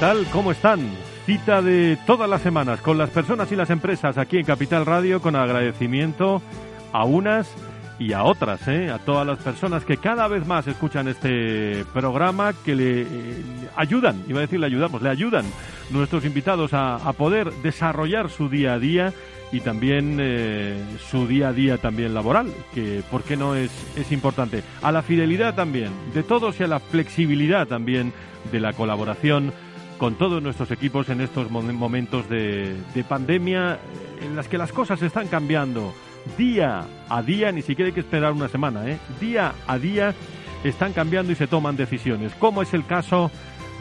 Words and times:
Tal? 0.00 0.24
¿Cómo 0.32 0.50
están? 0.50 0.80
Cita 1.26 1.60
de 1.60 1.98
todas 2.06 2.28
las 2.28 2.40
semanas 2.40 2.80
con 2.80 2.96
las 2.96 3.10
personas 3.10 3.52
y 3.52 3.56
las 3.56 3.68
empresas 3.68 4.16
aquí 4.16 4.38
en 4.38 4.46
Capital 4.46 4.86
Radio 4.86 5.20
con 5.20 5.36
agradecimiento 5.36 6.40
a 6.90 7.04
unas 7.04 7.54
y 7.98 8.14
a 8.14 8.24
otras, 8.24 8.66
¿eh? 8.66 8.88
a 8.88 8.96
todas 8.96 9.26
las 9.26 9.40
personas 9.40 9.84
que 9.84 9.98
cada 9.98 10.26
vez 10.26 10.46
más 10.46 10.66
escuchan 10.66 11.06
este 11.06 11.84
programa, 11.92 12.54
que 12.64 12.74
le 12.74 13.02
eh, 13.02 13.06
ayudan, 13.76 14.24
iba 14.26 14.38
a 14.38 14.40
decir 14.40 14.58
le 14.58 14.64
ayudamos, 14.64 15.02
le 15.02 15.10
ayudan 15.10 15.44
nuestros 15.90 16.24
invitados 16.24 16.70
a, 16.72 16.98
poder 17.12 17.52
desarrollar 17.62 18.30
su 18.30 18.48
día 18.48 18.72
a 18.72 18.78
día 18.78 19.12
y 19.52 19.60
también 19.60 20.16
eh, 20.18 20.82
su 21.10 21.26
día 21.26 21.48
a 21.48 21.52
día 21.52 21.76
también 21.76 22.14
laboral, 22.14 22.50
que 22.72 23.02
por 23.10 23.22
qué 23.22 23.36
no 23.36 23.54
es, 23.54 23.70
es 23.96 24.10
importante. 24.12 24.62
A 24.80 24.92
la 24.92 25.02
fidelidad 25.02 25.54
también 25.54 25.90
de 26.14 26.22
todos 26.22 26.58
y 26.58 26.62
a 26.62 26.68
la 26.68 26.80
flexibilidad 26.80 27.68
también 27.68 28.14
de 28.50 28.60
la 28.60 28.72
colaboración 28.72 29.52
con 30.00 30.14
todos 30.14 30.42
nuestros 30.42 30.70
equipos 30.70 31.10
en 31.10 31.20
estos 31.20 31.50
momentos 31.50 32.26
de, 32.30 32.74
de, 32.94 33.04
pandemia 33.04 33.78
en 34.22 34.34
las 34.34 34.48
que 34.48 34.56
las 34.56 34.72
cosas 34.72 35.02
están 35.02 35.28
cambiando 35.28 35.92
día 36.38 36.86
a 37.10 37.22
día, 37.22 37.52
ni 37.52 37.60
siquiera 37.60 37.88
hay 37.88 37.92
que 37.92 38.00
esperar 38.00 38.32
una 38.32 38.48
semana, 38.48 38.88
¿eh? 38.88 38.98
día 39.20 39.52
a 39.66 39.78
día 39.78 40.14
están 40.64 40.94
cambiando 40.94 41.32
y 41.32 41.34
se 41.34 41.46
toman 41.46 41.76
decisiones, 41.76 42.34
como 42.36 42.62
es 42.62 42.72
el 42.72 42.86
caso 42.86 43.30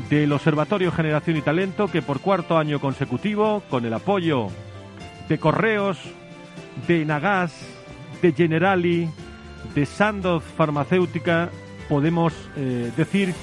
del 0.09 0.33
Observatorio 0.33 0.91
Generación 0.91 1.37
y 1.37 1.41
Talento, 1.41 1.87
que 1.87 2.01
por 2.01 2.19
cuarto 2.19 2.57
año 2.57 2.81
consecutivo, 2.81 3.63
con 3.69 3.85
el 3.85 3.93
apoyo 3.93 4.47
de 5.29 5.37
Correos, 5.39 5.97
de 6.85 7.05
Nagas, 7.05 7.53
de 8.21 8.33
Generali, 8.33 9.07
de 9.73 9.85
Sandoz 9.85 10.43
Farmacéutica, 10.43 11.49
podemos 11.87 12.33
eh, 12.57 12.91
decir 12.97 13.33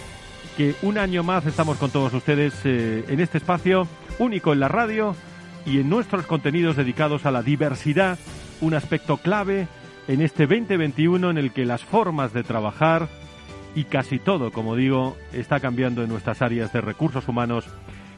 que 0.56 0.74
un 0.82 0.96
año 0.96 1.22
más 1.22 1.44
estamos 1.46 1.76
con 1.76 1.90
todos 1.90 2.14
ustedes 2.14 2.54
eh, 2.64 3.04
en 3.08 3.20
este 3.20 3.38
espacio 3.38 3.86
único 4.18 4.52
en 4.52 4.60
la 4.60 4.68
radio 4.68 5.14
y 5.66 5.80
en 5.80 5.90
nuestros 5.90 6.26
contenidos 6.26 6.76
dedicados 6.76 7.26
a 7.26 7.30
la 7.30 7.42
diversidad, 7.42 8.18
un 8.60 8.72
aspecto 8.74 9.18
clave 9.18 9.68
en 10.08 10.22
este 10.22 10.46
2021 10.46 11.30
en 11.30 11.38
el 11.38 11.52
que 11.52 11.66
las 11.66 11.84
formas 11.84 12.32
de 12.32 12.42
trabajar 12.42 13.08
y 13.74 13.84
casi 13.84 14.18
todo, 14.18 14.50
como 14.50 14.76
digo, 14.76 15.16
está 15.32 15.60
cambiando 15.60 16.02
en 16.02 16.08
nuestras 16.08 16.40
áreas 16.40 16.72
de 16.72 16.80
recursos 16.80 17.28
humanos 17.28 17.66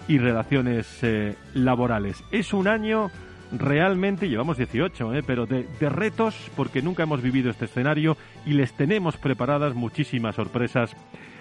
y 0.06 0.18
relaciones 0.18 0.86
eh, 1.02 1.34
laborales. 1.54 2.22
Es 2.30 2.52
un 2.52 2.68
año 2.68 3.10
realmente, 3.50 4.28
llevamos 4.28 4.58
18, 4.58 5.14
eh, 5.14 5.22
pero 5.26 5.46
de, 5.46 5.66
de 5.80 5.88
retos 5.88 6.36
porque 6.54 6.82
nunca 6.82 7.02
hemos 7.02 7.20
vivido 7.20 7.50
este 7.50 7.64
escenario 7.64 8.16
y 8.46 8.52
les 8.52 8.74
tenemos 8.74 9.16
preparadas 9.16 9.74
muchísimas 9.74 10.36
sorpresas 10.36 10.94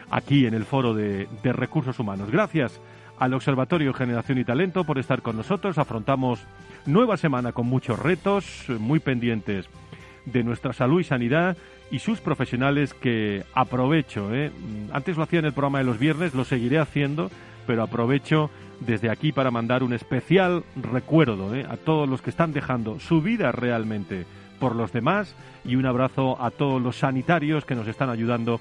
aquí 0.10 0.46
en 0.46 0.54
el 0.54 0.66
Foro 0.66 0.94
de, 0.94 1.28
Recursos 1.44 2.00
Humanos. 2.00 2.30
Gracias 2.32 2.80
al 3.20 3.34
Observatorio 3.34 3.94
Generación 3.94 4.38
y 4.38 4.46
Talento 4.46 4.84
por 4.84 5.00
estar 5.00 5.22
con 5.22 5.38
nosotros. 5.38 5.78
Afrontamos 5.78 6.40
nueva 6.86 7.18
semana 7.18 7.52
con 7.52 7.68
muchos 7.68 8.00
retos, 8.00 8.66
muy 8.80 9.00
pendientes 9.00 9.68
de 10.26 10.44
nuestra 10.44 10.74
salud 10.74 11.00
y 11.00 11.04
sanidad 11.04 11.58
y 11.90 12.00
sus 12.00 12.20
profesionales 12.20 12.94
que 12.94 13.44
aprovecho. 13.54 14.34
¿eh? 14.34 14.52
Antes 14.92 15.18
lo 15.18 15.24
hacía 15.24 15.40
en 15.40 15.46
el 15.46 15.54
programa 15.54 15.80
de 15.80 15.86
los 15.86 15.98
viernes, 15.98 16.34
lo 16.34 16.44
seguiré 16.44 16.80
haciendo, 16.80 17.32
pero 17.66 17.84
aprovecho 17.84 18.50
desde 18.80 19.10
aquí 19.10 19.32
para 19.32 19.52
mandar 19.52 19.84
un 19.84 19.94
especial 19.94 20.64
recuerdo 20.76 21.56
¿eh? 21.56 21.66
a 21.68 21.78
todos 21.78 22.08
los 22.08 22.22
que 22.22 22.30
están 22.30 22.54
dejando 22.54 23.00
su 23.00 23.22
vida 23.22 23.52
realmente 23.52 24.26
por 24.60 24.76
los 24.76 24.92
demás 24.92 25.36
y 25.66 25.76
un 25.76 25.86
abrazo 25.86 26.42
a 26.42 26.52
todos 26.52 26.82
los 26.82 26.98
sanitarios 26.98 27.66
que 27.66 27.76
nos 27.76 27.88
están 27.88 28.10
ayudando 28.10 28.60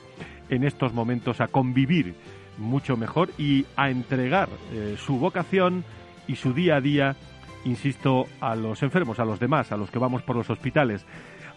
en 0.50 0.64
estos 0.64 0.92
momentos 0.92 1.40
a 1.40 1.48
convivir 1.48 2.14
mucho 2.58 2.96
mejor 2.96 3.30
y 3.38 3.66
a 3.76 3.90
entregar 3.90 4.48
eh, 4.72 4.96
su 4.98 5.18
vocación 5.18 5.84
y 6.26 6.36
su 6.36 6.52
día 6.52 6.76
a 6.76 6.80
día, 6.80 7.16
insisto, 7.64 8.26
a 8.40 8.54
los 8.56 8.82
enfermos, 8.82 9.18
a 9.18 9.24
los 9.24 9.38
demás, 9.38 9.72
a 9.72 9.76
los 9.76 9.90
que 9.90 9.98
vamos 9.98 10.22
por 10.22 10.36
los 10.36 10.50
hospitales. 10.50 11.04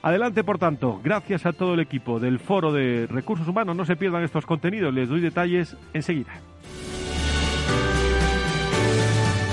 Adelante, 0.02 0.44
por 0.44 0.58
tanto, 0.58 1.02
gracias 1.04 1.46
a 1.46 1.54
todo 1.54 1.74
el 1.74 1.82
equipo 1.82 2.20
del 2.20 2.40
Foro 2.40 2.72
de 2.72 3.08
Recursos 3.10 3.48
Humanos. 3.48 3.76
No 3.76 3.86
se 3.86 3.98
pierdan 3.98 4.24
estos 4.24 4.46
contenidos, 4.46 4.94
les 4.94 5.10
doy 5.10 5.20
detalles 5.20 5.76
enseguida. 5.94 6.32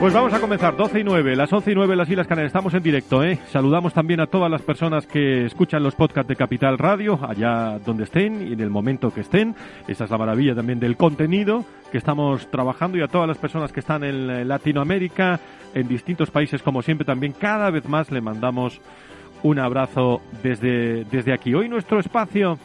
Pues 0.00 0.14
vamos 0.14 0.32
a 0.32 0.40
comenzar, 0.40 0.78
12 0.78 1.00
y 1.00 1.04
9, 1.04 1.36
las 1.36 1.52
11 1.52 1.72
y 1.72 1.74
9 1.74 1.94
las 1.94 2.08
Islas 2.08 2.26
Canarias, 2.26 2.48
estamos 2.48 2.72
en 2.72 2.82
directo, 2.82 3.22
¿eh? 3.22 3.38
Saludamos 3.48 3.92
también 3.92 4.20
a 4.20 4.26
todas 4.26 4.50
las 4.50 4.62
personas 4.62 5.06
que 5.06 5.44
escuchan 5.44 5.82
los 5.82 5.94
podcasts 5.94 6.26
de 6.26 6.36
Capital 6.36 6.78
Radio, 6.78 7.20
allá 7.22 7.78
donde 7.84 8.04
estén 8.04 8.48
y 8.48 8.54
en 8.54 8.60
el 8.60 8.70
momento 8.70 9.12
que 9.12 9.20
estén. 9.20 9.54
Esa 9.86 10.04
es 10.04 10.10
la 10.10 10.16
maravilla 10.16 10.54
también 10.54 10.80
del 10.80 10.96
contenido 10.96 11.66
que 11.92 11.98
estamos 11.98 12.50
trabajando 12.50 12.96
y 12.96 13.02
a 13.02 13.08
todas 13.08 13.28
las 13.28 13.36
personas 13.36 13.72
que 13.72 13.80
están 13.80 14.02
en 14.02 14.48
Latinoamérica, 14.48 15.38
en 15.74 15.86
distintos 15.86 16.30
países, 16.30 16.62
como 16.62 16.80
siempre, 16.80 17.04
también 17.04 17.34
cada 17.34 17.70
vez 17.70 17.86
más 17.86 18.10
le 18.10 18.22
mandamos 18.22 18.80
un 19.42 19.58
abrazo 19.58 20.22
desde, 20.42 21.04
desde 21.04 21.34
aquí. 21.34 21.52
Hoy 21.52 21.68
nuestro 21.68 22.00
espacio 22.00 22.56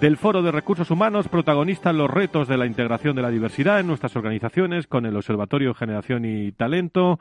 del 0.00 0.16
Foro 0.16 0.42
de 0.42 0.50
Recursos 0.50 0.90
Humanos 0.90 1.28
protagonista 1.28 1.92
los 1.92 2.10
retos 2.10 2.48
de 2.48 2.56
la 2.56 2.66
integración 2.66 3.14
de 3.14 3.22
la 3.22 3.30
diversidad 3.30 3.80
en 3.80 3.86
nuestras 3.86 4.16
organizaciones 4.16 4.86
con 4.86 5.06
el 5.06 5.16
Observatorio 5.16 5.74
Generación 5.74 6.24
y 6.24 6.52
Talento. 6.52 7.20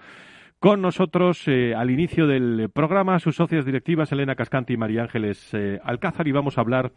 Con 0.59 0.81
nosotros 0.81 1.47
eh, 1.47 1.73
al 1.75 1.89
inicio 1.89 2.27
del 2.27 2.69
programa 2.73 3.19
sus 3.19 3.35
socias 3.35 3.65
directivas 3.65 4.11
Elena 4.11 4.35
Cascanti 4.35 4.73
y 4.73 4.77
María 4.77 5.03
Ángeles 5.03 5.53
eh, 5.53 5.79
Alcázar 5.83 6.27
y 6.27 6.31
vamos 6.31 6.57
a 6.57 6.61
hablar 6.61 6.91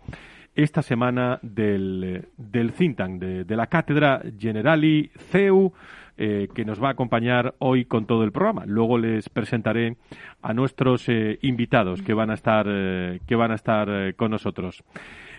esta 0.55 0.83
semana 0.83 1.39
del, 1.43 2.29
del 2.37 2.73
think 2.73 2.99
de, 2.99 3.45
de 3.45 3.57
la 3.57 3.67
Cátedra 3.67 4.23
Generali 4.39 5.11
CEU 5.31 5.73
eh, 6.17 6.49
que 6.55 6.65
nos 6.65 6.83
va 6.83 6.89
a 6.89 6.93
acompañar 6.93 7.55
hoy 7.59 7.87
con 7.87 8.07
todo 8.07 8.23
el 8.23 8.31
programa. 8.31 8.65
Luego 8.67 8.99
les 8.99 9.29
presentaré 9.29 9.97
a 10.43 10.55
nuestros 10.55 11.09
eh, 11.09 11.39
invitados 11.43 12.03
que 12.03 12.15
van 12.15 12.31
a 12.31 12.35
estar, 12.35 12.67
eh, 12.69 13.21
que 13.27 13.35
van 13.35 13.51
a 13.51 13.57
estar 13.57 13.89
eh, 13.91 14.15
con 14.15 14.31
nosotros. 14.31 14.85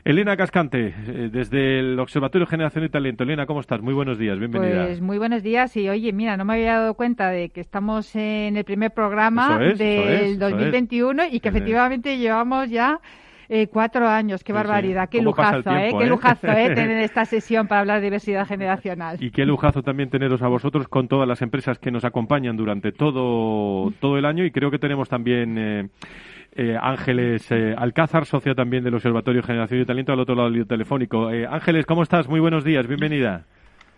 Elena 0.05 0.37
Cascante, 0.37 0.93
eh, 1.07 1.29
desde 1.31 1.79
el 1.79 1.99
Observatorio 1.99 2.45
Generación 2.45 2.85
y 2.85 2.89
Talento. 2.89 3.23
Elena, 3.23 3.47
¿cómo 3.47 3.59
estás? 3.59 3.81
Muy 3.81 3.95
buenos 3.95 4.19
días, 4.19 4.37
bienvenida. 4.37 4.85
Pues 4.85 5.01
muy 5.01 5.17
buenos 5.17 5.41
días 5.41 5.75
y 5.77 5.89
oye, 5.89 6.13
mira, 6.13 6.37
no 6.37 6.45
me 6.45 6.53
había 6.53 6.77
dado 6.77 6.93
cuenta 6.93 7.31
de 7.31 7.49
que 7.49 7.59
estamos 7.59 8.15
en 8.15 8.55
el 8.55 8.63
primer 8.65 8.91
programa 8.91 9.57
es, 9.65 9.79
del 9.79 9.97
eso 9.97 10.09
es, 10.09 10.21
eso 10.33 10.39
2021 10.41 11.23
y 11.31 11.39
que 11.39 11.49
efectivamente 11.49 12.17
llevamos 12.19 12.69
ya 12.69 12.99
Eh, 13.47 13.67
cuatro 13.67 14.07
años, 14.07 14.43
qué 14.43 14.53
barbaridad, 14.53 15.07
qué 15.07 15.21
lujazo, 15.21 15.69
¿eh? 15.69 15.91
Qué 15.95 16.07
lujazo, 16.07 16.47
¿eh? 16.47 16.73
Tener 16.73 16.97
esta 17.03 17.25
sesión 17.25 17.67
para 17.67 17.81
hablar 17.81 17.99
de 17.99 18.05
diversidad 18.05 18.47
generacional. 18.47 19.17
Y 19.19 19.29
qué 19.29 19.45
lujazo 19.45 19.83
también 19.83 20.09
teneros 20.09 20.41
a 20.41 20.47
vosotros 20.47 20.87
con 20.87 21.07
todas 21.07 21.27
las 21.27 21.43
empresas 21.43 21.77
que 21.77 21.91
nos 21.91 22.05
acompañan 22.05 22.57
durante 22.57 22.91
todo, 22.91 23.91
todo 23.99 24.17
el 24.17 24.25
año 24.25 24.45
y 24.45 24.51
creo 24.51 24.71
que 24.71 24.79
tenemos 24.79 25.09
también... 25.09 25.91
Eh, 26.57 26.77
Ángeles 26.81 27.51
eh, 27.51 27.75
Alcázar, 27.77 28.25
socia 28.25 28.55
también 28.55 28.81
del 28.81 28.95
Observatorio 28.95 29.43
Generación 29.43 29.81
y 29.81 29.85
Talento, 29.85 30.13
al 30.13 30.21
otro 30.21 30.35
lado 30.35 30.49
del 30.49 30.65
telefónico. 30.65 31.29
Eh, 31.29 31.45
Ángeles, 31.45 31.85
¿cómo 31.85 32.01
estás? 32.01 32.29
Muy 32.29 32.39
buenos 32.39 32.63
días, 32.63 32.87
bienvenida. 32.87 33.43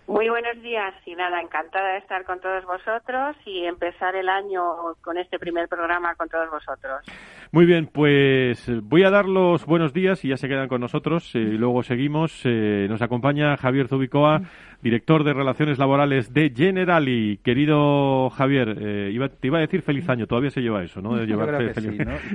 Muy 0.07 0.27
buenos 0.27 0.59
días 0.63 0.95
y 1.05 1.13
nada, 1.13 1.39
encantada 1.39 1.89
de 1.91 1.97
estar 1.99 2.23
con 2.23 2.39
todos 2.39 2.65
vosotros 2.65 3.35
y 3.45 3.65
empezar 3.65 4.15
el 4.15 4.27
año 4.27 4.63
con 5.03 5.19
este 5.19 5.37
primer 5.37 5.67
programa 5.67 6.15
con 6.15 6.29
todos 6.29 6.49
vosotros. 6.49 7.05
Muy 7.51 7.65
bien, 7.65 7.87
pues 7.91 8.69
voy 8.83 9.03
a 9.03 9.09
dar 9.09 9.25
los 9.25 9.65
buenos 9.65 9.93
días 9.93 10.23
y 10.25 10.29
ya 10.29 10.37
se 10.37 10.47
quedan 10.47 10.67
con 10.67 10.81
nosotros 10.81 11.33
y 11.35 11.57
luego 11.57 11.83
seguimos. 11.83 12.43
nos 12.45 13.01
acompaña 13.01 13.57
Javier 13.57 13.87
Zubicoa 13.87 14.41
director 14.81 15.23
de 15.23 15.33
Relaciones 15.33 15.77
Laborales 15.77 16.33
de 16.33 16.51
Generali. 16.55 17.39
Querido 17.43 18.29
Javier, 18.29 18.77
eh, 18.79 19.29
te 19.39 19.47
iba 19.47 19.57
a 19.57 19.61
decir 19.61 19.81
feliz 19.81 20.07
año, 20.09 20.27
todavía 20.27 20.51
se 20.51 20.61
lleva 20.61 20.83
eso, 20.83 21.01
¿no? 21.01 21.15
De 21.15 21.23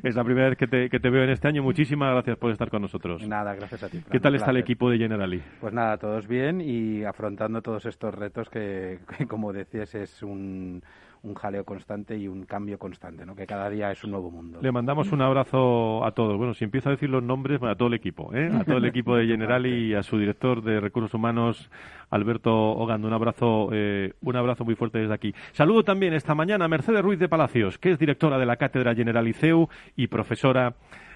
Es 0.03 0.14
la 0.14 0.25
primera 0.25 0.49
vez 0.49 0.59
que 0.59 0.67
te, 0.67 0.91
que 0.91 1.00
te, 1.00 1.11
veo 1.11 1.25
en 1.25 1.31
este 1.31 1.49
año. 1.49 1.62
Muchísimas 1.62 2.11
gracias 2.12 2.37
por 2.38 2.50
estar 2.50 2.70
con 2.70 2.82
nosotros. 2.82 3.26
Nada, 3.26 3.55
gracias 3.55 3.85
a 3.85 3.88
ti. 3.88 4.03
¿Qué 4.11 4.20
tal 4.20 4.35
está 4.35 4.50
el 4.50 4.58
equipo 4.58 4.91
de 4.91 4.99
Generali? 4.99 5.43
Pues 5.61 5.73
nada, 5.73 5.97
todos 5.97 6.26
bien 6.26 6.61
y 6.61 7.05
afrontando 7.05 7.62
todos 7.62 7.87
estos 7.87 8.15
retos 8.15 8.49
que 8.50 8.99
como 9.29 9.53
decías, 9.53 9.94
es 9.94 10.23
un 10.23 10.82
un 11.22 11.34
jaleo 11.34 11.64
constante 11.64 12.16
y 12.16 12.26
un 12.26 12.44
cambio 12.44 12.78
constante, 12.78 13.24
¿no? 13.24 13.36
que 13.36 13.46
cada 13.46 13.70
día 13.70 13.90
es 13.92 14.02
un 14.02 14.10
nuevo 14.10 14.30
mundo. 14.30 14.58
Le 14.60 14.72
mandamos 14.72 15.12
un 15.12 15.22
abrazo 15.22 16.04
a 16.04 16.12
todos. 16.12 16.36
Bueno, 16.36 16.54
si 16.54 16.64
empiezo 16.64 16.88
a 16.88 16.92
decir 16.92 17.10
los 17.10 17.22
nombres, 17.22 17.62
a 17.62 17.74
todo 17.76 17.88
el 17.88 17.94
equipo, 17.94 18.34
¿eh? 18.34 18.50
a 18.52 18.64
todo 18.64 18.78
el 18.78 18.84
equipo 18.86 19.16
de 19.16 19.26
Generali 19.26 19.90
y 19.90 19.94
a 19.94 20.02
su 20.02 20.19
director 20.19 20.62
de 20.62 20.80
Recursos 20.80 21.14
Humanos, 21.14 21.70
Alberto 22.10 22.52
Ogando. 22.52 23.06
Un 23.06 23.14
abrazo, 23.14 23.69
eh, 23.72 24.14
un 24.22 24.36
abrazo 24.36 24.64
muy 24.64 24.74
fuerte 24.74 24.98
desde 24.98 25.14
aquí. 25.14 25.34
Saludo 25.52 25.84
también 25.84 26.12
esta 26.14 26.34
mañana 26.34 26.64
a 26.64 26.69
Mercedes 26.69 27.02
Ruiz 27.02 27.19
de 27.19 27.28
Palacios, 27.28 27.78
que 27.78 27.92
es 27.92 27.98
directora 27.98 28.38
de 28.38 28.46
la 28.46 28.56
Cátedra 28.56 28.94
Generali 28.94 29.32
CEU 29.32 29.69
y 29.96 30.08
profesora 30.08 30.74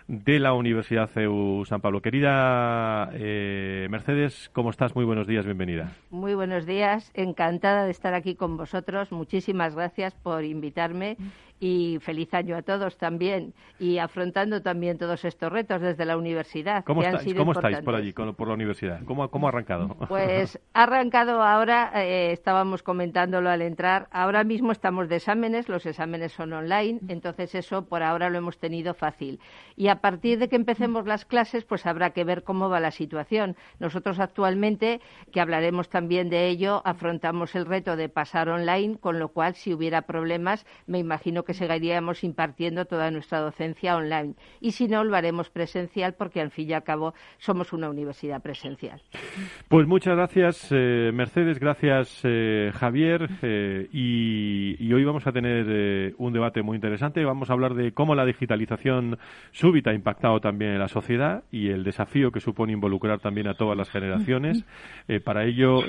de 0.08 0.38
la 0.38 0.52
Universidad 0.52 1.08
CEU 1.08 1.64
San 1.64 1.80
Pablo. 1.80 2.00
Querida 2.00 3.10
eh, 3.14 3.88
Mercedes, 3.90 4.50
¿cómo 4.52 4.70
estás? 4.70 4.94
Muy 4.94 5.04
buenos 5.04 5.26
días, 5.26 5.44
bienvenida. 5.44 5.92
Muy 6.10 6.34
buenos 6.34 6.66
días, 6.66 7.10
encantada 7.14 7.84
de 7.84 7.90
estar 7.90 8.14
aquí 8.14 8.34
con 8.34 8.56
vosotros. 8.56 9.10
Muchísimas 9.10 9.74
gracias 9.74 10.14
por 10.14 10.44
invitarme 10.44 11.16
y 11.60 11.98
feliz 12.00 12.32
año 12.34 12.56
a 12.56 12.62
todos 12.62 12.96
también 12.98 13.54
y 13.78 13.98
afrontando 13.98 14.62
también 14.62 14.98
todos 14.98 15.24
estos 15.24 15.52
retos 15.52 15.80
desde 15.80 16.04
la 16.04 16.16
universidad. 16.16 16.84
¿Cómo, 16.84 17.02
estáis, 17.02 17.34
¿cómo 17.34 17.52
estáis 17.52 17.78
por 17.80 17.94
allí, 17.94 18.12
por 18.12 18.48
la 18.48 18.54
universidad? 18.54 19.00
¿Cómo, 19.04 19.28
cómo 19.30 19.46
ha 19.46 19.50
arrancado? 19.50 19.88
Pues 20.08 20.58
ha 20.74 20.82
arrancado 20.84 21.42
ahora, 21.42 21.92
eh, 21.94 22.32
estábamos 22.32 22.82
comentándolo 22.82 23.50
al 23.50 23.62
entrar, 23.62 24.08
ahora 24.10 24.44
mismo 24.44 24.72
estamos 24.72 25.08
de 25.08 25.16
exámenes, 25.16 25.68
los 25.68 25.86
exámenes 25.86 26.32
son 26.32 26.52
online, 26.52 27.00
entonces 27.08 27.54
eso 27.54 27.86
por 27.86 28.02
ahora 28.02 28.30
lo 28.30 28.38
hemos 28.38 28.58
tenido 28.58 28.94
fácil. 28.94 29.40
Y 29.76 29.88
a 29.88 30.00
partir 30.00 30.38
de 30.38 30.48
que 30.48 30.56
empecemos 30.56 31.06
las 31.06 31.24
clases, 31.24 31.64
pues 31.64 31.86
habrá 31.86 32.10
que 32.10 32.24
ver 32.24 32.42
cómo 32.42 32.68
va 32.68 32.80
la 32.80 32.90
situación. 32.90 33.56
Nosotros 33.78 34.20
actualmente, 34.20 35.00
que 35.32 35.40
hablaremos 35.40 35.88
también 35.88 36.28
de 36.28 36.48
ello, 36.48 36.82
afrontamos 36.84 37.54
el 37.54 37.66
reto 37.66 37.96
de 37.96 38.08
pasar 38.08 38.48
online, 38.48 38.98
con 38.98 39.18
lo 39.18 39.28
cual 39.28 39.54
si 39.54 39.72
hubiera 39.72 40.02
problemas, 40.02 40.66
me 40.86 40.98
imagino 40.98 41.44
que 41.46 41.54
seguiríamos 41.54 42.22
impartiendo 42.24 42.84
toda 42.84 43.10
nuestra 43.10 43.40
docencia 43.40 43.96
online. 43.96 44.34
Y 44.60 44.72
si 44.72 44.88
no, 44.88 45.04
lo 45.04 45.16
haremos 45.16 45.48
presencial 45.48 46.14
porque 46.14 46.40
al 46.40 46.50
fin 46.50 46.68
y 46.68 46.72
al 46.74 46.82
cabo 46.82 47.14
somos 47.38 47.72
una 47.72 47.88
universidad 47.88 48.42
presencial. 48.42 49.00
Pues 49.68 49.86
muchas 49.86 50.16
gracias, 50.16 50.68
eh, 50.70 51.10
Mercedes, 51.14 51.58
gracias, 51.58 52.20
eh, 52.24 52.70
Javier. 52.74 53.28
Eh, 53.42 53.88
y, 53.92 54.92
hoy 54.92 55.04
vamos 55.04 55.26
a 55.26 55.32
tener 55.32 56.14
un 56.16 56.32
debate 56.32 56.62
muy 56.62 56.76
interesante. 56.76 57.22
Vamos 57.22 57.50
a 57.50 57.52
hablar 57.52 57.74
de 57.74 57.92
cómo 57.92 58.14
la 58.14 58.24
digitalización 58.24 59.18
súbita 59.52 59.90
ha 59.90 59.94
impactado 59.94 60.40
también 60.40 60.72
en 60.72 60.78
la 60.78 60.88
sociedad 60.88 61.44
y 61.52 61.68
el 61.68 61.84
desafío 61.84 62.32
que 62.32 62.40
supone 62.40 62.72
involucrar 62.72 63.20
también 63.20 63.46
a 63.46 63.54
todas 63.54 63.76
las 63.76 63.90
generaciones. 63.90 64.64
para 65.24 65.44
ello, 65.44 65.80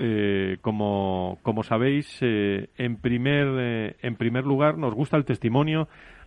como, 0.61 1.39
como 1.41 1.63
sabéis, 1.63 2.19
en, 2.21 2.97
primer, 2.97 3.95
en 4.01 4.15
primer 4.17 4.43
lugar, 4.43 4.77
nos 4.77 4.93
gusta 4.93 5.15
el 5.15 5.23
testimonio 5.23 5.46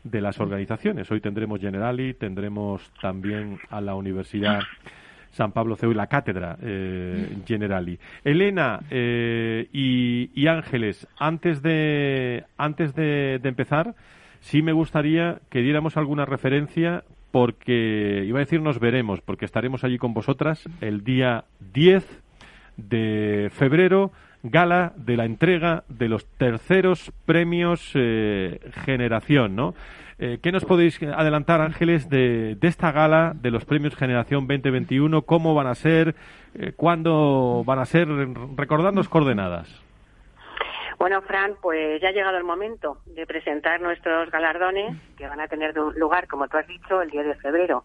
de 0.05 0.21
las 0.21 0.41
organizaciones. 0.41 1.11
Hoy 1.11 1.21
tendremos 1.21 1.61
Generali, 1.61 2.15
tendremos 2.15 2.91
también 3.01 3.59
a 3.69 3.81
la 3.81 3.95
Universidad 3.95 4.61
San 5.31 5.53
Pablo 5.53 5.77
CEU 5.77 5.93
y 5.93 5.95
la 5.95 6.09
cátedra 6.09 6.57
eh, 6.61 7.39
Generali. 7.47 7.99
Elena 8.25 8.81
eh, 8.91 9.69
y, 9.73 10.47
Ángeles, 10.47 11.07
antes 11.19 11.63
de 11.63 12.45
antes 12.57 12.95
de, 12.95 13.41
empezar, 13.45 13.95
sí 14.41 14.63
me 14.63 14.73
gustaría 14.73 15.39
que 15.49 15.61
diéramos 15.61 15.97
alguna 15.97 16.25
referencia 16.25 17.05
porque 17.31 18.25
iba 18.27 18.39
a 18.39 18.41
decir 18.41 18.61
nos 18.61 18.81
veremos, 18.81 19.21
porque 19.21 19.45
estaremos 19.45 19.85
allí 19.85 19.99
con 19.99 20.15
vosotras 20.15 20.69
el 20.81 21.05
día 21.05 21.45
10 21.73 22.05
de 22.77 23.51
febrero 23.53 24.11
gala 24.43 24.93
de 24.97 25.17
la 25.17 25.25
entrega 25.25 25.85
de 25.89 26.09
los 26.09 26.27
terceros 26.37 27.13
premios 27.27 27.93
eh, 27.95 28.61
Generación, 28.85 29.57
¿no? 29.57 29.75
Eh, 30.19 30.39
¿Qué 30.43 30.53
nos 30.53 30.67
podéis 30.67 31.03
adelantar, 31.03 31.63
Ángeles, 31.63 32.11
de, 32.11 32.59
esta 32.61 32.93
gala 32.93 33.33
de 33.35 33.51
los 33.51 33.65
premios 33.65 33.97
Generación 33.97 34.47
2021? 34.47 35.23
¿Cómo 35.23 35.55
van 35.55 35.67
a 35.67 35.75
ser? 35.75 36.15
Eh, 36.55 36.73
¿Cuándo 36.77 37.63
van 37.65 37.79
a 37.79 37.87
ser? 37.87 38.07
Recordadnos 38.55 39.09
coordenadas. 39.09 39.83
Bueno, 40.99 41.23
Fran, 41.23 41.55
pues 41.63 42.03
ya 42.03 42.09
ha 42.09 42.13
llegado 42.13 42.37
el 42.37 42.45
momento 42.45 42.99
de 43.07 43.27
presentar 43.27 43.81
nuestros 43.81 44.31
galardones 44.31 44.95
que 45.17 45.27
van 45.27 45.41
a 45.41 45.49
tener 45.49 45.75
lugar, 45.75 46.29
como 46.29 46.49
tú 46.49 46.59
has 46.59 46.67
dicho, 46.67 47.01
el 47.01 47.09
10 47.09 47.25
de 47.25 47.35
febrero. 47.37 47.85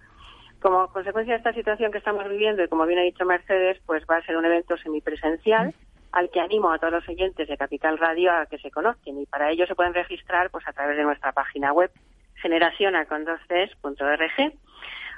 Como 0.62 0.88
consecuencia 0.88 1.36
de 1.36 1.38
esta 1.38 1.54
situación 1.54 1.94
que 1.94 2.00
estamos 2.00 2.28
viviendo 2.28 2.62
y 2.62 2.68
como 2.68 2.86
bien 2.86 3.00
ha 3.00 3.04
dicho 3.04 3.24
Mercedes, 3.24 3.80
pues 3.86 4.04
va 4.12 4.18
a 4.18 4.26
ser 4.26 4.36
un 4.36 4.44
evento 4.44 4.76
semipresencial 4.76 5.74
al 6.16 6.32
que 6.32 6.40
animo 6.40 6.72
a 6.72 6.80
todos 6.80 6.94
los 6.94 7.10
oyentes 7.10 7.48
de 7.48 7.58
Capital 7.58 7.98
Radio 7.98 8.32
a 8.32 8.46
que 8.46 8.58
se 8.58 8.72
conozcan. 8.72 9.20
Y 9.20 9.26
para 9.26 9.52
ello 9.52 9.68
se 9.68 9.76
pueden 9.76 9.94
registrar 9.94 10.50
pues 10.50 10.66
a 10.68 10.72
través 10.72 10.96
de 10.96 11.04
nuestra 11.04 11.34
página 11.34 11.74
web 11.74 11.92
generacionacondosces.org. 12.36 14.54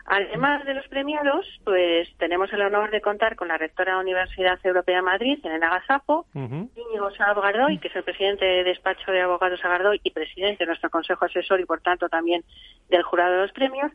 Además 0.10 0.63
de 0.66 0.74
los 0.74 0.88
premiados, 0.88 1.46
pues 1.66 2.08
tenemos 2.18 2.51
el 2.54 2.62
honor 2.62 2.92
de 2.92 3.01
contar 3.01 3.36
con 3.36 3.50
la 3.50 3.58
rectora 3.58 3.92
de 3.92 3.98
la 3.98 4.01
Universidad 4.01 4.58
Europea 4.63 4.96
de 4.96 5.01
Madrid, 5.04 5.38
Elena 5.44 5.70
Gazapo, 5.70 6.25
uh 6.34 6.39
Íñigo 6.39 7.10
Gardoy, 7.20 7.77
que 7.77 7.89
es 7.89 7.96
el 7.96 8.04
presidente 8.04 8.46
de 8.46 8.63
despacho 8.63 9.12
de 9.12 9.22
abogados 9.22 9.63
Agardoy 9.63 10.00
y 10.01 10.10
presidente 10.12 10.63
de 10.63 10.68
nuestro 10.68 10.89
consejo 10.89 11.25
asesor 11.25 11.60
y 11.60 11.66
por 11.66 11.82
tanto 11.82 12.10
también 12.10 12.44
del 12.89 13.04
jurado 13.04 13.34
de 13.34 13.42
los 13.42 13.51
premios, 13.51 13.92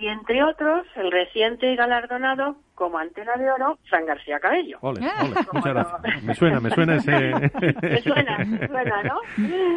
y 0.00 0.08
entre 0.08 0.42
otros 0.42 0.86
el 0.96 1.12
reciente 1.12 1.76
galardonado 1.76 2.56
como 2.74 2.98
antena 2.98 3.36
de 3.36 3.50
oro 3.50 3.78
Fran 3.90 4.06
García 4.06 4.40
Cabello. 4.40 4.78
Ole, 4.80 5.00
Muchas 5.52 5.74
gracias. 5.74 6.22
Me 6.22 6.34
suena, 6.34 6.60
me 6.60 6.70
suena 6.70 6.96
ese... 6.96 7.10
me 7.82 8.00
suena, 8.00 8.38
me 8.38 8.66
suena, 8.66 9.02
¿no? 9.02 9.20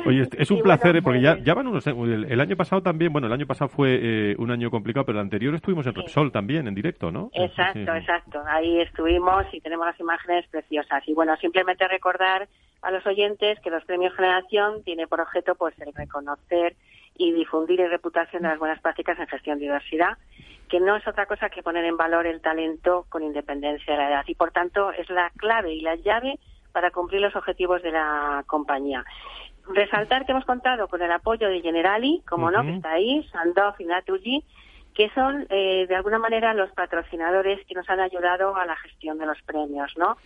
Oye, 0.05 0.25
es 0.37 0.51
un 0.51 0.61
placer, 0.61 0.95
¿eh? 0.95 1.01
porque 1.01 1.21
ya, 1.21 1.33
pues 1.33 1.43
ya 1.43 1.53
van 1.53 1.67
unos... 1.67 1.85
El, 1.85 2.39
año 2.39 2.55
pasado 2.55 2.81
también, 2.81 3.11
bueno, 3.11 3.27
el 3.27 3.33
año 3.33 3.45
pasado 3.45 3.67
fue 3.67 3.99
eh, 4.01 4.35
un 4.37 4.51
año 4.51 4.71
complicado, 4.71 5.05
pero 5.05 5.19
el 5.19 5.25
anterior 5.25 5.53
estuvimos 5.53 5.85
en 5.85 5.95
Repsol 5.95 6.31
también, 6.31 6.65
en 6.69 6.75
directo, 6.75 7.11
¿no? 7.11 7.29
Exacto, 7.33 7.93
exacto. 7.93 8.41
Ahí 8.47 8.79
estuvimos 8.79 9.45
y 9.51 9.59
tenemos 9.59 9.85
las 9.85 9.99
imágenes 9.99 10.47
preciosas. 10.47 11.03
Y 11.05 11.13
bueno, 11.13 11.35
simplemente 11.37 11.85
recordar 11.89 12.47
a 12.81 12.91
los 12.91 13.05
oyentes 13.05 13.59
que 13.59 13.69
los 13.69 13.83
premios 13.83 14.15
Generación 14.15 14.81
tiene 14.83 15.07
por 15.07 15.19
objeto 15.19 15.55
pues 15.55 15.73
el 15.79 15.93
reconocer 15.93 16.75
y 17.17 17.31
difundir 17.31 17.79
y 17.79 17.87
reputación 17.87 18.43
de 18.43 18.49
las 18.49 18.59
buenas 18.59 18.81
prácticas 18.81 19.19
en 19.19 19.27
gestión 19.27 19.59
de 19.59 19.65
diversidad, 19.65 20.17
que 20.69 20.79
no 20.79 20.95
es 20.95 21.07
otra 21.07 21.25
cosa 21.25 21.49
que 21.49 21.63
poner 21.63 21.85
en 21.85 21.97
valor 21.97 22.25
el 22.25 22.41
talento 22.41 23.05
con 23.09 23.23
independencia 23.23 23.93
de 23.93 23.99
la 23.99 24.09
edad 24.09 24.23
y 24.27 24.35
por 24.35 24.51
tanto 24.51 24.91
es 24.91 25.09
la 25.09 25.29
clave 25.37 25.73
y 25.73 25.81
la 25.81 25.95
llave 25.95 26.39
para 26.71 26.91
cumplir 26.91 27.21
los 27.21 27.35
objetivos 27.35 27.81
de 27.83 27.91
la 27.91 28.43
compañía. 28.47 29.05
Resaltar 29.67 30.25
que 30.25 30.31
hemos 30.31 30.45
contado 30.45 30.87
con 30.87 31.01
el 31.01 31.11
apoyo 31.11 31.47
de 31.47 31.61
Generali, 31.61 32.21
como 32.27 32.51
no, 32.51 32.63
que 32.63 32.75
está 32.75 32.93
ahí, 32.93 33.23
Sandoff 33.31 33.79
y 33.79 33.85
Naturgy, 33.85 34.43
que 34.93 35.09
son 35.11 35.47
eh, 35.49 35.85
de 35.87 35.95
alguna 35.95 36.19
manera 36.19 36.53
los 36.53 36.71
patrocinadores 36.71 37.65
que 37.65 37.75
nos 37.75 37.89
han 37.89 37.99
ayudado 37.99 38.55
a 38.55 38.65
la 38.65 38.75
gestión 38.75 39.17
de 39.17 39.25
los 39.25 39.41
premios, 39.43 39.93
¿no? 39.97 40.17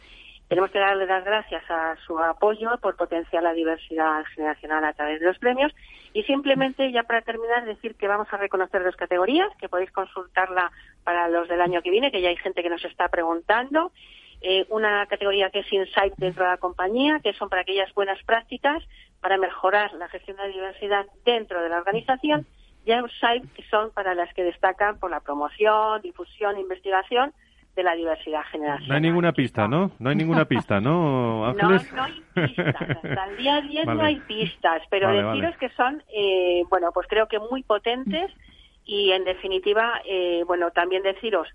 Tenemos 0.48 0.72
que 0.72 0.80
darle 0.80 1.06
las 1.06 1.26
gracias 1.26 1.64
a 1.70 1.96
su 2.06 2.18
apoyo 2.20 2.78
por 2.82 2.96
potenciar 2.96 3.44
la 3.44 3.54
diversidad 3.54 4.24
generacional 4.34 4.84
a 4.86 4.94
través 4.94 5.20
de 5.20 5.26
los 5.26 5.38
premios 5.40 5.74
y 6.14 6.24
simplemente 6.24 6.92
ya 6.92 7.04
para 7.04 7.22
terminar 7.22 7.66
decir 7.66 7.96
que 7.96 8.08
vamos 8.08 8.28
a 8.32 8.38
reconocer 8.38 8.84
dos 8.84 8.96
categorías, 8.96 9.50
que 9.60 9.68
podéis 9.68 9.92
consultarla 9.92 10.72
para 11.04 11.28
los 11.28 11.48
del 11.48 11.62
año 11.62 11.82
que 11.82 11.92
viene, 11.92 12.12
que 12.12 12.22
ya 12.22 12.30
hay 12.30 12.38
gente 12.38 12.64
que 12.64 12.70
nos 12.70 12.84
está 12.86 13.10
preguntando. 13.10 13.92
Eh, 14.40 14.66
una 14.70 15.06
categoría 15.08 15.50
que 15.50 15.60
es 15.60 15.74
Insight 15.74 16.14
dentro 16.18 16.44
de 16.44 16.52
la 16.52 16.58
compañía, 16.58 17.20
que 17.24 17.34
son 17.34 17.50
para 17.50 17.64
aquellas 17.64 17.94
buenas 17.94 18.24
prácticas 18.24 18.84
para 19.20 19.38
mejorar 19.38 19.92
la 19.94 20.08
gestión 20.10 20.38
de 20.38 20.44
la 20.44 20.50
diversidad 20.50 21.06
dentro 21.26 21.62
de 21.62 21.70
la 21.70 21.78
organización 21.80 22.46
ya 22.88 23.04
sabéis 23.20 23.44
que 23.52 23.64
son 23.64 23.92
para 23.92 24.16
las 24.16 24.34
que 24.34 24.46
destacan 24.46 24.98
por 24.98 25.12
la 25.12 25.20
promoción, 25.20 26.02
difusión, 26.02 26.58
investigación 26.58 27.34
de 27.78 27.84
la 27.84 27.96
diversidad 27.96 28.42
generacional. 28.52 28.90
No 28.90 28.96
hay 28.96 29.02
ninguna 29.02 29.32
pista, 29.32 29.68
¿no? 29.68 29.92
No 30.00 30.10
hay 30.10 30.16
ninguna 30.16 30.46
pista, 30.50 30.82
¿no, 30.82 31.46
Ángeles? 31.46 31.90
No, 31.94 31.98
no 31.98 32.04
hay 32.04 32.24
pistas. 32.34 32.76
Hasta 32.82 33.26
el 33.26 33.38
día 33.38 33.62
10 33.62 33.86
no 33.86 34.02
hay 34.02 34.20
pistas, 34.22 34.82
pero 34.90 35.12
deciros 35.12 35.56
que 35.58 35.70
son, 35.70 36.04
eh, 36.14 36.64
bueno, 36.70 36.92
pues 36.92 37.08
creo 37.08 37.28
que 37.28 37.40
muy 37.40 37.62
potentes 37.64 38.32
y, 38.84 39.12
en 39.12 39.24
definitiva, 39.24 40.02
eh, 40.06 40.44
bueno, 40.48 40.72
también 40.72 41.04
deciros 41.04 41.48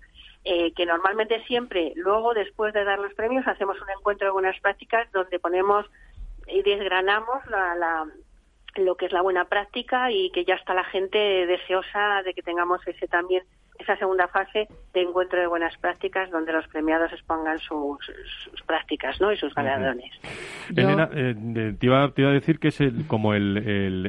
eh, 0.45 0.71
que 0.73 0.85
normalmente 0.85 1.43
siempre, 1.43 1.91
luego, 1.95 2.33
después 2.33 2.73
de 2.73 2.85
dar 2.85 2.99
los 2.99 3.13
premios, 3.13 3.45
hacemos 3.45 3.79
un 3.81 3.89
encuentro 3.89 4.27
de 4.27 4.31
buenas 4.31 4.59
prácticas 4.61 5.11
donde 5.11 5.39
ponemos 5.39 5.85
y 6.47 6.61
desgranamos 6.63 7.45
la, 7.47 7.75
la 7.75 8.05
lo 8.75 8.95
que 8.95 9.05
es 9.05 9.11
la 9.11 9.21
buena 9.21 9.45
práctica 9.45 10.09
y 10.09 10.31
que 10.31 10.45
ya 10.45 10.55
está 10.55 10.73
la 10.73 10.83
gente 10.85 11.17
deseosa 11.17 12.23
de 12.23 12.33
que 12.33 12.41
tengamos 12.41 12.81
ese 12.87 13.07
también 13.07 13.43
esa 13.79 13.97
segunda 13.97 14.27
fase 14.27 14.67
de 14.93 15.01
encuentro 15.01 15.39
de 15.39 15.47
buenas 15.47 15.75
prácticas 15.77 16.29
donde 16.31 16.53
los 16.53 16.67
premiados 16.67 17.11
expongan 17.11 17.59
sus, 17.59 17.97
prácticas 18.65 19.19
¿no? 19.19 19.31
y 19.31 19.37
sus 19.37 19.53
galardones. 19.53 20.11
Elena, 20.75 21.09
eh, 21.13 21.75
te, 21.79 21.85
iba, 21.85 22.09
te, 22.11 22.21
iba, 22.21 22.31
a 22.31 22.33
decir 22.33 22.59
que 22.59 22.69
es 22.69 22.79
el, 22.81 23.07
como 23.07 23.33
el, 23.33 23.57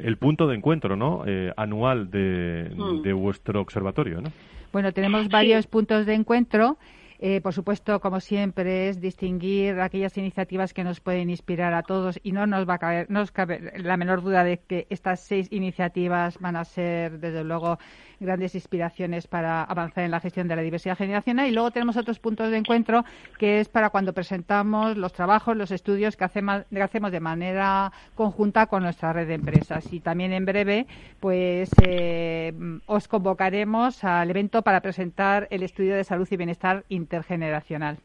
el, 0.04 0.16
punto 0.18 0.46
de 0.46 0.56
encuentro 0.56 0.96
¿no? 0.96 1.24
Eh, 1.26 1.52
anual 1.56 2.10
de, 2.10 2.70
mm. 2.74 3.02
de, 3.02 3.12
vuestro 3.12 3.60
observatorio. 3.60 4.20
¿no? 4.20 4.30
Bueno, 4.72 4.92
tenemos 4.92 5.28
varios 5.28 5.66
puntos 5.66 6.06
de 6.06 6.14
encuentro. 6.14 6.76
Eh, 7.20 7.40
por 7.40 7.54
supuesto, 7.54 8.00
como 8.00 8.20
siempre, 8.20 8.88
es 8.88 9.00
distinguir 9.00 9.80
aquellas 9.80 10.18
iniciativas 10.18 10.74
que 10.74 10.84
nos 10.84 11.00
pueden 11.00 11.30
inspirar 11.30 11.72
a 11.72 11.82
todos 11.82 12.20
y 12.22 12.32
no 12.32 12.46
nos 12.46 12.68
va 12.68 12.74
a 12.74 12.78
caber, 12.78 13.06
no 13.08 13.20
nos 13.20 13.30
cabe 13.30 13.72
la 13.78 13.96
menor 13.96 14.22
duda 14.22 14.44
de 14.44 14.58
que 14.58 14.86
estas 14.90 15.20
seis 15.20 15.48
iniciativas 15.50 16.38
van 16.40 16.56
a 16.56 16.64
ser, 16.64 17.20
desde 17.20 17.44
luego, 17.44 17.78
grandes 18.20 18.54
inspiraciones 18.54 19.26
para 19.26 19.62
avanzar 19.62 20.04
en 20.04 20.10
la 20.10 20.20
gestión 20.20 20.48
de 20.48 20.56
la 20.56 20.62
diversidad 20.62 20.96
generacional. 20.96 21.48
Y 21.48 21.52
luego 21.52 21.70
tenemos 21.70 21.96
otros 21.96 22.18
puntos 22.18 22.50
de 22.50 22.56
encuentro 22.56 23.04
que 23.38 23.60
es 23.60 23.68
para 23.68 23.90
cuando 23.90 24.12
presentamos 24.12 24.96
los 24.96 25.12
trabajos, 25.12 25.56
los 25.56 25.70
estudios 25.70 26.16
que 26.16 26.24
hacemos, 26.24 26.64
de 26.70 27.20
manera 27.20 27.92
conjunta 28.14 28.66
con 28.66 28.82
nuestra 28.82 29.12
red 29.12 29.28
de 29.28 29.34
empresas. 29.34 29.92
Y 29.92 30.00
también 30.00 30.32
en 30.32 30.44
breve, 30.44 30.86
pues 31.20 31.70
eh, 31.82 32.52
os 32.86 33.08
convocaremos 33.08 34.04
al 34.04 34.30
evento 34.30 34.62
para 34.62 34.80
presentar 34.80 35.48
el 35.50 35.62
estudio 35.62 35.96
de 35.96 36.04
salud 36.04 36.28
y 36.30 36.36
bienestar 36.36 36.84
intergeneracional. 36.88 37.98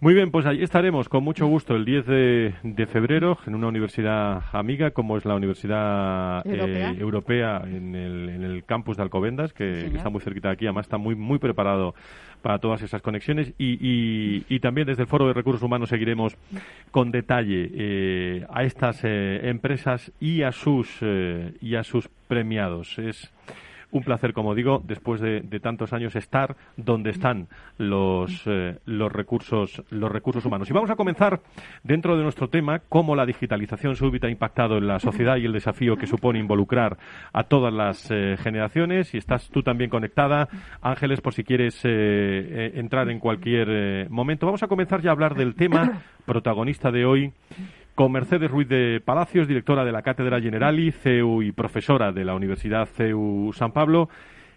Muy 0.00 0.14
bien, 0.14 0.30
pues 0.30 0.46
allí 0.46 0.62
estaremos 0.62 1.08
con 1.08 1.22
mucho 1.22 1.46
gusto 1.46 1.74
el 1.74 1.84
10 1.84 2.06
de, 2.06 2.86
febrero 2.86 3.38
en 3.46 3.54
una 3.54 3.68
universidad 3.68 4.42
amiga 4.52 4.90
como 4.90 5.16
es 5.16 5.24
la 5.24 5.34
Universidad 5.34 6.46
eh, 6.46 6.96
Europea, 6.98 7.62
en, 7.64 7.94
el, 7.94 8.64
campus 8.64 8.96
de 8.96 9.02
Alcobendas, 9.02 9.52
que, 9.52 9.86
está 9.86 10.08
muy 10.08 10.20
cerquita 10.20 10.48
de 10.48 10.54
aquí, 10.54 10.66
además 10.66 10.86
está 10.86 10.96
muy, 10.96 11.14
muy 11.14 11.38
preparado 11.38 11.94
para 12.42 12.58
todas 12.58 12.82
esas 12.82 13.02
conexiones. 13.02 13.52
Y, 13.58 14.58
también 14.60 14.86
desde 14.86 15.02
el 15.02 15.08
Foro 15.08 15.26
de 15.26 15.34
Recursos 15.34 15.62
Humanos 15.62 15.90
seguiremos 15.90 16.36
con 16.90 17.10
detalle 17.10 17.70
eh, 17.74 18.46
a 18.48 18.64
estas 18.64 19.04
eh, 19.04 19.48
empresas 19.48 20.10
y 20.18 20.42
a 20.42 20.52
sus 20.52 21.00
y 21.60 21.74
a 21.74 21.84
sus 21.84 22.08
premiados. 22.26 22.98
Es 22.98 23.32
un 23.96 24.04
placer, 24.04 24.32
como 24.32 24.54
digo, 24.54 24.82
después 24.84 25.20
de, 25.20 25.40
tantos 25.60 25.92
años 25.92 26.14
estar 26.16 26.56
donde 26.76 27.10
están 27.10 27.48
los, 27.78 28.42
eh, 28.46 28.78
los, 28.84 29.12
recursos, 29.12 29.82
los 29.90 30.10
recursos 30.10 30.44
humanos. 30.44 30.68
Y 30.70 30.72
vamos 30.72 30.90
a 30.90 30.96
comenzar 30.96 31.40
dentro 31.82 32.16
de 32.16 32.22
nuestro 32.22 32.48
tema, 32.48 32.80
cómo 32.88 33.16
la 33.16 33.26
digitalización 33.26 33.96
súbita 33.96 34.26
ha 34.26 34.30
impactado 34.30 34.76
en 34.76 34.86
la 34.86 34.98
sociedad 34.98 35.36
y 35.36 35.46
el 35.46 35.52
desafío 35.52 35.96
que 35.96 36.06
supone 36.06 36.38
involucrar 36.38 36.98
a 37.32 37.44
todas 37.44 37.72
las 37.72 38.10
eh, 38.10 38.36
generaciones. 38.38 39.14
Y 39.14 39.18
estás 39.18 39.48
tú 39.50 39.62
también 39.62 39.90
conectada, 39.90 40.48
Ángeles, 40.82 41.20
por 41.20 41.32
si 41.32 41.42
quieres 41.42 41.80
eh, 41.84 42.72
entrar 42.74 43.10
en 43.10 43.18
cualquier 43.18 44.10
momento. 44.10 44.46
Vamos 44.46 44.62
a 44.62 44.68
comenzar 44.68 45.00
ya 45.00 45.10
a 45.10 45.12
hablar 45.12 45.34
del 45.34 45.54
tema 45.54 46.02
protagonista 46.26 46.90
de 46.90 47.04
hoy 47.04 47.32
con 47.96 48.12
Mercedes 48.12 48.50
Ruiz 48.50 48.68
de 48.68 49.00
Palacios, 49.02 49.48
directora 49.48 49.82
de 49.82 49.90
la 49.90 50.02
Cátedra 50.02 50.38
Generali, 50.38 50.92
CEU 50.92 51.40
y 51.40 51.50
profesora 51.50 52.12
de 52.12 52.26
la 52.26 52.34
Universidad 52.34 52.86
CEU 52.86 53.52
San 53.54 53.72
Pablo. 53.72 54.10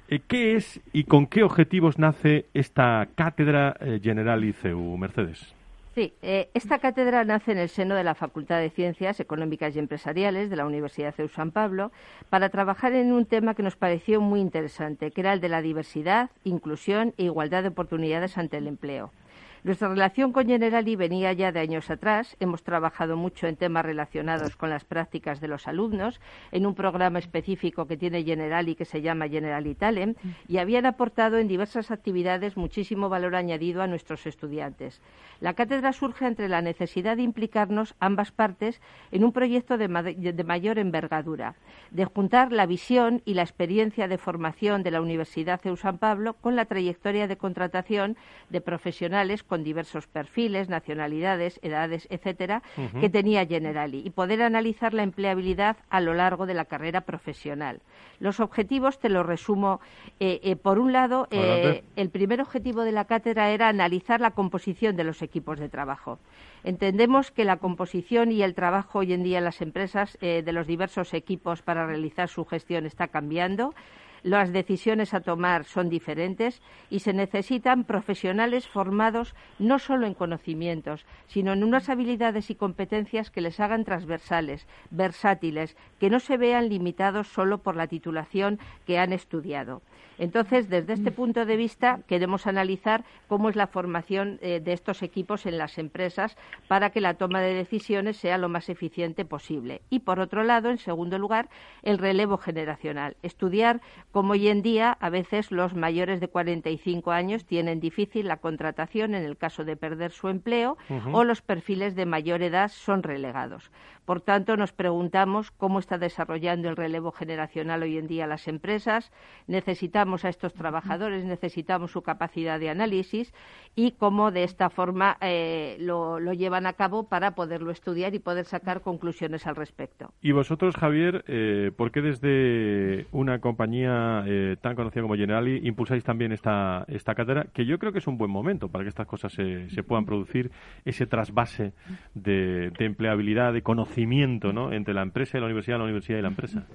Eh, 0.10 0.20
¿Qué 0.28 0.56
es 0.56 0.82
y 0.92 1.06
con 1.06 1.26
qué 1.26 1.44
objetivos 1.44 1.98
nace 1.98 2.48
esta 2.54 3.08
Cátedra 3.16 3.78
eh, 3.80 4.02
Generali 4.04 4.52
CEU, 4.52 4.98
Mercedes? 4.98 5.56
Sí, 5.96 6.14
eh, 6.22 6.50
esta 6.54 6.80
cátedra 6.80 7.24
nace 7.24 7.54
en 7.54 7.60
el 7.60 7.70
seno 7.70 7.96
de 7.96 8.04
la 8.04 8.14
Facultad 8.14 8.60
de 8.60 8.72
Ciencias 8.72 9.22
Económicas 9.22 9.74
y 9.74 9.80
Empresariales 9.80 10.50
de 10.50 10.58
la 10.58 10.66
Universidad 10.66 11.16
CEU 11.16 11.30
San 11.30 11.52
Pablo 11.52 11.94
para 12.30 12.50
trabajar 12.50 12.92
en 12.92 13.14
un 13.14 13.26
tema 13.26 13.54
que 13.54 13.64
nos 13.64 13.78
pareció 13.78 14.20
muy 14.20 14.42
interesante, 14.42 15.12
que 15.12 15.22
era 15.22 15.32
el 15.32 15.40
de 15.40 15.50
la 15.50 15.62
diversidad, 15.62 16.30
inclusión 16.44 17.14
e 17.18 17.24
igualdad 17.24 17.64
de 17.64 17.70
oportunidades 17.70 18.38
ante 18.38 18.58
el 18.58 18.68
empleo. 18.68 19.12
Nuestra 19.62 19.90
relación 19.90 20.32
con 20.32 20.48
Generali 20.48 20.96
venía 20.96 21.34
ya 21.34 21.52
de 21.52 21.60
años 21.60 21.90
atrás. 21.90 22.38
Hemos 22.40 22.64
trabajado 22.64 23.18
mucho 23.18 23.46
en 23.46 23.58
temas 23.58 23.86
relacionados 23.86 24.56
con 24.56 24.70
las 24.70 24.86
prácticas 24.86 25.42
de 25.42 25.50
los 25.50 25.68
alumnos 25.68 26.22
en 26.54 26.66
un 26.66 26.76
programa 26.76 27.20
específico 27.20 27.86
que 27.86 27.98
tiene 27.98 28.24
Generali 28.24 28.76
que 28.76 28.86
se 28.86 29.02
llama 29.02 29.28
Generali 29.28 29.76
Talent 29.76 30.18
y 30.48 30.60
habían 30.60 30.86
aportado 30.86 31.40
en 31.40 31.50
diversas 31.50 31.92
actividades 31.92 32.56
muchísimo 32.56 33.10
valor 33.10 33.36
añadido 33.36 33.82
a 33.82 33.88
nuestros 33.88 34.26
estudiantes. 34.28 35.02
La 35.42 35.54
cátedra 35.56 35.92
surge 35.92 36.26
entre 36.26 36.48
la 36.48 36.62
necesidad 36.62 37.18
de 37.18 37.24
implicarnos 37.24 37.96
ambas 38.00 38.32
partes 38.32 38.82
en 39.12 39.26
un 39.26 39.34
proyecto 39.34 39.78
de, 39.78 39.88
de 39.88 40.44
mayor 40.46 40.80
envergadura, 40.80 41.56
de 41.92 42.06
juntar 42.06 42.54
la 42.54 42.66
visión 42.66 43.22
y 43.26 43.34
la 43.34 43.42
experiencia 43.42 44.08
de 44.08 44.18
formación 44.18 44.84
de 44.84 44.92
la 44.92 45.02
Universidad 45.02 45.60
CEU 45.60 45.76
San 45.76 45.98
Pablo 45.98 46.36
con 46.36 46.56
la 46.56 46.64
trayectoria 46.64 47.28
de 47.28 47.38
contratación 47.38 48.16
de 48.50 48.62
profesionales 48.62 49.44
con 49.50 49.64
diversos 49.64 50.08
perfiles, 50.08 50.70
nacionalidades, 50.70 51.60
edades, 51.64 52.08
etcétera, 52.10 52.62
que 53.02 53.10
tenía 53.10 53.46
Generali 53.46 54.02
y 54.06 54.12
poder 54.12 54.44
analizar 54.44 54.94
la 54.94 55.04
empleabilidad 55.04 55.78
a 55.90 56.00
lo 56.00 56.14
largo 56.14 56.46
de 56.46 56.54
la 56.54 56.66
carrera 56.66 57.02
profesional. 57.02 57.82
Los 58.20 58.40
objetivos 58.40 59.00
te 59.00 59.10
los 59.10 59.26
resumo. 59.26 59.82
Eh, 60.20 60.40
eh, 60.44 60.56
por 60.56 60.78
un 60.80 60.94
lado, 60.94 61.28
eh, 61.32 61.84
el 61.96 62.10
primer 62.10 62.42
objetivo 62.42 62.84
de 62.84 62.92
la 62.92 63.06
cátedra 63.06 63.50
era 63.50 63.68
analizar 63.68 64.22
la 64.22 64.32
composición 64.32 64.96
de 64.96 65.04
los 65.04 65.22
equipos 65.22 65.60
de 65.60 65.70
trabajo. 65.70 66.20
Entendemos 66.64 67.32
que 67.32 67.46
la 67.46 67.58
composición 67.58 68.32
y 68.32 68.44
el 68.44 68.54
trabajo 68.54 69.00
hoy 69.00 69.14
en 69.14 69.24
día 69.24 69.40
en 69.40 69.46
las 69.46 69.62
empresas 69.62 70.18
de 70.20 70.52
los 70.52 70.68
diversos 70.68 71.14
equipos 71.14 71.62
para 71.62 71.88
realizar 71.88 72.28
su 72.28 72.44
gestión 72.46 72.86
está 72.86 73.08
cambiando 73.08 73.74
las 74.24 74.52
decisiones 74.52 75.14
a 75.14 75.22
tomar 75.22 75.66
son 75.66 75.90
diferentes 75.90 76.62
y 76.90 77.00
se 77.00 77.14
necesitan 77.14 77.84
profesionales 77.84 78.68
formados 78.68 79.36
no 79.58 79.80
solo 79.80 80.08
en 80.08 80.14
conocimientos, 80.14 81.06
sino 81.28 81.54
en 81.54 81.64
unas 81.64 81.90
habilidades 81.90 82.50
y 82.50 82.56
competencias 82.56 83.32
que 83.32 83.42
les 83.42 83.60
hagan 83.60 83.86
transversales, 83.86 84.68
versátiles, 84.92 85.76
que 86.00 86.10
no 86.10 86.20
se 86.20 86.38
vean 86.38 86.70
limitados 86.70 87.28
solo 87.28 87.60
por 87.60 87.76
la 87.76 87.88
titulación 87.88 88.60
que 88.86 89.00
han 89.00 89.14
estudiado. 89.14 89.82
Entonces, 90.20 90.70
desde 90.70 90.94
este 90.94 91.12
punto 91.12 91.46
de 91.46 91.56
vista, 91.56 92.02
queremos 92.06 92.46
analizar 92.46 93.06
cómo 93.30 93.48
es 93.48 93.56
la 93.56 93.68
formación 93.68 94.38
eh, 94.42 94.60
de 94.60 94.74
estos 94.74 95.02
equipos 95.02 95.46
en 95.46 95.58
las 95.58 95.78
empresas 95.78 96.36
para 96.68 96.90
que 96.90 97.00
la 97.00 97.14
toma 97.14 97.40
de 97.40 97.54
decisiones 97.54 98.18
sea 98.18 98.38
lo 98.38 98.50
más 98.50 98.68
eficiente 98.68 99.24
posible. 99.24 99.82
Y, 99.90 100.00
por 100.00 100.20
otro 100.20 100.44
lado, 100.44 100.70
en 100.70 100.78
segundo 100.78 101.18
lugar, 101.18 101.48
el 101.84 101.98
relevo 101.98 102.38
generacional. 102.38 103.16
Estudiar 103.24 103.80
cómo 104.12 104.34
hoy 104.34 104.48
en 104.48 104.62
día 104.62 104.98
a 105.00 105.10
veces 105.10 105.52
los 105.52 105.76
mayores 105.76 106.20
de 106.20 106.28
45 106.28 107.12
años 107.12 107.46
tienen 107.46 107.80
difícil 107.80 108.28
la 108.28 108.38
contratación 108.38 109.16
en 109.16 109.24
el 109.24 109.38
caso 109.38 109.64
de 109.64 109.76
perder 109.76 110.12
su 110.12 110.28
empleo 110.30 110.78
o 111.12 111.24
los 111.24 111.42
perfiles 111.42 111.96
de 111.96 112.06
mayor 112.06 112.42
edad 112.42 112.70
son 112.70 113.04
relegados. 113.04 113.72
Por 114.10 114.22
tanto, 114.22 114.58
nos 114.58 114.74
preguntamos 114.74 115.52
cómo 115.52 115.78
está 115.78 116.00
desarrollando 116.00 116.68
el 116.68 116.76
relevo 116.76 117.12
generacional 117.12 117.84
hoy 117.84 118.00
en 118.00 118.08
día 118.08 118.26
las 118.26 118.48
empresas. 118.48 119.12
Necesitamos 119.46 120.26
a 120.26 120.30
estos 120.30 120.56
trabajadores, 120.56 121.26
necesitamos 121.26 121.92
su 121.92 122.02
capacidad 122.02 122.60
de 122.60 122.72
análisis 122.72 123.32
y 123.76 123.92
cómo 123.92 124.32
de 124.32 124.46
esta 124.46 124.72
forma 124.72 125.18
eh, 125.22 125.78
lo, 125.80 126.18
llevan 126.34 126.66
a 126.66 126.74
cabo 126.74 127.08
para 127.08 127.36
poderlo 127.36 127.70
estudiar 127.70 128.16
y 128.16 128.20
poder 128.20 128.46
sacar 128.46 128.82
conclusiones 128.82 129.46
al 129.46 129.56
respecto. 129.56 130.12
Y 130.22 130.32
vosotros, 130.32 130.76
Javier, 130.76 131.24
eh, 131.28 131.72
¿por 131.78 131.92
qué 131.92 132.02
desde 132.02 133.06
una 133.12 133.40
compañía 133.40 133.99
eh, 134.26 134.58
tan 134.62 134.76
conocida 134.76 135.02
como 135.02 135.16
Generali 135.16 135.62
impulsáis 135.68 136.04
también 136.04 136.32
esta, 136.32 136.86
esta 136.88 137.16
cátedra? 137.16 137.46
Que 137.54 137.66
yo 137.66 137.80
creo 137.80 137.92
que 137.92 138.00
es 138.00 138.08
un 138.08 138.18
buen 138.18 138.32
momento 138.32 138.70
para 138.70 138.84
que 138.84 138.90
estas 138.90 139.08
cosas 139.08 139.34
se, 139.34 139.70
se 139.70 139.84
puedan 139.84 140.06
producir, 140.06 140.52
ese 140.86 141.06
trasvase 141.06 141.74
de, 142.14 142.72
de 142.78 142.86
empleabilidad, 142.86 143.54
de 143.54 143.62
conocimiento 143.62 144.54
¿no? 144.54 144.72
entre 144.72 144.94
la 144.94 145.02
empresa 145.02 145.38
y 145.38 145.42
la 145.42 145.48
universidad, 145.48 145.78
la 145.78 145.84
universidad 145.86 146.20
y 146.20 146.22
la 146.22 146.28
empresa? 146.30 146.66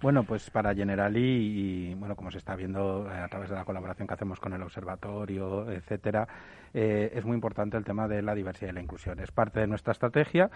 Bueno, 0.00 0.22
pues 0.22 0.48
para 0.50 0.74
Generali 0.74 1.20
y 1.20 1.94
bueno, 1.94 2.14
como 2.14 2.30
se 2.30 2.38
está 2.38 2.54
viendo 2.54 3.08
a 3.10 3.26
través 3.26 3.50
de 3.50 3.56
la 3.56 3.64
colaboración 3.64 4.06
que 4.06 4.14
hacemos 4.14 4.38
con 4.38 4.52
el 4.52 4.62
observatorio, 4.62 5.68
etcétera, 5.72 6.28
eh, 6.74 7.12
es 7.14 7.24
muy 7.24 7.34
importante 7.34 7.76
el 7.76 7.84
tema 7.84 8.08
de 8.08 8.22
la 8.22 8.34
diversidad 8.34 8.70
y 8.70 8.74
la 8.74 8.82
inclusión. 8.82 9.20
Es 9.20 9.30
parte 9.30 9.60
de 9.60 9.66
nuestra 9.66 9.92
estrategia 9.92 10.50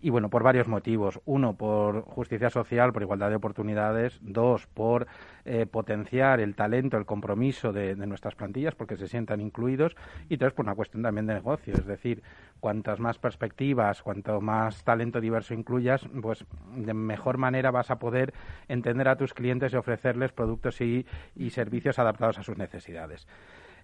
y, 0.00 0.10
bueno, 0.10 0.28
por 0.30 0.42
varios 0.42 0.68
motivos. 0.68 1.20
Uno, 1.24 1.54
por 1.54 2.02
justicia 2.02 2.50
social, 2.50 2.92
por 2.92 3.02
igualdad 3.02 3.30
de 3.30 3.36
oportunidades. 3.36 4.18
Dos, 4.22 4.66
por 4.66 5.06
eh, 5.44 5.66
potenciar 5.66 6.40
el 6.40 6.54
talento, 6.54 6.96
el 6.96 7.06
compromiso 7.06 7.72
de, 7.72 7.94
nuestras 7.96 8.34
plantillas, 8.34 8.74
porque 8.74 8.96
se 8.96 9.08
sientan 9.08 9.40
incluidos. 9.40 9.96
Y 10.28 10.36
tres, 10.36 10.52
por 10.52 10.64
una 10.64 10.74
cuestión 10.74 11.02
también 11.02 11.26
de 11.26 11.34
negocio. 11.34 11.74
Es 11.74 11.86
decir, 11.86 12.22
cuantas 12.60 13.00
más 13.00 13.18
perspectivas, 13.18 14.02
cuanto 14.02 14.40
más 14.40 14.84
talento 14.84 15.20
diverso 15.20 15.54
incluyas, 15.54 16.06
pues 16.22 16.44
de 16.76 16.94
mejor 16.94 17.38
manera 17.38 17.70
vas 17.70 17.90
a 17.90 17.98
poder 17.98 18.34
entender 18.68 19.08
a 19.08 19.16
tus 19.16 19.34
clientes 19.34 19.72
y 19.72 19.76
ofrecerles 19.76 20.32
productos 20.32 20.80
y, 20.80 21.06
y 21.34 21.50
servicios 21.50 21.98
adaptados 21.98 22.38
a 22.38 22.42
sus 22.42 22.56
necesidades. 22.56 23.26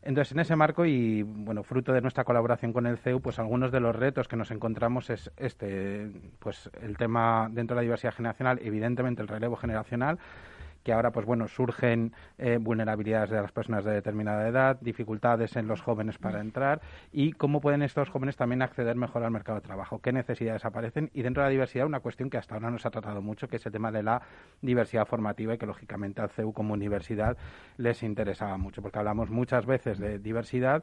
Entonces, 0.04 0.32
en 0.32 0.40
ese 0.40 0.56
marco 0.56 0.85
y, 0.85 1.23
bueno, 1.23 1.62
fruto 1.62 1.92
de 1.92 2.00
nuestra 2.00 2.25
colaboración 2.25 2.73
con 2.73 2.87
el 2.87 2.99
CEU, 2.99 3.21
pues 3.21 3.38
algunos 3.38 3.71
de 3.71 3.78
los 3.78 3.94
retos 3.94 4.26
que 4.26 4.37
nos 4.37 4.50
encontramos 4.50 5.11
es 5.11 5.30
este, 5.37 6.11
pues 6.40 6.71
el 6.82 6.97
tema 6.97 7.49
dentro 7.52 7.76
de 7.76 7.80
la 7.80 7.82
diversidad 7.82 8.12
generacional, 8.12 8.59
evidentemente 8.62 9.23
el 9.23 9.28
relevo 9.28 9.54
generacional, 9.54 10.18
que 10.83 10.93
ahora 10.93 11.11
pues 11.12 11.27
bueno 11.27 11.49
surgen 11.49 12.12
eh, 12.39 12.59
vulnerabilidades 12.61 13.31
de 13.31 13.41
las 13.41 13.53
personas 13.53 13.85
de 13.85 13.93
determinada 13.93 14.47
edad, 14.49 14.79
dificultades 14.81 15.57
en 15.57 15.67
los 15.67 15.81
jóvenes 15.81 16.19
para 16.19 16.41
entrar 16.41 16.81
y 17.12 17.33
cómo 17.33 17.61
pueden 17.61 17.83
estos 17.83 18.09
jóvenes 18.09 18.37
también 18.37 18.62
acceder 18.62 18.97
mejor 18.97 19.25
al 19.25 19.31
mercado 19.31 19.61
de 19.61 19.67
trabajo, 19.67 20.01
qué 20.01 20.12
necesidades 20.12 20.65
aparecen 20.65 21.11
y 21.15 21.23
dentro 21.23 21.43
de 21.43 21.49
la 21.49 21.53
diversidad 21.53 21.87
una 21.87 22.01
cuestión 22.01 22.31
que 22.31 22.39
hasta 22.39 22.55
ahora 22.55 22.71
no 22.71 22.79
se 22.79 22.89
ha 22.89 22.91
tratado 22.91 23.23
mucho, 23.23 23.49
que 23.49 23.57
es 23.57 23.67
el 23.67 23.73
tema 23.73 23.93
de 23.93 24.03
la 24.03 24.23
diversidad 24.61 25.07
formativa 25.07 25.55
y 25.55 25.59
que 25.59 25.67
lógicamente 25.67 26.21
al 26.21 26.31
CEU 26.31 26.53
como 26.53 26.75
universidad 26.75 27.37
les 27.77 28.03
interesaba 28.03 28.57
mucho, 28.57 28.83
porque 28.83 28.99
hablamos 28.99 29.31
muchas 29.31 29.67
veces 29.67 29.99
de 29.99 30.19
diversidad 30.19 30.83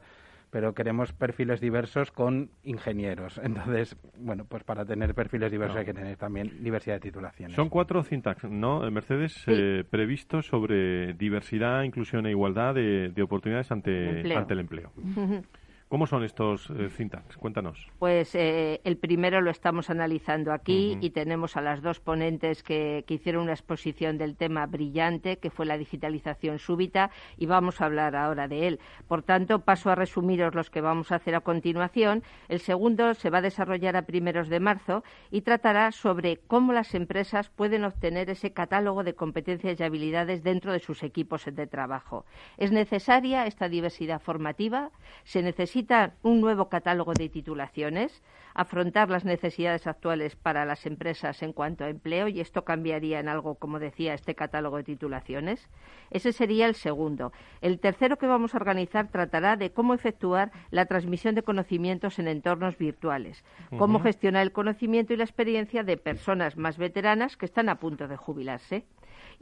pero 0.50 0.74
queremos 0.74 1.12
perfiles 1.12 1.60
diversos 1.60 2.10
con 2.10 2.50
ingenieros. 2.62 3.38
Entonces, 3.42 3.96
bueno, 4.18 4.44
pues 4.44 4.64
para 4.64 4.84
tener 4.84 5.14
perfiles 5.14 5.50
diversos 5.50 5.78
hay 5.78 5.84
que 5.84 5.94
tener 5.94 6.16
también 6.16 6.62
diversidad 6.62 6.96
de 6.96 7.00
titulaciones. 7.00 7.56
Son 7.56 7.68
cuatro 7.68 8.02
syntax, 8.02 8.44
¿no, 8.44 8.88
Mercedes? 8.90 9.44
Eh, 9.46 9.84
previstos 9.88 10.46
sobre 10.46 11.14
diversidad, 11.14 11.82
inclusión 11.82 12.26
e 12.26 12.30
igualdad 12.30 12.74
de, 12.74 13.22
oportunidades 13.22 13.70
ante, 13.70 14.34
ante 14.34 14.54
el 14.54 14.60
empleo. 14.60 14.92
¿Cómo 15.90 16.06
son 16.06 16.22
estos 16.22 16.70
eh, 16.70 16.88
Cuéntanos. 17.36 17.88
Pues 17.98 18.36
eh, 18.36 18.80
el 18.84 18.96
primero 18.96 19.40
lo 19.40 19.50
estamos 19.50 19.90
analizando 19.90 20.52
aquí 20.52 20.96
y 21.00 21.10
tenemos 21.10 21.56
a 21.56 21.62
las 21.62 21.82
dos 21.82 21.98
ponentes 21.98 22.62
que, 22.62 23.04
hicieron 23.08 23.42
una 23.42 23.54
exposición 23.54 24.16
del 24.16 24.36
tema 24.36 24.66
brillante, 24.66 25.38
que 25.38 25.50
fue 25.50 25.66
la 25.66 25.76
digitalización 25.76 26.60
súbita, 26.60 27.10
y 27.36 27.46
vamos 27.46 27.80
a 27.80 27.86
hablar 27.86 28.14
ahora 28.14 28.46
de 28.46 28.68
él. 28.68 28.80
Por 29.08 29.24
tanto, 29.24 29.64
paso 29.64 29.90
a 29.90 29.96
resumiros 29.96 30.54
los 30.54 30.70
que 30.70 30.80
vamos 30.80 31.10
a 31.10 31.16
hacer 31.16 31.34
a 31.34 31.40
continuación. 31.40 32.22
El 32.48 32.60
segundo 32.60 33.14
se 33.14 33.30
va 33.30 33.38
a 33.38 33.42
desarrollar 33.42 33.96
a 33.96 34.02
primeros 34.02 34.48
de 34.48 34.60
marzo 34.60 35.02
y 35.32 35.40
tratará 35.40 35.90
sobre 35.90 36.36
cómo 36.36 36.72
las 36.72 36.94
empresas 36.94 37.50
pueden 37.50 37.82
obtener 37.82 38.30
ese 38.30 38.52
catálogo 38.52 39.02
de 39.02 39.14
competencias 39.14 39.80
y 39.80 39.82
habilidades 39.82 40.44
dentro 40.44 40.72
de 40.72 40.78
sus 40.78 41.02
equipos 41.02 41.46
de 41.46 41.66
trabajo. 41.66 42.26
¿Es 42.58 42.70
necesaria 42.70 43.46
esta 43.46 43.68
diversidad 43.68 44.20
formativa? 44.20 44.92
¿Se 45.24 45.42
necesita 45.42 45.79
un 46.22 46.40
nuevo 46.40 46.68
catálogo 46.68 47.12
de 47.14 47.28
titulaciones, 47.28 48.22
afrontar 48.54 49.10
las 49.10 49.24
necesidades 49.24 49.86
actuales 49.86 50.36
para 50.36 50.64
las 50.64 50.86
empresas 50.86 51.42
en 51.42 51.52
cuanto 51.52 51.84
a 51.84 51.88
empleo, 51.88 52.28
y 52.28 52.40
esto 52.40 52.64
cambiaría 52.64 53.20
en 53.20 53.28
algo, 53.28 53.54
como 53.54 53.78
decía, 53.78 54.14
este 54.14 54.34
catálogo 54.34 54.76
de 54.78 54.84
titulaciones. 54.84 55.68
Ese 56.10 56.32
sería 56.32 56.66
el 56.66 56.74
segundo. 56.74 57.32
El 57.60 57.78
tercero 57.78 58.16
que 58.16 58.26
vamos 58.26 58.54
a 58.54 58.58
organizar 58.58 59.08
tratará 59.08 59.56
de 59.56 59.70
cómo 59.70 59.94
efectuar 59.94 60.50
la 60.70 60.86
transmisión 60.86 61.34
de 61.34 61.42
conocimientos 61.42 62.18
en 62.18 62.28
entornos 62.28 62.76
virtuales, 62.76 63.44
cómo 63.78 64.00
gestionar 64.00 64.42
el 64.42 64.52
conocimiento 64.52 65.12
y 65.12 65.16
la 65.16 65.24
experiencia 65.24 65.82
de 65.82 65.96
personas 65.96 66.56
más 66.56 66.78
veteranas 66.78 67.36
que 67.36 67.46
están 67.46 67.68
a 67.68 67.76
punto 67.76 68.08
de 68.08 68.16
jubilarse. 68.16 68.84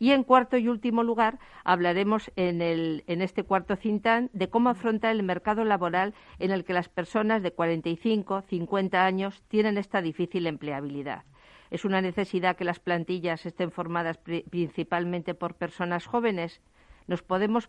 Y 0.00 0.12
en 0.12 0.22
cuarto 0.22 0.56
y 0.56 0.68
último 0.68 1.02
lugar, 1.02 1.40
hablaremos 1.64 2.30
en, 2.36 2.62
este 3.08 3.42
cuarto 3.42 3.74
cintán 3.74 4.30
de 4.32 4.48
cómo 4.48 4.70
afrontar 4.70 5.10
el 5.10 5.24
mercado 5.24 5.64
laboral 5.64 6.14
en 6.38 6.52
el 6.52 6.64
que 6.64 6.72
las 6.72 6.88
personas 6.88 7.42
de 7.42 7.50
45, 7.50 8.42
50 8.42 9.04
años 9.04 9.42
tienen 9.48 9.76
esta 9.76 10.00
difícil 10.00 10.46
empleabilidad. 10.46 11.24
¿Es 11.72 11.84
una 11.84 12.00
necesidad 12.00 12.56
que 12.56 12.64
las 12.64 12.78
plantillas 12.78 13.44
estén 13.44 13.72
formadas 13.72 14.18
principalmente 14.50 15.34
por 15.34 15.54
personas 15.54 16.06
jóvenes? 16.06 16.62
¿Nos 17.08 17.22
podemos, 17.22 17.68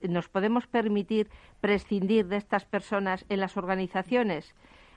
¿Nos 0.00 0.28
podemos 0.30 0.66
permitir 0.66 1.28
prescindir 1.60 2.26
de 2.26 2.38
estas 2.38 2.64
personas 2.64 3.26
en 3.28 3.40
las 3.40 3.58
organizaciones? 3.58 4.54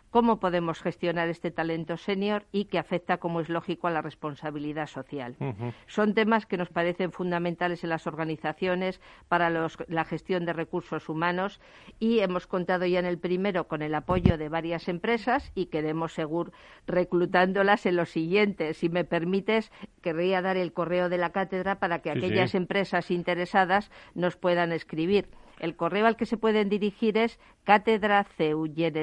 Cómo 0.09 0.39
podemos 0.39 0.81
gestionar 0.81 1.29
este 1.29 1.51
talento 1.51 1.97
senior 1.97 2.45
y 2.51 2.65
que 2.65 2.79
afecta, 2.79 3.17
como 3.17 3.41
es 3.41 3.49
lógico, 3.49 3.87
a 3.87 3.91
la 3.91 4.01
responsabilidad 4.01 4.87
social. 4.87 5.35
Son 5.87 6.13
temas 6.13 6.45
que 6.45 6.57
nos 6.57 6.69
parecen 6.69 7.11
fundamentales 7.11 7.83
en 7.83 7.89
las 7.89 8.07
organizaciones 8.07 9.01
para 9.27 9.49
la 9.49 10.05
gestión 10.05 10.45
de 10.45 10.53
recursos 10.53 11.09
humanos 11.09 11.59
y 11.99 12.19
hemos 12.19 12.47
contado 12.47 12.85
ya 12.85 12.99
en 12.99 13.05
el 13.05 13.17
primero 13.17 13.67
con 13.67 13.81
el 13.81 13.95
apoyo 13.95 14.37
de 14.37 14.49
varias 14.49 14.87
empresas 14.87 15.51
y 15.55 15.67
queremos 15.67 16.13
seguir 16.13 16.51
reclutándolas 16.87 17.85
en 17.85 17.95
los 17.95 18.09
siguientes. 18.09 18.77
Si 18.77 18.89
me 18.89 19.03
permites, 19.03 19.71
querría 20.01 20.41
dar 20.41 20.57
el 20.57 20.73
correo 20.73 21.09
de 21.09 21.17
la 21.17 21.31
cátedra 21.31 21.79
para 21.79 21.99
que 21.99 22.11
aquellas 22.11 22.55
empresas 22.55 23.11
interesadas 23.11 23.91
nos 24.15 24.35
puedan 24.35 24.71
escribir. 24.71 25.29
El 25.59 25.75
correo 25.75 26.07
al 26.07 26.15
que 26.15 26.25
se 26.25 26.37
pueden 26.37 26.69
dirigir 26.69 27.17
es 27.17 27.39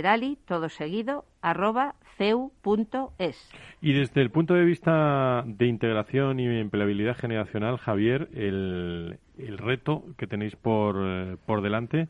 generali, 0.07 0.39
todo 0.47 0.69
seguido, 0.69 1.25
arroba 1.43 1.95
ceu.es. 2.17 3.51
Y 3.81 3.93
desde 3.93 4.23
el 4.23 4.31
punto 4.31 4.55
de 4.55 4.65
vista 4.65 5.45
de 5.47 5.67
integración 5.67 6.41
y 6.41 6.47
empleabilidad 6.47 7.17
generacional, 7.17 7.77
Javier, 7.77 8.29
el, 8.35 9.19
el 9.39 9.59
reto 9.59 10.05
que 10.17 10.27
tenéis 10.27 10.57
por, 10.57 10.97
eh, 10.99 11.37
por 11.47 11.63
delante, 11.63 12.09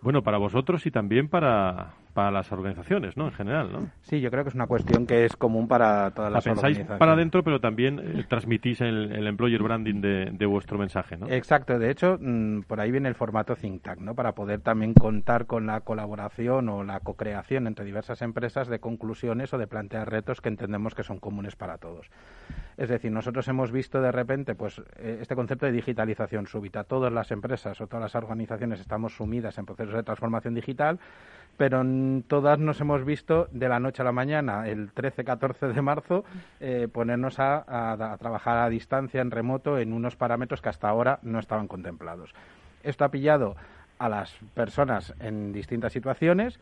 bueno, 0.00 0.22
para 0.22 0.38
vosotros 0.38 0.86
y 0.86 0.90
también 0.90 1.28
para, 1.28 1.94
para 2.12 2.30
las 2.30 2.52
organizaciones, 2.52 3.16
¿no? 3.16 3.26
En 3.26 3.32
general, 3.32 3.72
¿no? 3.72 3.90
Sí, 4.02 4.20
yo 4.20 4.30
creo 4.30 4.44
que 4.44 4.50
es 4.50 4.54
una 4.54 4.66
cuestión 4.66 5.06
que 5.06 5.24
es 5.24 5.36
común 5.36 5.68
para 5.68 6.10
todas 6.10 6.32
las 6.32 6.44
pensáis 6.44 6.76
organizaciones. 6.76 6.98
para 6.98 7.12
adentro, 7.12 7.42
pero 7.42 7.60
también 7.60 7.98
eh, 7.98 8.24
transmitís 8.28 8.80
el, 8.80 9.26
employer 9.26 9.62
branding 9.62 10.00
de, 10.00 10.46
vuestro 10.46 10.78
mensaje, 10.78 11.16
¿no? 11.16 11.28
Exacto. 11.28 11.78
De 11.78 11.90
hecho, 11.90 12.18
mm, 12.20 12.62
por 12.62 12.80
ahí 12.80 12.90
viene 12.90 13.08
el 13.08 13.14
formato 13.14 13.56
think 13.56 13.82
tank, 13.82 14.00
¿no? 14.00 14.14
Para 14.14 14.32
poder 14.32 14.60
también 14.60 14.92
contar 14.94 15.46
con 15.46 15.66
la 15.66 15.80
colaboración 15.80 16.68
o 16.68 16.84
la 16.84 17.00
co-creación 17.00 17.66
entre 17.66 17.84
diversas 17.84 18.20
empresas 18.22 18.68
de 18.68 18.78
conclusiones 18.78 19.54
o 19.54 19.58
de 19.58 19.66
plantear 19.66 20.10
retos 20.10 20.40
que 20.40 20.48
entendemos 20.48 20.94
que 20.94 21.02
son 21.02 21.18
comunes 21.18 21.56
para 21.56 21.78
todos. 21.78 22.10
Es 22.76 22.88
decir, 22.88 23.12
nosotros 23.12 23.46
hemos 23.48 23.70
visto 23.70 24.00
de 24.00 24.12
repente 24.12 24.54
pues 24.54 24.80
eh, 24.96 25.18
este 25.20 25.34
concepto 25.34 25.66
de 25.66 25.72
digitalización 25.72 26.46
súbita. 26.46 26.84
Todas 26.84 27.12
las 27.12 27.30
empresas 27.30 27.80
o 27.80 27.86
todas 27.86 28.02
las 28.02 28.14
organizaciones 28.14 28.80
estamos 28.80 29.16
sumidas 29.16 29.58
en 29.58 29.66
procesos 29.66 29.94
de 29.94 30.02
transformación 30.02 30.54
digital 30.54 30.98
pero 31.56 31.82
todas 32.26 32.58
nos 32.58 32.80
hemos 32.80 33.04
visto 33.04 33.48
de 33.52 33.68
la 33.68 33.78
noche 33.78 34.02
a 34.02 34.04
la 34.04 34.12
mañana, 34.12 34.68
el 34.68 34.92
13-14 34.94 35.72
de 35.72 35.82
marzo, 35.82 36.24
eh, 36.60 36.88
ponernos 36.92 37.38
a, 37.38 38.16
trabajar 38.18 38.58
a 38.58 38.68
distancia, 38.68 39.20
en 39.20 39.30
remoto, 39.30 39.78
en 39.78 39.92
unos 39.92 40.16
parámetros 40.16 40.60
que 40.60 40.68
hasta 40.68 40.88
ahora 40.88 41.18
no 41.22 41.38
estaban 41.38 41.68
contemplados. 41.68 42.34
Esto 42.82 43.04
ha 43.04 43.10
pillado 43.10 43.56
a 43.98 44.08
las 44.08 44.34
personas 44.54 45.14
en 45.20 45.52
distintas 45.52 45.92
situaciones, 45.92 46.58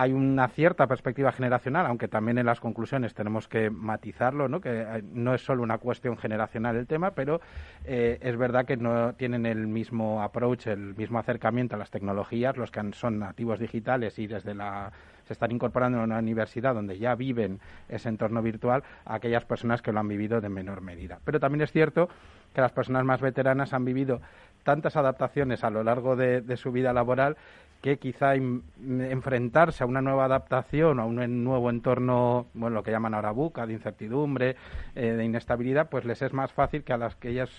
hay 0.00 0.14
una 0.14 0.48
cierta 0.48 0.86
perspectiva 0.86 1.30
generacional, 1.30 1.84
aunque 1.84 2.08
también 2.08 2.38
en 2.38 2.46
las 2.46 2.58
conclusiones 2.58 3.12
tenemos 3.12 3.48
que 3.48 3.68
matizarlo, 3.68 4.48
¿no? 4.48 4.58
que 4.58 4.80
eh, 4.80 5.02
no 5.12 5.34
es 5.34 5.44
solo 5.44 5.62
una 5.62 5.76
cuestión 5.76 6.16
generacional 6.16 6.76
el 6.76 6.86
tema, 6.86 7.10
pero 7.10 7.42
eh, 7.84 8.16
es 8.22 8.34
verdad 8.38 8.64
que 8.64 8.78
no 8.78 9.12
tienen 9.12 9.44
el 9.44 9.66
mismo 9.66 10.22
approach, 10.22 10.68
el 10.68 10.94
mismo 10.96 11.18
acercamiento 11.18 11.76
a 11.76 11.78
las 11.78 11.90
tecnologías, 11.90 12.56
los 12.56 12.70
que 12.70 12.80
son 12.94 13.18
nativos 13.18 13.58
digitales 13.58 14.18
y 14.18 14.26
desde 14.26 14.54
la 14.54 14.90
se 15.26 15.34
están 15.34 15.52
incorporando 15.52 15.98
en 15.98 16.04
una 16.04 16.18
universidad 16.18 16.74
donde 16.74 16.98
ya 16.98 17.14
viven 17.14 17.60
ese 17.88 18.08
entorno 18.08 18.40
virtual 18.40 18.82
a 19.04 19.16
aquellas 19.16 19.44
personas 19.44 19.82
que 19.82 19.92
lo 19.92 20.00
han 20.00 20.08
vivido 20.08 20.40
de 20.40 20.48
menor 20.48 20.80
medida. 20.80 21.20
Pero 21.24 21.38
también 21.38 21.60
es 21.60 21.72
cierto 21.72 22.08
que 22.54 22.62
las 22.62 22.72
personas 22.72 23.04
más 23.04 23.20
veteranas 23.20 23.74
han 23.74 23.84
vivido 23.84 24.20
tantas 24.64 24.96
adaptaciones 24.96 25.62
a 25.62 25.70
lo 25.70 25.84
largo 25.84 26.16
de 26.16 26.56
su 26.56 26.72
vida 26.72 26.92
laboral 26.92 27.36
que 27.80 27.98
quizá 27.98 28.34
enfrentarse 28.34 29.84
a 29.84 29.86
una 29.86 30.02
nueva 30.02 30.26
adaptación, 30.26 31.00
a 31.00 31.04
un 31.04 31.44
nuevo 31.44 31.70
entorno, 31.70 32.46
bueno, 32.54 32.74
lo 32.74 32.82
que 32.82 32.90
llaman 32.90 33.14
ahora 33.14 33.30
buca, 33.30 33.66
de 33.66 33.72
incertidumbre, 33.72 34.56
eh, 34.94 35.12
de 35.12 35.24
inestabilidad, 35.24 35.88
pues 35.88 36.04
les 36.04 36.20
es 36.22 36.32
más 36.32 36.52
fácil 36.52 36.84
que 36.84 36.92
a 36.92 36.98
las 36.98 37.14
aquellas 37.14 37.50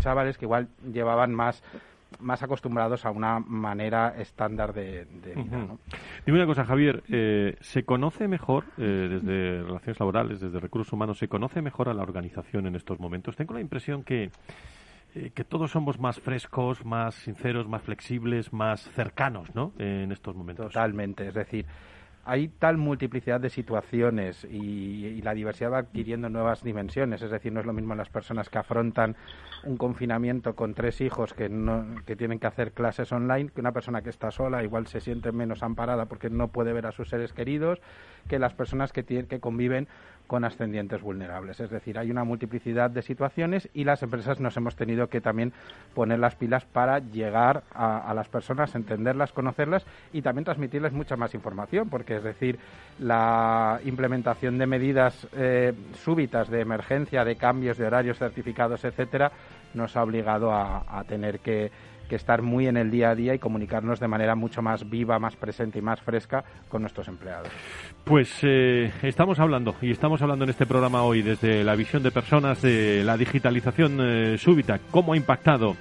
chavales 0.00 0.38
que 0.38 0.44
igual 0.46 0.68
llevaban 0.92 1.34
más 1.34 1.62
más 2.18 2.42
acostumbrados 2.42 3.06
a 3.06 3.10
una 3.10 3.38
manera 3.38 4.14
estándar 4.18 4.72
de, 4.72 5.06
vida. 5.22 5.76
Dime 6.26 6.38
una 6.38 6.46
cosa, 6.46 6.64
Javier, 6.64 7.04
eh, 7.08 7.56
¿se 7.60 7.84
conoce 7.84 8.26
mejor, 8.26 8.64
eh, 8.78 9.06
desde 9.08 9.62
relaciones 9.62 10.00
laborales, 10.00 10.40
desde 10.40 10.58
recursos 10.58 10.92
humanos, 10.92 11.18
se 11.18 11.28
conoce 11.28 11.62
mejor 11.62 11.88
a 11.88 11.94
la 11.94 12.02
organización 12.02 12.66
en 12.66 12.74
estos 12.74 12.98
momentos? 12.98 13.36
Tengo 13.36 13.54
la 13.54 13.60
impresión 13.60 14.02
que 14.02 14.30
eh, 15.14 15.30
que 15.34 15.44
todos 15.44 15.70
somos 15.70 15.98
más 15.98 16.20
frescos, 16.20 16.84
más 16.84 17.14
sinceros, 17.14 17.68
más 17.68 17.82
flexibles, 17.82 18.52
más 18.52 18.88
cercanos, 18.90 19.54
¿no? 19.54 19.72
En 19.78 20.12
estos 20.12 20.34
momentos. 20.36 20.72
Totalmente, 20.72 21.28
es 21.28 21.34
decir, 21.34 21.66
hay 22.24 22.48
tal 22.48 22.76
multiplicidad 22.76 23.40
de 23.40 23.50
situaciones 23.50 24.44
y, 24.44 25.20
la 25.22 25.34
diversidad 25.34 25.72
va 25.72 25.78
adquiriendo 25.78 26.28
nuevas 26.28 26.62
dimensiones. 26.62 27.22
Es 27.22 27.30
decir, 27.30 27.52
no 27.52 27.60
es 27.60 27.66
lo 27.66 27.72
mismo 27.72 27.94
las 27.94 28.08
personas 28.08 28.48
que 28.48 28.58
afrontan 28.58 29.16
un 29.64 29.76
confinamiento 29.76 30.54
con 30.54 30.74
tres 30.74 31.00
hijos 31.00 31.34
que, 31.34 31.48
no, 31.48 31.84
que 32.06 32.16
tienen 32.16 32.38
que 32.38 32.46
hacer 32.46 32.72
clases 32.72 33.12
online 33.12 33.50
que 33.50 33.60
una 33.60 33.72
persona 33.72 34.02
que 34.02 34.10
está 34.10 34.30
sola, 34.30 34.62
igual 34.62 34.86
se 34.86 35.00
siente 35.00 35.32
menos 35.32 35.62
amparada 35.62 36.06
porque 36.06 36.30
no 36.30 36.48
puede 36.48 36.72
ver 36.72 36.86
a 36.86 36.92
sus 36.92 37.08
seres 37.08 37.32
queridos, 37.32 37.80
que 38.28 38.38
las 38.38 38.54
personas 38.54 38.92
que, 38.92 39.02
tienen, 39.02 39.26
que 39.26 39.40
conviven 39.40 39.88
con 40.30 40.44
ascendientes 40.44 41.02
vulnerables. 41.02 41.58
Es 41.58 41.70
decir, 41.70 41.98
hay 41.98 42.08
una 42.08 42.22
multiplicidad 42.22 42.88
de 42.88 43.02
situaciones 43.02 43.68
y 43.74 43.82
las 43.82 44.00
empresas 44.04 44.38
nos 44.38 44.56
hemos 44.56 44.76
tenido 44.76 45.08
que 45.08 45.20
también 45.20 45.52
poner 45.92 46.20
las 46.20 46.36
pilas 46.36 46.64
para 46.66 47.00
llegar 47.00 47.64
a, 47.74 48.14
las 48.14 48.28
personas, 48.28 48.72
entenderlas, 48.76 49.32
conocerlas 49.32 49.84
y 50.12 50.22
también 50.22 50.44
transmitirles 50.44 50.92
mucha 50.92 51.16
más 51.16 51.34
información, 51.34 51.90
porque 51.90 52.18
es 52.18 52.22
decir, 52.22 52.60
la 53.00 53.80
implementación 53.84 54.56
de 54.56 54.68
medidas 54.68 55.26
eh, 55.32 55.72
súbitas 55.94 56.48
de 56.48 56.60
emergencia, 56.60 57.24
de 57.24 57.34
cambios 57.34 57.76
de 57.76 57.88
horarios 57.88 58.16
certificados, 58.16 58.84
etcétera, 58.84 59.32
nos 59.74 59.96
ha 59.96 60.04
obligado 60.04 60.52
a 60.52 61.04
tener 61.08 61.40
que 61.40 61.72
que 62.10 62.16
estar 62.16 62.42
muy 62.42 62.66
en 62.66 62.76
el 62.76 62.90
día 62.90 63.10
a 63.10 63.14
día 63.14 63.34
y 63.34 63.38
comunicarnos 63.38 64.00
de 64.00 64.08
manera 64.08 64.34
mucho 64.34 64.62
más 64.62 64.90
viva, 64.90 65.20
más 65.20 65.36
presente 65.36 65.78
y 65.78 65.82
más 65.82 66.00
fresca 66.00 66.44
con 66.68 66.82
nuestros 66.82 67.06
empleados. 67.06 67.48
Pues 68.02 68.40
eh, 68.42 68.90
estamos 69.02 69.38
hablando 69.38 69.76
y 69.80 69.92
estamos 69.92 70.20
hablando 70.20 70.42
en 70.44 70.50
este 70.50 70.66
programa 70.66 71.04
hoy 71.04 71.22
desde 71.22 71.62
la 71.62 71.76
visión 71.76 72.02
de 72.02 72.10
personas 72.10 72.60
de 72.62 73.04
la 73.04 73.16
digitalización 73.16 73.98
eh, 74.00 74.38
súbita, 74.38 74.80
cómo 74.90 75.12
ha 75.12 75.16
impactado 75.16 75.76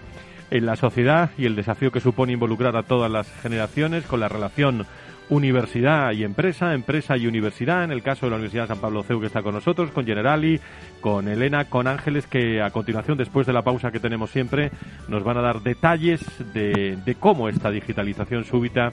en 0.52 0.68
la 0.68 0.76
sociedad 0.76 1.32
y 1.36 1.48
el 1.48 1.56
desafío 1.56 1.92
que 1.92 2.00
supone 2.00 2.34
involucrar 2.34 2.78
a 2.78 2.84
todas 2.84 3.10
las 3.10 3.28
generaciones 3.42 4.06
con 4.06 4.20
la 4.20 4.30
relación 4.30 4.86
universidad 5.30 6.12
y 6.12 6.24
empresa, 6.24 6.74
empresa 6.74 7.16
y 7.16 7.28
universidad, 7.28 7.84
en 7.84 7.92
el 7.92 8.02
caso 8.02 8.26
de 8.26 8.32
la 8.32 8.38
Universidad 8.38 8.64
de 8.64 8.70
San 8.70 8.80
Pablo 8.80 9.04
CEU 9.04 9.20
que 9.20 9.28
está 9.28 9.44
con 9.44 9.54
nosotros, 9.54 9.92
con 9.92 10.06
Generali, 10.06 10.60
con 11.02 11.28
Elena, 11.28 11.66
con 11.66 11.88
Ángeles, 11.88 12.26
que 12.28 12.62
a 12.62 12.72
continuación, 12.72 13.18
después 13.18 13.46
de 13.46 13.54
la 13.54 13.62
pausa 13.62 13.92
que 13.92 14.00
tenemos 14.00 14.32
siempre, 14.32 14.72
nos 15.08 15.24
van 15.24 15.38
a 15.38 15.42
dar 15.42 15.62
detalles 15.62 16.22
de, 16.54 17.16
cómo 17.20 17.48
esta 17.48 17.70
digitalización 17.70 18.44
súbita 18.44 18.92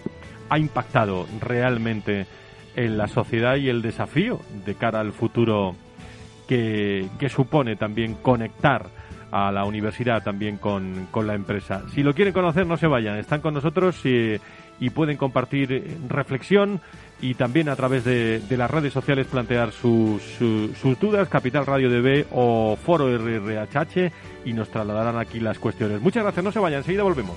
ha 0.48 0.58
impactado 0.58 1.26
realmente 1.40 2.26
en 2.76 2.98
la 2.98 3.08
sociedad 3.08 3.56
y 3.56 3.68
el 3.68 3.80
desafío 3.80 4.40
de 4.64 4.74
cara 4.74 5.00
al 5.00 5.12
futuro 5.12 5.74
que, 6.46 7.08
supone 7.30 7.76
también 7.76 8.14
conectar 8.14 8.86
a 9.32 9.50
la 9.50 9.64
universidad 9.64 10.22
también 10.22 10.58
con, 10.58 11.08
con, 11.10 11.26
la 11.26 11.34
empresa. 11.34 11.82
Si 11.92 12.02
lo 12.02 12.14
quieren 12.14 12.32
conocer, 12.32 12.66
no 12.66 12.76
se 12.76 12.86
vayan, 12.86 13.16
están 13.16 13.40
con 13.40 13.54
nosotros 13.54 14.04
y 14.06 14.38
y 14.80 14.90
pueden 14.90 15.16
compartir 15.16 15.72
eh, 15.72 15.96
reflexión 16.08 16.80
y 17.20 17.34
también 17.34 17.68
a 17.68 17.76
través 17.76 18.04
de, 18.04 18.42
las 18.50 18.70
redes 18.70 18.92
sociales 18.92 19.26
plantear 19.26 19.72
sus, 19.72 20.22
sus, 20.22 21.00
dudas, 21.00 21.28
Capital 21.28 21.64
Radio 21.64 21.88
DB 21.88 22.26
o 22.30 22.76
Foro 22.76 23.08
RRHH 23.16 24.12
y 24.44 24.52
nos 24.52 24.68
trasladarán 24.70 25.18
aquí 25.18 25.40
las 25.40 25.58
cuestiones. 25.58 26.00
Muchas 26.00 26.22
gracias, 26.22 26.44
no 26.44 26.52
se 26.52 26.58
vayan, 26.58 26.78
enseguida 26.78 27.02
volvemos. 27.02 27.36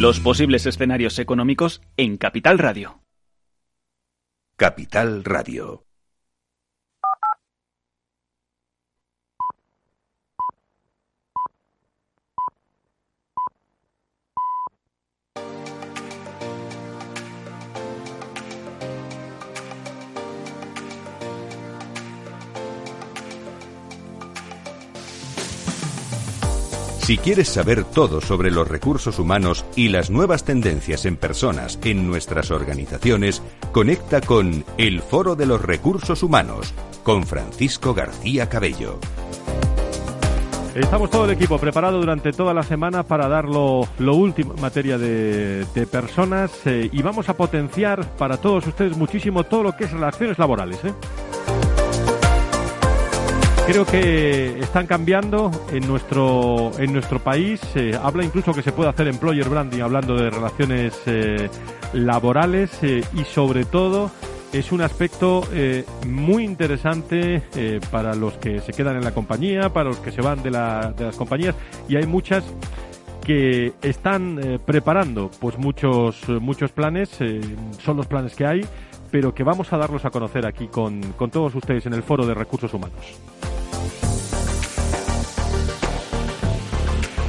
Los 0.00 0.18
posibles 0.18 0.64
escenarios 0.64 1.18
económicos 1.18 1.82
en 1.98 2.16
Capital 2.16 2.58
Radio. 2.58 3.02
Capital 4.56 5.24
Radio. 5.24 5.89
Si 27.10 27.18
quieres 27.18 27.48
saber 27.48 27.82
todo 27.82 28.20
sobre 28.20 28.52
los 28.52 28.68
recursos 28.68 29.18
humanos 29.18 29.64
y 29.74 29.88
las 29.88 30.10
nuevas 30.10 30.44
tendencias 30.44 31.06
en 31.06 31.16
personas 31.16 31.76
en 31.82 32.06
nuestras 32.06 32.52
organizaciones, 32.52 33.42
conecta 33.72 34.20
con 34.20 34.64
El 34.78 35.02
Foro 35.02 35.34
de 35.34 35.44
los 35.44 35.60
Recursos 35.60 36.22
Humanos 36.22 36.72
con 37.02 37.26
Francisco 37.26 37.94
García 37.94 38.48
Cabello. 38.48 39.00
Estamos 40.76 41.10
todo 41.10 41.24
el 41.24 41.32
equipo 41.32 41.58
preparado 41.58 41.98
durante 41.98 42.30
toda 42.30 42.54
la 42.54 42.62
semana 42.62 43.02
para 43.02 43.26
dar 43.26 43.46
lo, 43.46 43.88
último 43.98 44.54
en 44.54 44.60
materia 44.60 44.96
de, 44.96 45.66
personas 45.90 46.52
eh, 46.64 46.88
y 46.92 47.02
vamos 47.02 47.28
a 47.28 47.36
potenciar 47.36 48.06
para 48.18 48.36
todos 48.36 48.68
ustedes 48.68 48.96
muchísimo 48.96 49.42
todo 49.42 49.64
lo 49.64 49.76
que 49.76 49.82
es 49.82 49.90
relaciones 49.90 50.38
laborales. 50.38 50.78
¿eh? 50.84 50.94
Creo 53.66 53.86
que 53.86 54.58
están 54.58 54.86
cambiando 54.86 55.50
en 55.72 55.86
nuestro 55.86 56.72
en 56.78 56.92
nuestro 56.92 57.20
país. 57.20 57.60
Se 57.72 57.94
habla 57.94 58.24
incluso 58.24 58.52
que 58.52 58.62
se 58.62 58.72
puede 58.72 58.90
hacer 58.90 59.06
employer 59.06 59.48
branding 59.48 59.80
hablando 59.80 60.16
de 60.16 60.28
relaciones 60.28 61.00
eh, 61.06 61.48
laborales 61.92 62.70
eh, 62.82 63.04
y 63.14 63.24
sobre 63.24 63.64
todo 63.64 64.10
es 64.52 64.72
un 64.72 64.80
aspecto 64.80 65.42
eh, 65.52 65.84
muy 66.06 66.42
interesante 66.42 67.42
para 67.92 68.16
los 68.16 68.34
que 68.34 68.60
se 68.60 68.72
quedan 68.72 68.96
en 68.96 69.04
la 69.04 69.14
compañía, 69.14 69.72
para 69.72 69.90
los 69.90 69.98
que 69.98 70.10
se 70.10 70.20
van 70.20 70.42
de, 70.42 70.50
la, 70.50 70.92
de 70.96 71.04
las 71.04 71.16
compañías 71.16 71.54
y 71.88 71.94
hay 71.94 72.06
muchas 72.06 72.42
que 73.24 73.72
están 73.82 74.60
preparando 74.66 75.30
pues 75.38 75.56
muchos 75.56 76.28
muchos 76.28 76.72
planes, 76.72 77.10
son 77.78 77.96
los 77.96 78.08
planes 78.08 78.34
que 78.34 78.44
hay, 78.44 78.66
pero 79.10 79.34
que 79.34 79.44
vamos 79.44 79.72
a 79.72 79.76
darlos 79.76 80.04
a 80.04 80.10
conocer 80.10 80.46
aquí 80.46 80.66
con, 80.66 81.00
con 81.12 81.30
todos 81.30 81.54
ustedes 81.54 81.86
en 81.86 81.94
el 81.94 82.02
Foro 82.02 82.26
de 82.26 82.34
Recursos 82.34 82.74
Humanos. 82.74 83.20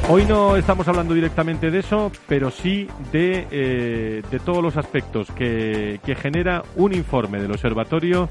Hoy 0.10 0.26
no 0.26 0.58
estamos 0.58 0.88
hablando 0.88 1.14
directamente 1.14 1.72
de 1.72 1.80
eso, 1.80 2.12
pero 2.28 2.52
sí 2.52 2.88
de, 3.12 3.48
eh, 3.52 4.22
de 4.30 4.40
todos 4.40 4.62
los 4.62 4.76
aspectos 4.76 5.28
que, 5.32 6.00
genera 6.20 6.64
un 6.76 6.94
informe 6.94 7.40
del 7.40 7.52
Observatorio 7.52 8.28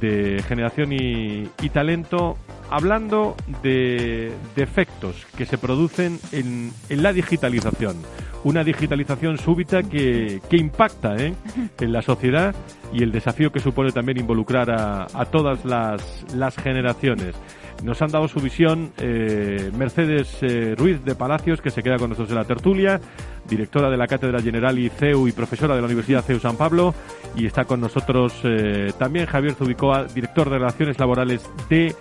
de 0.00 0.42
Generación 0.46 0.92
y, 0.92 1.48
Talento 1.72 2.36
hablando 2.70 3.36
de, 3.62 4.32
efectos 4.56 5.26
que 5.36 5.46
se 5.46 5.56
producen 5.56 6.18
en, 6.32 6.72
la 6.90 7.12
digitalización. 7.12 7.96
Una 8.44 8.62
digitalización 8.62 9.38
súbita 9.38 9.82
que, 9.82 10.40
impacta 10.50 11.16
¿eh? 11.16 11.34
en 11.80 11.92
la 11.92 12.02
sociedad 12.02 12.54
y 12.92 13.02
el 13.02 13.12
desafío 13.12 13.52
que 13.52 13.60
supone 13.60 13.92
también 13.92 14.18
involucrar 14.18 14.70
a, 14.70 15.06
a 15.14 15.24
todas 15.24 15.64
las, 15.64 16.26
las 16.34 16.56
generaciones. 16.56 17.34
Nos 17.82 18.00
han 18.02 18.10
dado 18.10 18.26
su 18.26 18.40
visión 18.40 18.92
eh, 18.98 19.70
Mercedes 19.76 20.38
eh, 20.42 20.74
Ruiz 20.76 21.04
de 21.04 21.14
Palacios, 21.14 21.60
que 21.60 21.70
se 21.70 21.82
queda 21.82 21.98
con 21.98 22.10
nosotros 22.10 22.30
en 22.30 22.36
la 22.36 22.44
tertulia, 22.44 23.00
directora 23.48 23.90
de 23.90 23.96
la 23.96 24.06
Cátedra 24.06 24.40
General 24.40 24.76
CEU 24.98 25.28
y 25.28 25.32
profesora 25.32 25.74
de 25.74 25.80
la 25.80 25.86
Universidad 25.86 26.24
CEU 26.24 26.38
San 26.38 26.56
Pablo. 26.56 26.94
Y 27.36 27.46
está 27.46 27.64
con 27.64 27.80
nosotros 27.80 28.34
eh, 28.44 28.92
también 28.98 29.26
Javier 29.26 29.54
Zubicoa, 29.54 30.04
director 30.04 30.48
de 30.50 30.58
Relaciones 30.58 30.98
Laborales 30.98 31.48
de 31.68 31.94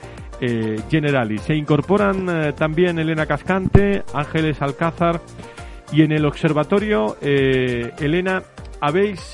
Generali. 0.89 1.37
Se 1.37 1.55
incorporan 1.55 2.53
también 2.57 2.99
Elena 2.99 3.25
Cascante, 3.25 4.03
Ángeles 4.13 4.61
Alcázar 4.61 5.21
y 5.93 6.01
en 6.01 6.11
el 6.11 6.25
observatorio, 6.25 7.15
Elena, 7.21 8.43
habéis 8.81 9.33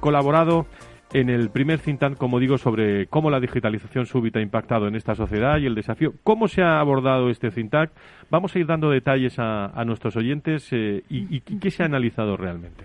colaborado 0.00 0.64
en 1.12 1.30
el 1.30 1.50
primer 1.50 1.78
think 1.80 2.16
como 2.16 2.38
digo, 2.38 2.58
sobre 2.58 3.06
cómo 3.06 3.30
la 3.30 3.40
digitalización 3.40 4.06
súbita 4.06 4.38
ha 4.38 4.42
impactado 4.42 4.88
en 4.88 4.94
esta 4.94 5.14
sociedad 5.14 5.58
y 5.58 5.66
el 5.66 5.74
desafío. 5.74 6.14
¿Cómo 6.22 6.48
se 6.48 6.62
ha 6.62 6.80
abordado 6.80 7.30
este 7.30 7.50
think 7.50 7.74
Vamos 8.30 8.54
a 8.54 8.58
ir 8.58 8.66
dando 8.66 8.90
detalles 8.90 9.36
a, 9.38 9.84
nuestros 9.86 10.16
oyentes 10.16 10.68
eh, 10.72 11.02
y, 11.08 11.40
qué 11.40 11.70
se 11.70 11.82
ha 11.82 11.86
analizado 11.86 12.36
realmente. 12.36 12.84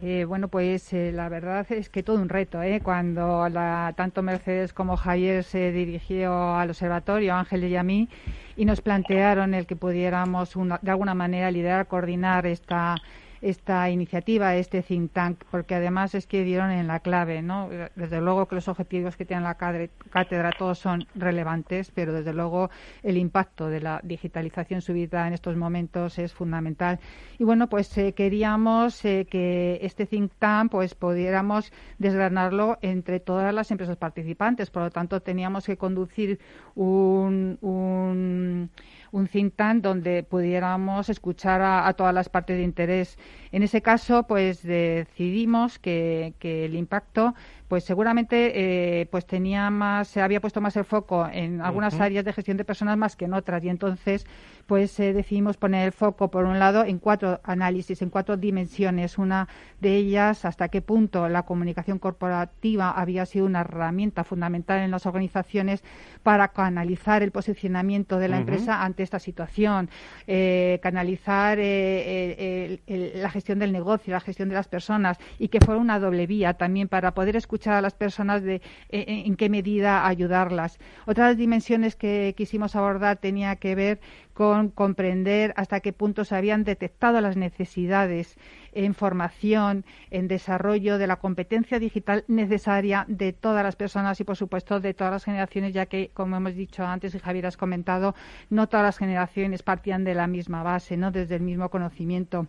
Eh, 0.00 0.24
bueno, 0.24 0.46
pues 0.46 0.92
eh, 0.92 1.10
la 1.12 1.28
verdad 1.28 1.66
es 1.70 1.88
que 1.88 2.04
todo 2.04 2.20
un 2.20 2.28
reto. 2.28 2.60
Cuando 2.82 3.48
la, 3.48 3.92
tanto 3.96 4.22
Mercedes 4.22 4.72
como 4.72 4.96
Javier 4.96 5.42
se 5.42 5.72
dirigió 5.72 6.54
al 6.54 6.70
observatorio, 6.70 7.34
Ángel 7.34 7.64
y 7.64 7.76
a 7.76 7.82
mí, 7.82 8.08
y 8.56 8.64
nos 8.64 8.80
plantearon 8.80 9.54
el 9.54 9.66
que 9.66 9.74
pudiéramos 9.74 10.54
de 10.82 10.90
alguna 10.90 11.14
manera 11.14 11.50
liderar, 11.50 11.86
coordinar 11.86 12.46
esta 12.46 12.96
esta 13.40 13.90
iniciativa, 13.90 14.56
este 14.56 14.82
think 14.82 15.12
tank, 15.12 15.44
porque 15.50 15.74
además 15.74 16.14
es 16.14 16.26
que 16.26 16.44
dieron 16.44 16.70
en 16.70 16.86
la 16.86 17.00
clave, 17.00 17.42
¿no? 17.42 17.68
Desde 17.94 18.20
luego 18.20 18.46
que 18.46 18.56
los 18.56 18.68
objetivos 18.68 19.16
que 19.16 19.24
tiene 19.24 19.42
la 19.42 19.54
cátedra 19.54 20.52
todos 20.52 20.78
son 20.78 21.06
relevantes, 21.14 21.90
pero 21.94 22.12
desde 22.12 22.32
luego 22.32 22.70
el 23.02 23.16
impacto 23.16 23.68
de 23.68 23.80
la 23.80 24.00
digitalización 24.02 24.80
subida 24.80 25.26
en 25.26 25.34
estos 25.34 25.56
momentos 25.56 26.18
es 26.18 26.32
fundamental. 26.32 26.98
Y 27.38 27.44
bueno, 27.44 27.68
pues 27.68 27.96
eh, 27.98 28.12
queríamos 28.12 29.04
eh, 29.04 29.26
que 29.30 29.78
este 29.82 30.06
think 30.06 30.32
tank 30.38 30.72
pues 30.72 30.94
pudiéramos 30.94 31.72
desgranarlo 31.98 32.78
entre 32.82 33.20
todas 33.20 33.54
las 33.54 33.70
empresas 33.70 33.96
participantes, 33.96 34.70
por 34.70 34.82
lo 34.82 34.90
tanto 34.90 35.20
teníamos 35.20 35.66
que 35.66 35.76
conducir 35.76 36.38
un, 36.74 37.58
un 37.60 38.70
un 39.12 39.26
think 39.26 39.54
tank 39.56 39.82
donde 39.82 40.22
pudiéramos 40.22 41.08
escuchar 41.08 41.62
a, 41.62 41.92
todas 41.94 42.14
las 42.14 42.28
partes 42.28 42.56
de 42.56 42.62
interés. 42.62 43.18
En 43.52 43.62
ese 43.62 43.82
caso, 43.82 44.24
pues 44.24 44.62
decidimos 44.62 45.78
que, 45.78 46.34
que 46.38 46.64
el 46.64 46.74
impacto 46.74 47.34
pues 47.68 47.84
seguramente 47.84 49.00
eh, 49.00 49.06
pues 49.06 49.26
tenía 49.26 49.68
más, 49.68 50.08
se 50.08 50.22
había 50.22 50.40
puesto 50.40 50.62
más 50.62 50.74
el 50.76 50.84
foco 50.84 51.28
en 51.30 51.60
algunas 51.60 52.00
áreas 52.00 52.24
de 52.24 52.32
gestión 52.32 52.56
de 52.56 52.64
personas 52.64 52.96
más 52.96 53.14
que 53.14 53.26
en 53.26 53.34
otras. 53.34 53.62
Y 53.62 53.68
entonces 53.68 54.26
pues 54.66 54.98
eh, 55.00 55.12
decidimos 55.12 55.58
poner 55.58 55.84
el 55.84 55.92
foco 55.92 56.30
por 56.30 56.46
un 56.46 56.58
lado 56.58 56.84
en 56.84 56.98
cuatro 56.98 57.40
análisis, 57.44 58.00
en 58.00 58.08
cuatro 58.08 58.38
dimensiones. 58.38 59.18
Una 59.18 59.48
de 59.80 59.96
ellas 59.96 60.46
hasta 60.46 60.68
qué 60.68 60.80
punto 60.80 61.28
la 61.28 61.42
comunicación 61.42 61.98
corporativa 61.98 62.90
había 62.90 63.26
sido 63.26 63.44
una 63.44 63.60
herramienta 63.60 64.24
fundamental 64.24 64.80
en 64.80 64.90
las 64.90 65.04
organizaciones 65.04 65.84
para 66.22 66.48
canalizar 66.48 67.22
el 67.22 67.32
posicionamiento 67.32 68.18
de 68.18 68.28
la 68.28 68.38
empresa 68.38 68.82
ante 68.82 69.02
esta 69.02 69.18
situación, 69.18 69.90
eh, 70.26 70.80
canalizar 70.82 71.58
la 71.58 73.30
gestión 73.30 73.58
del 73.58 73.72
negocio, 73.72 74.14
la 74.14 74.20
gestión 74.20 74.48
de 74.48 74.54
las 74.54 74.68
personas 74.68 75.18
y 75.38 75.48
que 75.48 75.60
fuera 75.60 75.80
una 75.80 75.98
doble 75.98 76.26
vía 76.26 76.54
también 76.54 76.88
para 76.88 77.12
poder 77.12 77.36
escuchar 77.36 77.57
escuchar 77.58 77.74
a 77.74 77.82
las 77.82 77.94
personas 77.94 78.44
de 78.44 78.62
eh, 78.88 79.24
en 79.26 79.34
qué 79.34 79.48
medida 79.48 80.06
ayudarlas. 80.06 80.78
Otras 81.06 81.36
dimensiones 81.36 81.96
que 81.96 82.34
quisimos 82.36 82.76
abordar 82.76 83.16
tenía 83.16 83.56
que 83.56 83.74
ver 83.74 83.98
con 84.32 84.68
comprender 84.68 85.52
hasta 85.56 85.80
qué 85.80 85.92
punto 85.92 86.24
se 86.24 86.36
habían 86.36 86.62
detectado 86.62 87.20
las 87.20 87.36
necesidades 87.36 88.36
en 88.72 88.94
formación, 88.94 89.84
en 90.12 90.28
desarrollo 90.28 90.98
de 90.98 91.08
la 91.08 91.16
competencia 91.16 91.80
digital 91.80 92.24
necesaria 92.28 93.04
de 93.08 93.32
todas 93.32 93.64
las 93.64 93.74
personas 93.74 94.20
y, 94.20 94.24
por 94.24 94.36
supuesto, 94.36 94.78
de 94.78 94.94
todas 94.94 95.12
las 95.12 95.24
generaciones, 95.24 95.74
ya 95.74 95.86
que, 95.86 96.10
como 96.14 96.36
hemos 96.36 96.54
dicho 96.54 96.84
antes 96.84 97.16
y 97.16 97.18
Javier 97.18 97.46
has 97.46 97.56
comentado, 97.56 98.14
no 98.50 98.68
todas 98.68 98.84
las 98.84 98.98
generaciones 98.98 99.64
partían 99.64 100.04
de 100.04 100.14
la 100.14 100.28
misma 100.28 100.62
base, 100.62 100.96
no 100.96 101.10
desde 101.10 101.34
el 101.34 101.42
mismo 101.42 101.68
conocimiento. 101.70 102.46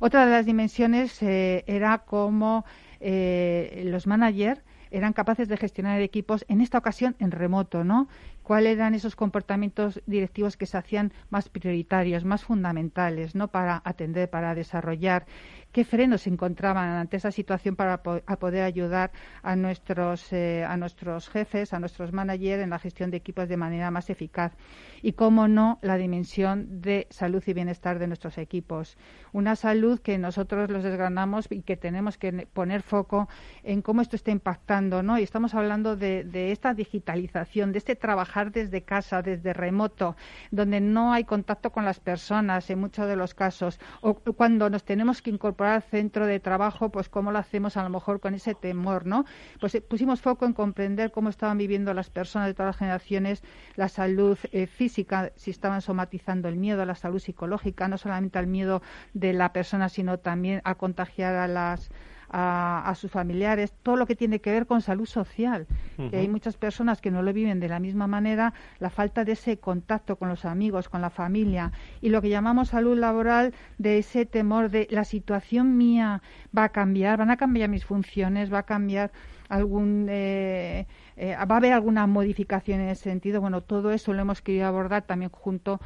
Otra 0.00 0.26
de 0.26 0.32
las 0.32 0.44
dimensiones 0.44 1.22
eh, 1.22 1.64
era 1.66 1.98
cómo 1.98 2.64
eh, 3.02 3.82
los 3.86 4.06
managers 4.06 4.62
eran 4.90 5.12
capaces 5.12 5.48
de 5.48 5.56
gestionar 5.56 6.00
equipos, 6.00 6.44
en 6.48 6.60
esta 6.60 6.78
ocasión 6.78 7.16
en 7.18 7.30
remoto, 7.30 7.82
¿no? 7.82 8.08
¿Cuáles 8.42 8.76
eran 8.76 8.94
esos 8.94 9.16
comportamientos 9.16 10.00
directivos 10.06 10.56
que 10.56 10.66
se 10.66 10.76
hacían 10.76 11.12
más 11.30 11.48
prioritarios, 11.48 12.24
más 12.24 12.44
fundamentales, 12.44 13.34
¿no? 13.34 13.48
Para 13.48 13.80
atender, 13.84 14.28
para 14.30 14.54
desarrollar 14.54 15.26
qué 15.72 15.84
frenos 15.84 16.22
se 16.22 16.30
encontraban 16.30 16.90
ante 16.90 17.16
esa 17.16 17.30
situación 17.30 17.76
para 17.76 18.02
poder 18.02 18.62
ayudar 18.62 19.10
a 19.42 19.56
nuestros, 19.56 20.32
eh, 20.32 20.64
a 20.68 20.76
nuestros 20.76 21.28
jefes, 21.28 21.72
a 21.72 21.80
nuestros 21.80 22.12
managers 22.12 22.62
en 22.62 22.70
la 22.70 22.78
gestión 22.78 23.10
de 23.10 23.16
equipos 23.16 23.48
de 23.48 23.56
manera 23.56 23.90
más 23.90 24.10
eficaz. 24.10 24.52
Y, 25.00 25.12
cómo 25.12 25.48
no, 25.48 25.78
la 25.82 25.96
dimensión 25.96 26.80
de 26.80 27.08
salud 27.10 27.42
y 27.46 27.52
bienestar 27.54 27.98
de 27.98 28.06
nuestros 28.06 28.38
equipos. 28.38 28.96
Una 29.32 29.56
salud 29.56 29.98
que 29.98 30.18
nosotros 30.18 30.70
los 30.70 30.84
desgranamos 30.84 31.48
y 31.50 31.62
que 31.62 31.76
tenemos 31.76 32.18
que 32.18 32.46
poner 32.52 32.82
foco 32.82 33.28
en 33.64 33.82
cómo 33.82 34.02
esto 34.02 34.14
está 34.14 34.30
impactando, 34.30 35.02
¿no? 35.02 35.18
Y 35.18 35.22
estamos 35.22 35.54
hablando 35.54 35.96
de, 35.96 36.52
esta 36.52 36.74
digitalización, 36.74 37.72
de 37.72 37.78
este 37.78 37.96
trabajar 37.96 38.31
desde 38.50 38.82
casa, 38.82 39.22
desde 39.22 39.52
remoto, 39.52 40.16
donde 40.50 40.80
no 40.80 41.12
hay 41.12 41.24
contacto 41.24 41.70
con 41.70 41.84
las 41.84 42.00
personas 42.00 42.68
en 42.70 42.80
muchos 42.80 43.06
de 43.06 43.16
los 43.16 43.34
casos, 43.34 43.78
o 44.00 44.14
cuando 44.14 44.70
nos 44.70 44.84
tenemos 44.84 45.22
que 45.22 45.30
incorporar 45.30 45.74
al 45.74 45.82
centro 45.82 46.26
de 46.26 46.40
trabajo, 46.40 46.90
pues 46.90 47.08
cómo 47.08 47.32
lo 47.32 47.38
hacemos 47.38 47.76
a 47.76 47.82
lo 47.82 47.90
mejor 47.90 48.20
con 48.20 48.34
ese 48.34 48.54
temor, 48.54 49.06
¿no? 49.06 49.24
Pues 49.60 49.74
eh, 49.74 49.80
pusimos 49.80 50.20
foco 50.20 50.46
en 50.46 50.52
comprender 50.52 51.12
cómo 51.12 51.28
estaban 51.28 51.58
viviendo 51.58 51.94
las 51.94 52.10
personas 52.10 52.48
de 52.48 52.54
todas 52.54 52.70
las 52.70 52.76
generaciones 52.76 53.42
la 53.76 53.88
salud 53.88 54.38
eh, 54.52 54.66
física, 54.66 55.32
si 55.36 55.50
estaban 55.50 55.80
somatizando 55.80 56.48
el 56.48 56.56
miedo 56.56 56.82
la 56.84 56.94
salud 56.94 57.18
psicológica, 57.18 57.88
no 57.88 57.98
solamente 57.98 58.38
al 58.38 58.46
miedo 58.46 58.82
de 59.14 59.32
la 59.32 59.52
persona, 59.52 59.88
sino 59.88 60.18
también 60.18 60.60
a 60.64 60.74
contagiar 60.74 61.34
a 61.34 61.48
las 61.48 61.90
a, 62.32 62.92
sus 62.96 63.10
familiares, 63.10 63.74
todo 63.82 63.96
lo 63.96 64.06
que 64.06 64.16
tiene 64.16 64.40
que 64.40 64.50
ver 64.50 64.66
con 64.66 64.80
salud 64.80 65.06
social. 65.06 65.66
hay 65.98 66.28
muchas 66.28 66.56
personas 66.56 67.00
que 67.00 67.10
no 67.10 67.22
lo 67.22 67.32
viven 67.32 67.60
de 67.60 67.68
la 67.68 67.78
misma 67.78 68.06
manera, 68.06 68.54
la 68.78 68.90
falta 68.90 69.24
de 69.24 69.32
ese 69.32 69.58
contacto 69.58 70.16
con 70.16 70.28
los 70.28 70.44
amigos, 70.44 70.88
con 70.88 71.00
la 71.00 71.10
familia 71.10 71.72
y 72.00 72.08
lo 72.08 72.22
que 72.22 72.30
llamamos 72.30 72.68
salud 72.68 72.98
laboral 72.98 73.54
de 73.78 73.98
ese 73.98 74.24
temor 74.26 74.70
de 74.70 74.88
la 74.90 75.04
situación 75.04 75.76
mía 75.76 76.22
va 76.56 76.64
a 76.64 76.68
cambiar, 76.70 77.18
van 77.18 77.30
a 77.30 77.36
cambiar 77.36 77.68
mis 77.68 77.84
funciones, 77.84 78.52
va 78.52 78.58
a 78.58 78.62
cambiar 78.64 79.12
algún 79.48 80.06
eh, 80.08 80.86
eh, 81.22 81.36
va 81.36 81.54
a 81.54 81.58
haber 81.58 81.72
alguna 81.72 82.08
modificación 82.08 82.80
en 82.80 82.88
ese 82.88 83.04
sentido. 83.04 83.40
Bueno, 83.40 83.60
todo 83.60 83.92
eso 83.92 84.12
lo 84.12 84.22
hemos 84.22 84.42
querido 84.42 84.66
abordar 84.66 85.02
también 85.02 85.30
junto 85.30 85.78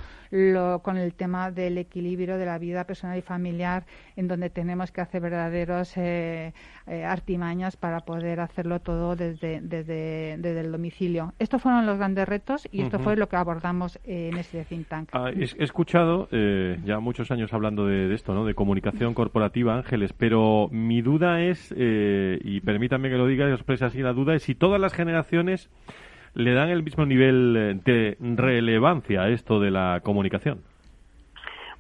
con 0.83 0.96
el 0.96 1.14
tema 1.14 1.51
del 1.51 1.77
equilibrio 1.77 2.38
de 2.38 2.46
la 2.46 2.59
vida 2.59 2.85
personal 2.85 3.18
y 3.18 3.22
familiar, 3.22 3.85
en 4.16 4.29
donde 4.29 4.49
tenemos 4.49 4.90
que 4.92 5.03
hacer 5.03 5.20
verdaderos 5.20 5.96
eh, 5.99 6.55
eh, 6.87 7.05
artimañas 7.05 7.77
para 7.77 8.01
poder 8.01 8.40
hacerlo 8.40 8.81
todo 8.81 9.14
desde, 9.14 9.61
desde, 9.61 10.33
el 10.33 10.72
domicilio. 10.72 11.35
Estos 11.38 11.61
fueron 11.61 11.85
los 11.85 11.99
grandes 11.99 12.27
retos 12.27 12.66
y 12.72 12.81
esto 12.81 12.99
fue 12.99 13.14
lo 13.16 13.29
que 13.29 13.37
abordamos 13.37 13.99
en 14.05 14.38
ese 14.38 14.64
think 14.64 14.88
tank. 14.88 15.11
Ah, 15.12 15.31
he, 15.31 15.44
escuchado 15.62 16.29
ya 16.31 16.99
muchos 16.99 17.31
años 17.31 17.53
hablando 17.53 17.87
de, 17.87 18.14
esto, 18.14 18.33
¿no? 18.33 18.46
de 18.46 18.55
comunicación 18.55 19.12
corporativa, 19.12 19.77
Ángeles, 19.77 20.14
pero 20.14 20.68
mi 20.70 21.03
duda 21.03 21.42
es, 21.42 21.75
y 21.77 22.61
permítanme 22.62 23.11
que 23.11 23.16
lo 23.16 23.27
diga 23.27 23.49
y 23.51 23.53
exprese 23.53 23.85
así 23.85 24.01
la 24.01 24.14
duda, 24.14 24.35
es 24.35 24.42
si 24.42 24.55
todas 24.55 24.81
las 24.81 24.94
generaciones 24.94 25.26
le 25.33 26.53
dan 26.53 26.69
el 26.69 26.83
mismo 26.83 27.07
nivel 27.07 27.57
eh, 27.57 27.81
de 27.85 28.17
relevancia 28.21 29.23
a 29.23 29.29
esto 29.29 29.59
de 29.59 29.71
la 29.71 30.01
comunicación? 30.03 30.62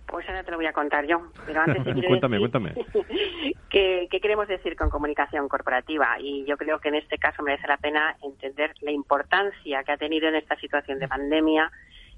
Pues 0.06 0.26
ahora 0.28 0.44
te 0.44 0.50
lo 0.52 0.56
voy 0.56 0.66
a 0.66 0.72
contar 0.72 1.06
yo, 1.06 1.20
pero 1.44 1.60
antes 1.60 1.82
cuéntame, 2.06 2.38
cuéntame. 2.38 2.74
¿qué, 3.70 4.08
queremos 4.22 4.48
decir 4.48 4.76
con 4.76 4.88
comunicación 4.88 5.48
corporativa? 5.48 6.18
Y 6.20 6.44
yo 6.44 6.56
creo 6.56 6.78
que 6.78 6.88
en 6.88 6.94
este 6.94 7.18
caso 7.18 7.42
merece 7.42 7.66
la 7.66 7.76
pena 7.76 8.16
entender 8.22 8.72
la 8.80 8.92
importancia 8.92 9.84
que 9.84 9.92
ha 9.92 9.96
tenido 9.96 10.28
en 10.28 10.36
esta 10.36 10.56
situación 10.56 10.98
de 10.98 11.08
pandemia, 11.08 11.70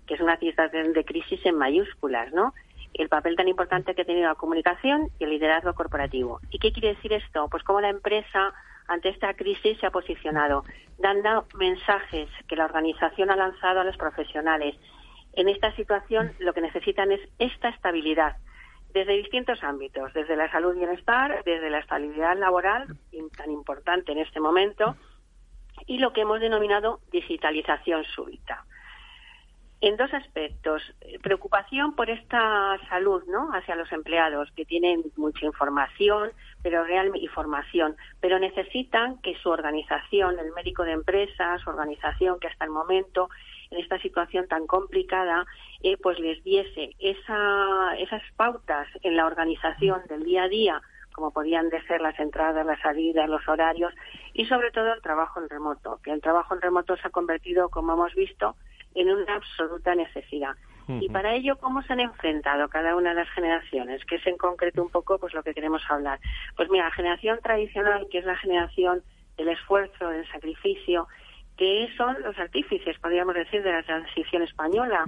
que 0.06 0.14
es 0.14 0.20
una 0.20 0.38
situación 0.38 0.92
de 0.92 1.04
crisis 1.04 1.44
en 1.44 1.56
mayúsculas, 1.56 2.32
¿no? 2.32 2.54
El 2.94 3.08
papel 3.08 3.36
tan 3.36 3.48
importante 3.48 3.94
que 3.94 4.02
ha 4.02 4.06
tenido 4.06 4.28
la 4.28 4.34
comunicación 4.34 5.08
y 5.18 5.24
el 5.24 5.30
liderazgo 5.30 5.74
corporativo. 5.74 6.40
¿Y 6.50 6.58
qué 6.58 6.72
quiere 6.72 6.94
decir 6.94 7.12
esto? 7.12 7.48
Pues 7.50 7.62
cómo 7.62 7.80
la 7.80 7.90
empresa 7.90 8.52
ante 8.88 9.10
esta 9.10 9.34
crisis 9.34 9.78
se 9.78 9.86
ha 9.86 9.90
posicionado, 9.90 10.64
dando 10.98 11.46
mensajes 11.54 12.28
que 12.48 12.56
la 12.56 12.64
organización 12.64 13.30
ha 13.30 13.36
lanzado 13.36 13.80
a 13.80 13.84
los 13.84 13.96
profesionales. 13.96 14.74
En 15.34 15.48
esta 15.48 15.74
situación 15.76 16.32
lo 16.38 16.52
que 16.52 16.60
necesitan 16.60 17.12
es 17.12 17.20
esta 17.38 17.68
estabilidad 17.68 18.36
desde 18.92 19.12
distintos 19.12 19.62
ámbitos, 19.62 20.12
desde 20.14 20.34
la 20.34 20.50
salud 20.50 20.74
y 20.74 20.78
bienestar, 20.78 21.44
desde 21.44 21.70
la 21.70 21.78
estabilidad 21.78 22.36
laboral, 22.38 22.86
tan 23.36 23.50
importante 23.50 24.12
en 24.12 24.18
este 24.18 24.40
momento, 24.40 24.96
y 25.86 25.98
lo 25.98 26.12
que 26.12 26.22
hemos 26.22 26.40
denominado 26.40 27.00
digitalización 27.12 28.04
súbita 28.04 28.64
en 29.80 29.96
dos 29.96 30.12
aspectos. 30.12 30.82
Preocupación 31.22 31.94
por 31.94 32.10
esta 32.10 32.76
salud, 32.88 33.22
¿no? 33.28 33.50
Hacia 33.52 33.76
los 33.76 33.90
empleados 33.92 34.50
que 34.56 34.64
tienen 34.64 35.04
mucha 35.16 35.46
información, 35.46 36.32
pero 36.62 36.84
real 36.84 37.12
información, 37.16 37.96
pero 38.20 38.38
necesitan 38.38 39.18
que 39.18 39.36
su 39.36 39.50
organización, 39.50 40.38
el 40.38 40.52
médico 40.52 40.84
de 40.84 40.92
empresa, 40.92 41.58
su 41.58 41.70
organización 41.70 42.40
que 42.40 42.48
hasta 42.48 42.64
el 42.64 42.70
momento 42.70 43.28
en 43.70 43.78
esta 43.78 43.98
situación 44.00 44.48
tan 44.48 44.66
complicada, 44.66 45.46
eh, 45.82 45.96
pues 46.02 46.18
les 46.18 46.42
diese 46.42 46.96
esa, 46.98 47.94
esas 47.98 48.22
pautas 48.36 48.88
en 49.02 49.16
la 49.16 49.26
organización 49.26 50.00
del 50.08 50.24
día 50.24 50.44
a 50.44 50.48
día 50.48 50.82
como 51.12 51.32
podían 51.32 51.68
de 51.68 51.82
ser 51.88 52.00
las 52.00 52.16
entradas, 52.20 52.64
las 52.64 52.80
salidas, 52.80 53.28
los 53.28 53.46
horarios 53.48 53.92
y 54.34 54.46
sobre 54.46 54.70
todo 54.70 54.92
el 54.92 55.02
trabajo 55.02 55.40
en 55.40 55.48
remoto, 55.48 55.98
que 56.04 56.12
el 56.12 56.20
trabajo 56.20 56.54
en 56.54 56.60
remoto 56.60 56.96
se 56.96 57.08
ha 57.08 57.10
convertido, 57.10 57.70
como 57.70 57.94
hemos 57.94 58.14
visto, 58.14 58.54
en 59.00 59.10
una 59.10 59.34
absoluta 59.34 59.94
necesidad. 59.94 60.54
Y 60.88 61.10
para 61.10 61.34
ello, 61.34 61.58
¿cómo 61.58 61.82
se 61.82 61.92
han 61.92 62.00
enfrentado 62.00 62.66
cada 62.70 62.96
una 62.96 63.10
de 63.10 63.16
las 63.16 63.28
generaciones? 63.30 64.02
Que 64.06 64.14
es 64.16 64.26
en 64.26 64.38
concreto 64.38 64.82
un 64.82 64.88
poco 64.88 65.18
pues 65.18 65.34
lo 65.34 65.42
que 65.42 65.52
queremos 65.52 65.82
hablar. 65.90 66.18
Pues 66.56 66.70
mira, 66.70 66.84
la 66.84 66.90
generación 66.92 67.38
tradicional, 67.42 68.06
que 68.10 68.18
es 68.18 68.24
la 68.24 68.36
generación 68.36 69.02
del 69.36 69.48
esfuerzo, 69.48 70.08
del 70.08 70.26
sacrificio, 70.28 71.06
que 71.58 71.90
son 71.98 72.16
los 72.22 72.38
artífices, 72.38 72.98
podríamos 73.00 73.34
decir, 73.34 73.62
de 73.62 73.72
la 73.72 73.82
transición 73.82 74.42
española 74.42 75.04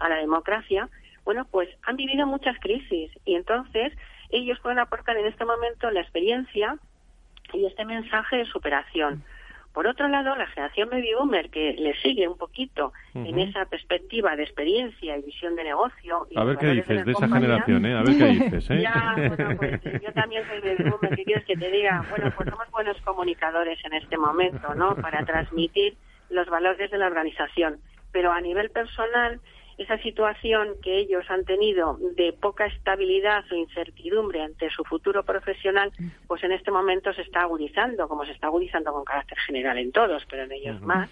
a 0.00 0.08
la 0.10 0.16
democracia, 0.16 0.90
bueno, 1.24 1.46
pues 1.50 1.68
han 1.84 1.96
vivido 1.96 2.26
muchas 2.26 2.58
crisis 2.58 3.10
y 3.24 3.36
entonces 3.36 3.92
ellos 4.30 4.58
pueden 4.60 4.80
aportar 4.80 5.16
en 5.16 5.26
este 5.26 5.44
momento 5.44 5.90
la 5.90 6.00
experiencia 6.00 6.76
y 7.52 7.66
este 7.66 7.84
mensaje 7.84 8.36
de 8.36 8.44
superación. 8.46 9.24
Por 9.72 9.86
otro 9.86 10.06
lado, 10.08 10.36
la 10.36 10.46
generación 10.48 10.90
baby 10.90 11.14
boomer, 11.18 11.48
que 11.48 11.72
le 11.72 11.94
sigue 12.00 12.28
un 12.28 12.36
poquito 12.36 12.92
en 13.14 13.38
esa 13.38 13.64
perspectiva 13.64 14.36
de 14.36 14.42
experiencia 14.42 15.16
y 15.16 15.22
visión 15.22 15.56
de 15.56 15.64
negocio. 15.64 16.26
a 16.36 16.44
ver 16.44 16.58
qué 16.58 16.66
dices 16.68 17.04
de, 17.04 17.12
esa 17.12 17.28
generación, 17.28 17.86
¿eh? 17.86 17.94
A 17.96 18.02
ver 18.02 18.18
qué 18.18 18.26
dices, 18.26 18.70
¿eh? 18.70 18.82
Ya, 18.82 19.14
bueno, 19.16 19.56
pues 19.56 19.80
yo 20.02 20.12
también 20.12 20.42
soy 20.46 20.60
baby 20.60 20.90
boomer, 20.90 21.16
¿qué 21.16 21.24
quieres 21.24 21.44
que 21.44 21.56
te 21.56 21.70
diga? 21.70 22.04
Bueno, 22.10 22.32
pues 22.36 22.50
somos 22.50 22.70
buenos 22.70 23.00
comunicadores 23.02 23.78
en 23.84 23.94
este 23.94 24.18
momento, 24.18 24.74
¿no? 24.74 24.94
Para 24.96 25.24
transmitir 25.24 25.96
los 26.28 26.48
valores 26.48 26.90
de 26.90 26.98
la 26.98 27.06
organización. 27.06 27.78
Pero 28.12 28.30
a 28.32 28.40
nivel 28.40 28.70
personal, 28.70 29.40
esa 29.78 29.98
situación 29.98 30.74
que 30.82 30.98
ellos 30.98 31.24
han 31.28 31.44
tenido 31.44 31.98
de 32.16 32.32
poca 32.32 32.66
estabilidad 32.66 33.44
o 33.50 33.54
incertidumbre 33.54 34.42
ante 34.42 34.70
su 34.70 34.84
futuro 34.84 35.24
profesional, 35.24 35.92
pues 36.26 36.44
en 36.44 36.52
este 36.52 36.70
momento 36.70 37.12
se 37.12 37.22
está 37.22 37.42
agudizando, 37.42 38.08
como 38.08 38.24
se 38.24 38.32
está 38.32 38.48
agudizando 38.48 38.92
con 38.92 39.04
carácter 39.04 39.38
general 39.38 39.78
en 39.78 39.92
todos, 39.92 40.24
pero 40.28 40.44
en 40.44 40.52
ellos 40.52 40.80
más. 40.82 41.10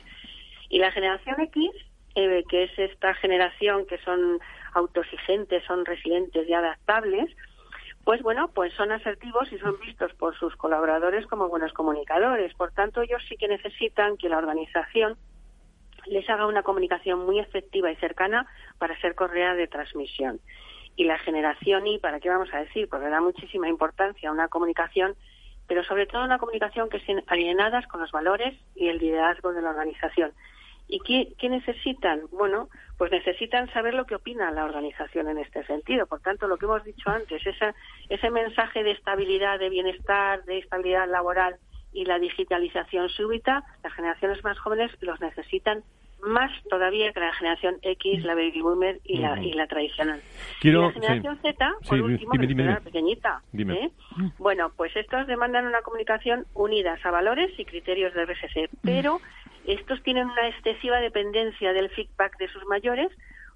Y 0.68 0.78
la 0.78 0.92
generación 0.92 1.40
X, 1.40 1.70
eh, 2.14 2.44
que 2.48 2.64
es 2.64 2.78
esta 2.78 3.14
generación 3.14 3.86
que 3.86 3.98
son 3.98 4.40
autoexigentes, 4.74 5.64
son 5.64 5.84
resilientes 5.84 6.48
y 6.48 6.52
adaptables, 6.52 7.34
pues 8.04 8.22
bueno, 8.22 8.50
pues 8.54 8.72
son 8.74 8.92
asertivos 8.92 9.52
y 9.52 9.58
son 9.58 9.78
vistos 9.80 10.12
por 10.14 10.36
sus 10.38 10.56
colaboradores 10.56 11.26
como 11.26 11.48
buenos 11.48 11.72
comunicadores. 11.72 12.54
Por 12.54 12.72
tanto, 12.72 13.02
ellos 13.02 13.22
sí 13.28 13.36
que 13.36 13.48
necesitan 13.48 14.16
que 14.16 14.28
la 14.28 14.38
organización 14.38 15.16
les 16.06 16.28
haga 16.28 16.46
una 16.46 16.62
comunicación 16.62 17.24
muy 17.24 17.38
efectiva 17.38 17.90
y 17.90 17.96
cercana 17.96 18.46
para 18.78 18.98
ser 19.00 19.14
correa 19.14 19.54
de 19.54 19.66
transmisión. 19.66 20.40
Y 20.96 21.04
la 21.04 21.18
generación 21.18 21.86
Y, 21.86 21.98
¿para 21.98 22.20
qué 22.20 22.28
vamos 22.28 22.52
a 22.52 22.58
decir? 22.58 22.88
Porque 22.88 23.08
da 23.08 23.20
muchísima 23.20 23.68
importancia 23.68 24.28
a 24.28 24.32
una 24.32 24.48
comunicación, 24.48 25.14
pero 25.66 25.84
sobre 25.84 26.06
todo 26.06 26.24
una 26.24 26.38
comunicación 26.38 26.88
que 26.88 26.98
estén 26.98 27.22
alienadas 27.26 27.86
con 27.86 28.00
los 28.00 28.10
valores 28.10 28.54
y 28.74 28.88
el 28.88 28.98
liderazgo 28.98 29.52
de 29.52 29.62
la 29.62 29.70
organización. 29.70 30.32
¿Y 30.88 30.98
qué, 31.00 31.32
qué, 31.38 31.48
necesitan? 31.48 32.22
Bueno, 32.32 32.68
pues 32.98 33.12
necesitan 33.12 33.72
saber 33.72 33.94
lo 33.94 34.06
que 34.06 34.16
opina 34.16 34.50
la 34.50 34.64
organización 34.64 35.28
en 35.28 35.38
este 35.38 35.64
sentido. 35.64 36.06
Por 36.06 36.20
tanto, 36.20 36.48
lo 36.48 36.58
que 36.58 36.66
hemos 36.66 36.82
dicho 36.82 37.08
antes, 37.08 37.46
esa, 37.46 37.74
ese 38.08 38.30
mensaje 38.30 38.82
de 38.82 38.90
estabilidad, 38.90 39.60
de 39.60 39.68
bienestar, 39.68 40.44
de 40.44 40.58
estabilidad 40.58 41.08
laboral 41.08 41.56
y 41.92 42.04
la 42.04 42.18
digitalización 42.18 43.08
súbita, 43.08 43.64
las 43.82 43.92
generaciones 43.94 44.42
más 44.44 44.58
jóvenes 44.58 44.90
los 45.00 45.20
necesitan 45.20 45.82
más 46.22 46.50
todavía 46.68 47.12
que 47.12 47.20
la 47.20 47.32
generación 47.32 47.76
X, 47.82 48.24
la 48.24 48.34
baby 48.34 48.60
boomer 48.60 49.00
y, 49.04 49.18
la, 49.18 49.42
y 49.42 49.52
la 49.52 49.66
tradicional. 49.66 50.20
y 50.62 50.70
la 50.70 50.92
generación 50.92 51.38
Z, 51.40 51.72
por 51.88 52.00
último, 52.02 52.32
pequeñita. 52.84 53.42
¿eh? 53.54 53.90
Bueno, 54.38 54.70
pues 54.76 54.94
estos 54.96 55.26
demandan 55.26 55.66
una 55.66 55.80
comunicación 55.82 56.46
unidas 56.54 57.04
a 57.04 57.10
valores 57.10 57.58
y 57.58 57.64
criterios 57.64 58.12
de 58.14 58.26
RSC, 58.26 58.68
pero 58.82 59.20
estos 59.66 60.02
tienen 60.02 60.28
una 60.28 60.48
excesiva 60.48 61.00
dependencia 61.00 61.72
del 61.72 61.88
feedback 61.90 62.36
de 62.38 62.48
sus 62.48 62.64
mayores, 62.66 63.10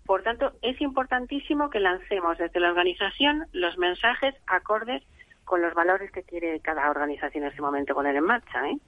por 0.07 0.23
tanto, 0.23 0.53
es 0.61 0.79
importantísimo 0.81 1.71
que 1.71 1.81
lancemos 1.81 2.37
desde 2.37 2.61
la 2.61 2.69
organización 2.69 3.47
los 3.53 3.79
mensajes 3.79 4.35
acordes 4.47 5.03
con 5.45 5.63
los 5.63 5.75
valores 5.75 6.11
que 6.11 6.23
quiere 6.23 6.61
cada 6.61 6.91
organización 6.91 7.45
en 7.45 7.51
ese 7.51 7.63
momento 7.63 7.95
poner 7.95 8.17
en 8.17 8.25
marcha. 8.25 8.61
¿eh? 8.69 8.79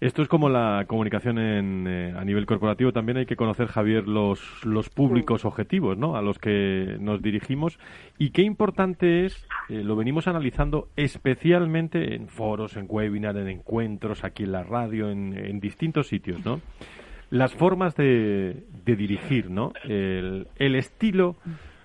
Esto 0.00 0.22
es 0.22 0.28
como 0.28 0.48
la 0.48 0.84
comunicación 0.86 1.38
en, 1.38 1.86
eh, 1.86 2.14
a 2.16 2.24
nivel 2.24 2.46
corporativo. 2.46 2.92
También 2.92 3.18
hay 3.18 3.26
que 3.26 3.36
conocer, 3.36 3.68
Javier, 3.68 4.06
los, 4.06 4.64
los 4.64 4.90
públicos 4.90 5.44
objetivos 5.44 5.96
¿no? 5.96 6.16
a 6.16 6.22
los 6.22 6.38
que 6.38 6.96
nos 7.00 7.22
dirigimos. 7.22 7.78
Y 8.18 8.30
qué 8.30 8.42
importante 8.42 9.24
es, 9.24 9.46
eh, 9.68 9.82
lo 9.84 9.96
venimos 9.96 10.28
analizando 10.28 10.88
especialmente 10.96 12.14
en 12.14 12.28
foros, 12.28 12.76
en 12.76 12.86
webinars, 12.88 13.38
en 13.38 13.48
encuentros, 13.48 14.24
aquí 14.24 14.44
en 14.44 14.52
la 14.52 14.64
radio, 14.64 15.10
en, 15.10 15.36
en 15.36 15.60
distintos 15.60 16.08
sitios, 16.08 16.44
¿no? 16.44 16.60
las 17.30 17.54
formas 17.54 17.94
de, 17.96 18.64
dirigir, 18.84 19.50
¿no? 19.50 19.72
El, 19.84 20.46
estilo 20.58 21.36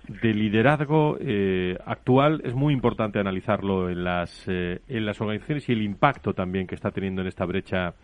de 0.08 0.34
liderazgo 0.34 1.16
eh, 1.20 1.76
actual 1.86 2.42
es 2.44 2.54
muy 2.54 2.74
importante 2.74 3.18
analizarlo 3.18 3.88
en 3.88 4.04
las, 4.04 4.44
eh, 4.48 4.80
en 4.88 5.06
las 5.06 5.20
organizaciones 5.20 5.68
y 5.68 5.72
el 5.72 5.82
impacto 5.82 6.34
también 6.34 6.66
que 6.66 6.74
está 6.74 6.90
teniendo 6.90 7.22
en 7.22 7.28
esta 7.28 7.44
brecha 7.44 7.94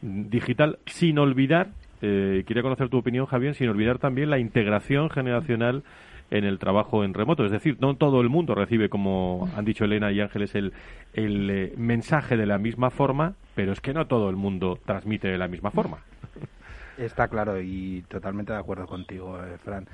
digital, 0.00 0.78
sin 0.86 1.18
olvidar, 1.18 1.68
eh, 2.02 2.44
quería 2.46 2.62
conocer 2.62 2.88
tu 2.88 2.98
opinión, 2.98 3.26
Javier, 3.26 3.54
sin 3.54 3.68
olvidar 3.68 3.98
también 3.98 4.30
la 4.30 4.38
integración 4.38 5.08
generacional 5.08 5.84
en 6.30 6.44
el 6.44 6.58
trabajo 6.58 7.04
en 7.04 7.14
remoto. 7.14 7.44
Es 7.44 7.52
decir, 7.52 7.76
no 7.80 7.94
todo 7.94 8.20
el 8.20 8.28
mundo 8.28 8.54
recibe, 8.54 8.88
como 8.88 9.48
han 9.56 9.64
dicho 9.64 9.84
Elena 9.84 10.10
y 10.10 10.20
Ángeles, 10.20 10.54
el, 10.54 10.72
el 11.14 11.72
mensaje 11.76 12.36
de 12.36 12.46
la 12.46 12.58
misma 12.58 12.90
forma, 12.90 13.34
pero 13.54 13.72
es 13.72 13.80
que 13.80 13.94
no 13.94 14.06
todo 14.06 14.28
el 14.28 14.36
mundo 14.36 14.78
transmite 14.84 15.28
de 15.28 15.38
la 15.38 15.48
misma 15.48 15.70
forma. 15.70 15.98
Está 16.98 17.28
claro 17.28 17.60
y 17.60 18.02
totalmente 18.08 18.52
de 18.52 18.58
acuerdo 18.58 18.86
contigo, 18.86 19.38
eh, 19.38 19.58
Fran. 19.58 19.86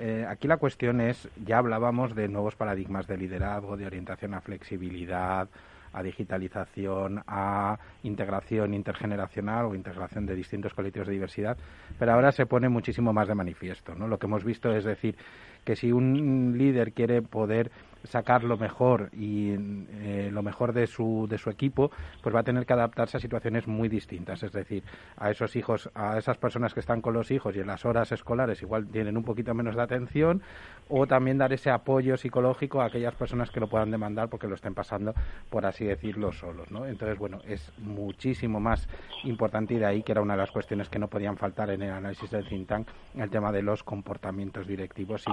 Eh, 0.00 0.24
aquí 0.28 0.46
la 0.46 0.58
cuestión 0.58 1.00
es, 1.00 1.28
ya 1.44 1.58
hablábamos 1.58 2.14
de 2.14 2.28
nuevos 2.28 2.54
paradigmas 2.54 3.08
de 3.08 3.16
liderazgo, 3.16 3.76
de 3.76 3.86
orientación 3.86 4.32
a 4.34 4.40
flexibilidad, 4.40 5.48
a 5.92 6.02
digitalización, 6.02 7.24
a 7.26 7.78
integración 8.04 8.74
intergeneracional 8.74 9.66
o 9.66 9.74
integración 9.74 10.26
de 10.26 10.36
distintos 10.36 10.72
colectivos 10.74 11.08
de 11.08 11.14
diversidad, 11.14 11.56
pero 11.98 12.12
ahora 12.12 12.30
se 12.30 12.46
pone 12.46 12.68
muchísimo 12.68 13.12
más 13.12 13.26
de 13.26 13.34
manifiesto. 13.34 13.94
¿no? 13.96 14.06
Lo 14.06 14.18
que 14.18 14.26
hemos 14.26 14.44
visto 14.44 14.72
es 14.72 14.84
decir 14.84 15.16
que 15.64 15.74
si 15.74 15.90
un 15.90 16.54
líder 16.56 16.92
quiere 16.92 17.20
poder 17.22 17.70
sacar 18.04 18.44
lo 18.44 18.56
mejor 18.56 19.10
y 19.12 19.52
eh, 19.52 20.30
lo 20.32 20.42
mejor 20.42 20.72
de 20.72 20.86
su, 20.86 21.26
de 21.28 21.38
su 21.38 21.50
equipo, 21.50 21.90
pues 22.22 22.34
va 22.34 22.40
a 22.40 22.42
tener 22.42 22.66
que 22.66 22.72
adaptarse 22.72 23.16
a 23.16 23.20
situaciones 23.20 23.66
muy 23.66 23.88
distintas. 23.88 24.42
Es 24.42 24.52
decir, 24.52 24.82
a 25.16 25.30
esos 25.30 25.54
hijos, 25.56 25.90
a 25.94 26.18
esas 26.18 26.38
personas 26.38 26.74
que 26.74 26.80
están 26.80 27.00
con 27.00 27.14
los 27.14 27.30
hijos 27.30 27.54
y 27.56 27.60
en 27.60 27.66
las 27.66 27.84
horas 27.84 28.10
escolares 28.12 28.62
igual 28.62 28.86
tienen 28.88 29.16
un 29.16 29.24
poquito 29.24 29.54
menos 29.54 29.76
de 29.76 29.82
atención, 29.82 30.42
o 30.88 31.06
también 31.06 31.38
dar 31.38 31.52
ese 31.52 31.70
apoyo 31.70 32.16
psicológico 32.16 32.80
a 32.80 32.86
aquellas 32.86 33.14
personas 33.14 33.50
que 33.50 33.60
lo 33.60 33.68
puedan 33.68 33.90
demandar 33.90 34.28
porque 34.28 34.46
lo 34.46 34.54
estén 34.54 34.74
pasando, 34.74 35.14
por 35.50 35.66
así 35.66 35.84
decirlo, 35.84 36.32
solos. 36.32 36.70
¿no? 36.70 36.86
Entonces, 36.86 37.18
bueno, 37.18 37.40
es 37.46 37.72
muchísimo 37.78 38.60
más 38.60 38.88
importante 39.24 39.74
y 39.74 39.78
de 39.78 39.86
ahí 39.86 40.02
que 40.02 40.12
era 40.12 40.22
una 40.22 40.34
de 40.34 40.40
las 40.40 40.50
cuestiones 40.50 40.88
que 40.88 40.98
no 40.98 41.08
podían 41.08 41.36
faltar 41.36 41.70
en 41.70 41.82
el 41.82 41.90
análisis 41.90 42.30
del 42.30 42.48
think 42.48 42.68
tank, 42.68 42.88
el 43.16 43.30
tema 43.30 43.52
de 43.52 43.62
los 43.62 43.82
comportamientos 43.82 44.66
directivos 44.66 45.24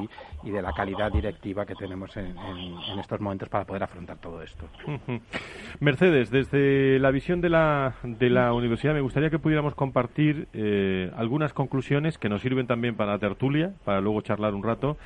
y, 0.43 0.49
y 0.49 0.51
de 0.51 0.61
la 0.61 0.73
calidad 0.73 1.11
directiva 1.11 1.65
que 1.65 1.75
tenemos 1.75 2.15
en 2.17 2.25
en, 2.25 2.54
estos 2.99 3.19
momentos 3.19 3.49
para 3.49 3.65
poder 3.65 3.83
afrontar 3.83 4.17
todo 4.17 4.41
esto. 4.41 4.67
Mercedes, 5.79 6.29
desde 6.31 6.99
la 6.99 7.11
visión 7.11 7.41
de 7.41 7.49
la, 7.49 7.95
de 8.03 8.29
la 8.29 8.53
universidad, 8.53 8.93
me 8.93 9.01
gustaría 9.01 9.29
que 9.29 9.39
pudiéramos 9.39 9.75
compartir 9.75 10.47
eh, 10.53 11.11
algunas 11.15 11.53
conclusiones 11.53 12.17
que 12.17 12.29
nos 12.29 12.41
sirven 12.41 12.67
también 12.67 12.95
para 12.95 13.13
la 13.13 13.19
tertulia, 13.19 13.73
para 13.83 14.01
luego 14.01 14.21
charlar 14.21 14.53
un 14.53 14.63
rato. 14.63 14.97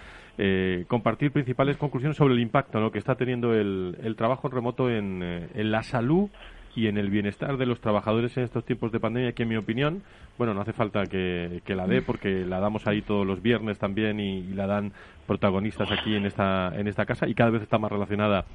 Eh, 0.41 0.86
compartir 0.88 1.34
principales 1.34 1.76
conclusiones 1.76 2.16
sobre 2.16 2.34
el 2.34 2.39
impacto 2.39 2.91
que 2.91 2.97
está 2.97 3.16
teniendo 3.16 3.54
el, 3.54 3.97
el 4.02 4.16
trabajo 4.16 4.47
remoto 4.47 4.89
en, 4.89 5.22
eh, 5.22 5.50
en 5.54 5.70
la 5.70 5.84
salud 5.84 6.30
y 6.76 6.88
en 6.88 6.98
el 6.98 7.10
bienestar 7.10 7.58
de 7.58 7.66
los 7.66 7.82
trabajadores 7.82 8.36
en 8.38 8.44
estos 8.44 8.66
tiempos 8.66 8.92
de 8.92 9.00
pandemia, 9.00 9.34
que 9.34 9.44
en 9.44 9.50
mi 9.50 9.56
opinión, 9.56 10.04
bueno, 10.38 10.54
no 10.54 10.62
hace 10.62 10.74
falta 10.74 11.06
que, 11.06 11.62
la 11.68 11.88
dé 11.88 12.02
porque 12.02 12.46
la 12.46 12.60
damos 12.60 12.88
ahí 12.88 13.02
todos 13.02 13.26
los 13.26 13.42
viernes 13.42 13.80
también 13.80 14.20
y, 14.20 14.44
la 14.54 14.68
dan 14.68 14.92
protagonistas 15.28 15.92
aquí 15.92 16.16
en 16.16 16.26
esta, 16.26 16.72
en 16.76 16.88
esta 16.88 17.06
casa 17.06 17.28
y 17.28 17.34
cada 17.34 17.52
vez 17.52 17.62
está 17.62 17.78
más 17.78 17.92
relacionada 17.92 18.46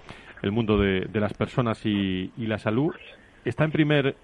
el 0.43 0.53
mundo 0.53 0.79
de, 0.79 1.09
las 1.15 1.35
personas 1.35 1.85
y, 1.87 2.31
la 2.37 2.59
salud. 2.59 2.95
Está 3.45 3.65
en 3.65 3.71
primer 3.71 4.17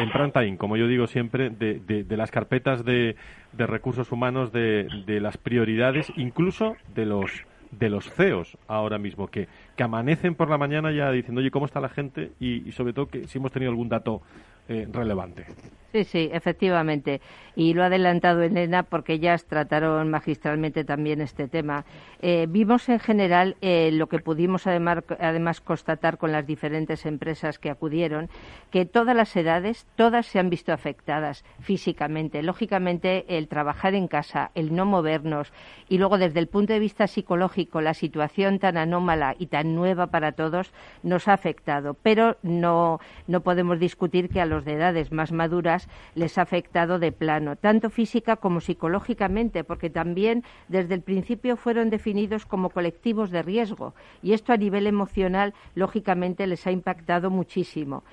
en 0.00 0.10
prime 0.10 0.32
time, 0.32 0.56
como 0.56 0.76
yo 0.76 0.88
digo 0.88 1.06
siempre, 1.06 1.50
de, 1.50 1.78
de, 1.78 2.16
las 2.16 2.30
carpetas 2.30 2.84
de, 2.84 3.16
de 3.52 3.66
recursos 3.66 4.10
humanos, 4.10 4.52
de, 4.52 4.88
de 5.06 5.20
las 5.20 5.36
prioridades, 5.36 6.12
incluso 6.16 6.76
de 6.94 7.06
los 7.06 7.30
de 7.78 7.88
los 7.88 8.10
CEOs 8.12 8.56
ahora 8.66 8.98
mismo, 8.98 9.28
que, 9.28 9.48
que 9.76 9.82
amanecen 9.82 10.34
por 10.34 10.50
la 10.50 10.58
mañana 10.58 10.92
ya 10.92 11.10
diciendo, 11.10 11.40
oye, 11.40 11.50
¿cómo 11.50 11.66
está 11.66 11.80
la 11.80 11.88
gente? 11.88 12.32
Y, 12.40 12.72
sobre 12.72 12.92
todo 12.92 13.06
que 13.06 13.26
si 13.26 13.38
hemos 13.38 13.52
tenido 13.52 13.70
algún 13.70 13.88
dato 13.88 14.22
eh, 14.68 14.86
relevante. 14.90 15.46
Sí, 15.94 16.02
sí, 16.02 16.28
efectivamente. 16.32 17.20
Y 17.54 17.72
lo 17.72 17.84
ha 17.84 17.86
adelantado 17.86 18.42
Elena 18.42 18.82
porque 18.82 19.12
ellas 19.12 19.44
trataron 19.44 20.10
magistralmente 20.10 20.82
también 20.82 21.20
este 21.20 21.46
tema. 21.46 21.84
Eh, 22.20 22.46
vimos 22.48 22.88
en 22.88 22.98
general 22.98 23.56
eh, 23.60 23.90
lo 23.92 24.08
que 24.08 24.18
pudimos 24.18 24.66
además, 24.66 25.04
además 25.20 25.60
constatar 25.60 26.18
con 26.18 26.32
las 26.32 26.48
diferentes 26.48 27.06
empresas 27.06 27.60
que 27.60 27.70
acudieron, 27.70 28.28
que 28.72 28.86
todas 28.86 29.14
las 29.14 29.36
edades, 29.36 29.86
todas 29.94 30.26
se 30.26 30.40
han 30.40 30.50
visto 30.50 30.72
afectadas 30.72 31.44
físicamente. 31.60 32.42
Lógicamente, 32.42 33.24
el 33.28 33.46
trabajar 33.46 33.94
en 33.94 34.08
casa, 34.08 34.50
el 34.56 34.74
no 34.74 34.86
movernos 34.86 35.52
y 35.88 35.98
luego 35.98 36.18
desde 36.18 36.40
el 36.40 36.48
punto 36.48 36.72
de 36.72 36.80
vista 36.80 37.06
psicológico, 37.06 37.80
la 37.80 37.94
situación 37.94 38.58
tan 38.58 38.78
anómala 38.78 39.36
y 39.38 39.46
tan 39.46 39.76
nueva 39.76 40.08
para 40.08 40.32
todos 40.32 40.72
nos 41.04 41.28
ha 41.28 41.34
afectado. 41.34 41.94
Pero 41.94 42.36
no, 42.42 42.98
no 43.28 43.42
podemos 43.42 43.78
discutir 43.78 44.28
que 44.28 44.40
a 44.40 44.46
los 44.46 44.64
de 44.64 44.72
edades 44.72 45.12
más 45.12 45.30
maduras 45.30 45.83
les 46.14 46.38
ha 46.38 46.42
afectado 46.42 46.98
de 46.98 47.12
plano, 47.12 47.56
tanto 47.56 47.90
física 47.90 48.36
como 48.36 48.60
psicológicamente, 48.60 49.64
porque 49.64 49.90
también 49.90 50.44
desde 50.68 50.94
el 50.94 51.02
principio 51.02 51.56
fueron 51.56 51.90
definidos 51.90 52.46
como 52.46 52.70
colectivos 52.70 53.30
de 53.30 53.42
riesgo 53.42 53.94
y 54.22 54.32
esto 54.32 54.52
a 54.52 54.56
nivel 54.56 54.86
emocional, 54.86 55.54
lógicamente, 55.74 56.46
les 56.46 56.66
ha 56.66 56.70
impactado 56.70 57.30
muchísimo. 57.30 58.04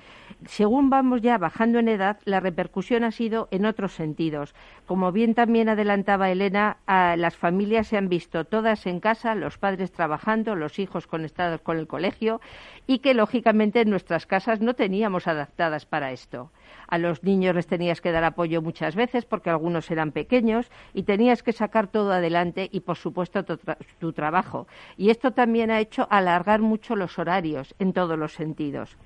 Según 0.46 0.90
vamos 0.90 1.22
ya 1.22 1.38
bajando 1.38 1.78
en 1.78 1.88
edad, 1.88 2.18
la 2.24 2.40
repercusión 2.40 3.04
ha 3.04 3.10
sido 3.10 3.48
en 3.50 3.66
otros 3.66 3.92
sentidos. 3.92 4.54
Como 4.86 5.12
bien 5.12 5.34
también 5.34 5.68
adelantaba 5.68 6.30
Elena, 6.30 6.78
las 6.86 7.36
familias 7.36 7.86
se 7.86 7.96
han 7.96 8.08
visto 8.08 8.44
todas 8.44 8.86
en 8.86 9.00
casa, 9.00 9.34
los 9.34 9.58
padres 9.58 9.92
trabajando, 9.92 10.56
los 10.56 10.78
hijos 10.78 11.06
conectados 11.06 11.60
con 11.60 11.78
el 11.78 11.86
colegio 11.86 12.40
y 12.86 12.98
que 12.98 13.14
lógicamente 13.14 13.80
en 13.80 13.90
nuestras 13.90 14.26
casas 14.26 14.60
no 14.60 14.74
teníamos 14.74 15.26
adaptadas 15.26 15.86
para 15.86 16.12
esto. 16.12 16.50
A 16.88 16.98
los 16.98 17.22
niños 17.22 17.54
les 17.54 17.66
tenías 17.66 18.00
que 18.00 18.12
dar 18.12 18.24
apoyo 18.24 18.60
muchas 18.60 18.94
veces 18.94 19.24
porque 19.24 19.50
algunos 19.50 19.90
eran 19.90 20.12
pequeños 20.12 20.70
y 20.92 21.04
tenías 21.04 21.42
que 21.42 21.52
sacar 21.52 21.86
todo 21.86 22.12
adelante 22.12 22.68
y, 22.70 22.80
por 22.80 22.96
supuesto, 22.96 23.44
tu, 23.44 24.12
trabajo. 24.12 24.66
Y 24.96 25.10
esto 25.10 25.30
también 25.32 25.70
ha 25.70 25.80
hecho 25.80 26.06
alargar 26.10 26.60
mucho 26.60 26.96
los 26.96 27.18
horarios 27.18 27.74
en 27.78 27.92
todos 27.92 28.18
los 28.18 28.32
sentidos. 28.32 28.96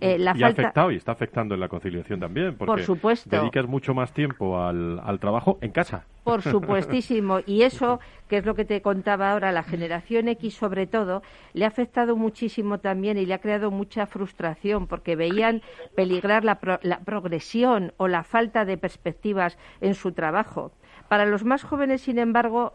Eh, 0.00 0.16
y 0.18 0.42
ha 0.42 0.46
afectado 0.46 0.92
y 0.92 0.96
está 0.96 1.12
afectando 1.12 1.54
en 1.54 1.60
la 1.60 1.68
conciliación 1.68 2.20
también, 2.20 2.56
porque 2.56 2.70
Por 2.70 2.82
supuesto. 2.82 3.28
dedicas 3.28 3.66
mucho 3.66 3.94
más 3.94 4.12
tiempo 4.12 4.60
al, 4.60 5.00
al 5.00 5.18
trabajo 5.18 5.58
en 5.60 5.72
casa. 5.72 6.06
Por 6.24 6.42
supuestísimo. 6.42 7.40
Y 7.46 7.62
eso, 7.62 7.98
que 8.28 8.38
es 8.38 8.46
lo 8.46 8.54
que 8.54 8.64
te 8.64 8.80
contaba 8.80 9.32
ahora, 9.32 9.50
la 9.50 9.64
generación 9.64 10.28
X 10.28 10.54
sobre 10.54 10.86
todo, 10.86 11.22
le 11.52 11.64
ha 11.64 11.68
afectado 11.68 12.16
muchísimo 12.16 12.78
también 12.78 13.18
y 13.18 13.26
le 13.26 13.34
ha 13.34 13.40
creado 13.40 13.70
mucha 13.70 14.06
frustración 14.06 14.86
porque 14.86 15.16
veían 15.16 15.62
peligrar 15.96 16.44
la, 16.44 16.60
la 16.82 17.00
progresión 17.00 17.92
o 17.96 18.06
la 18.06 18.22
falta 18.22 18.64
de 18.64 18.78
perspectivas 18.78 19.58
en 19.80 19.94
su 19.94 20.12
trabajo. 20.12 20.72
Para 21.08 21.26
los 21.26 21.44
más 21.44 21.62
jóvenes, 21.62 22.00
sin 22.00 22.18
embargo, 22.18 22.72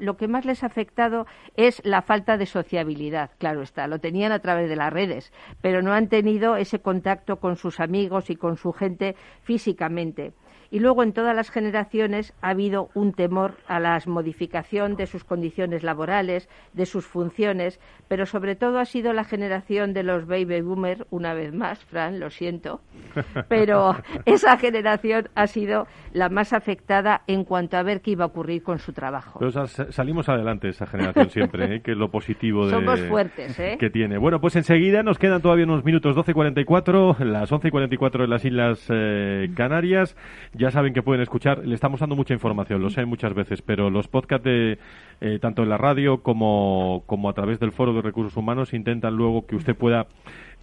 lo 0.00 0.16
que 0.16 0.26
más 0.26 0.44
les 0.44 0.64
ha 0.64 0.66
afectado 0.66 1.26
es 1.56 1.80
la 1.84 2.02
falta 2.02 2.36
de 2.36 2.46
sociabilidad. 2.46 3.30
Claro 3.38 3.62
está, 3.62 3.86
lo 3.86 4.00
tenían 4.00 4.32
a 4.32 4.40
través 4.40 4.68
de 4.68 4.74
las 4.74 4.92
redes, 4.92 5.32
pero 5.60 5.80
no 5.80 5.92
han 5.92 6.08
tenido 6.08 6.56
ese 6.56 6.80
contacto 6.80 7.36
con 7.38 7.56
sus 7.56 7.78
amigos 7.78 8.30
y 8.30 8.36
con 8.36 8.56
su 8.56 8.72
gente 8.72 9.14
físicamente 9.42 10.32
y 10.70 10.80
luego 10.80 11.02
en 11.02 11.12
todas 11.12 11.34
las 11.34 11.50
generaciones 11.50 12.34
ha 12.42 12.50
habido 12.50 12.88
un 12.94 13.12
temor 13.12 13.54
a 13.66 13.80
la 13.80 13.98
modificación 14.06 14.96
de 14.96 15.06
sus 15.06 15.24
condiciones 15.24 15.82
laborales, 15.82 16.48
de 16.72 16.86
sus 16.86 17.06
funciones, 17.06 17.80
pero 18.08 18.26
sobre 18.26 18.56
todo 18.56 18.78
ha 18.78 18.84
sido 18.84 19.12
la 19.12 19.24
generación 19.24 19.92
de 19.92 20.02
los 20.02 20.26
baby 20.26 20.60
boomers, 20.60 21.04
una 21.10 21.34
vez 21.34 21.52
más, 21.54 21.84
Fran, 21.84 22.20
lo 22.20 22.30
siento, 22.30 22.80
pero 23.48 23.96
esa 24.26 24.56
generación 24.58 25.28
ha 25.34 25.46
sido 25.46 25.86
la 26.12 26.28
más 26.28 26.52
afectada 26.52 27.22
en 27.26 27.44
cuanto 27.44 27.76
a 27.76 27.82
ver 27.82 28.00
qué 28.00 28.12
iba 28.12 28.24
a 28.24 28.28
ocurrir 28.28 28.62
con 28.62 28.78
su 28.78 28.92
trabajo. 28.92 29.38
Pero 29.38 29.66
salimos 29.66 30.28
adelante 30.28 30.68
esa 30.68 30.86
generación 30.86 31.30
siempre, 31.30 31.76
¿eh? 31.76 31.80
que 31.84 31.92
es 31.92 31.98
lo 31.98 32.10
positivo 32.10 32.66
de, 32.66 32.72
Somos 32.72 33.00
fuertes, 33.02 33.58
¿eh? 33.58 33.76
que 33.78 33.90
tiene. 33.90 34.18
Bueno, 34.18 34.40
pues 34.40 34.56
enseguida 34.56 35.02
nos 35.02 35.18
quedan 35.18 35.40
todavía 35.40 35.64
unos 35.64 35.84
minutos, 35.84 36.16
12.44, 36.16 37.18
las 37.20 37.50
11.44 37.50 38.24
en 38.24 38.30
las 38.30 38.44
Islas 38.44 38.86
eh, 38.90 39.48
Canarias 39.54 40.16
ya 40.58 40.70
saben 40.72 40.92
que 40.92 41.02
pueden 41.02 41.22
escuchar, 41.22 41.64
le 41.64 41.74
estamos 41.74 42.00
dando 42.00 42.16
mucha 42.16 42.34
información, 42.34 42.82
lo 42.82 42.90
sé 42.90 43.04
muchas 43.04 43.32
veces, 43.32 43.62
pero 43.62 43.90
los 43.90 44.08
podcasts 44.08 44.44
de, 44.44 44.78
eh, 45.20 45.38
tanto 45.40 45.62
en 45.62 45.68
la 45.68 45.78
radio 45.78 46.22
como, 46.22 47.04
como 47.06 47.28
a 47.28 47.32
través 47.32 47.60
del 47.60 47.70
Foro 47.72 47.94
de 47.94 48.02
Recursos 48.02 48.36
Humanos 48.36 48.74
intentan 48.74 49.14
luego 49.14 49.46
que 49.46 49.54
usted 49.54 49.76
pueda 49.76 50.08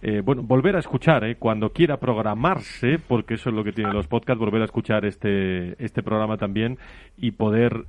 eh, 0.02 0.20
bueno, 0.22 0.42
volver 0.42 0.76
a 0.76 0.80
escuchar 0.80 1.24
eh, 1.24 1.36
cuando 1.36 1.70
quiera 1.70 1.96
programarse, 1.96 2.98
porque 2.98 3.34
eso 3.34 3.48
es 3.48 3.56
lo 3.56 3.64
que 3.64 3.72
tienen 3.72 3.94
los 3.94 4.06
podcasts, 4.06 4.38
volver 4.38 4.60
a 4.60 4.66
escuchar 4.66 5.06
este, 5.06 5.82
este 5.82 6.02
programa 6.02 6.36
también 6.36 6.78
y 7.16 7.30
poder 7.30 7.86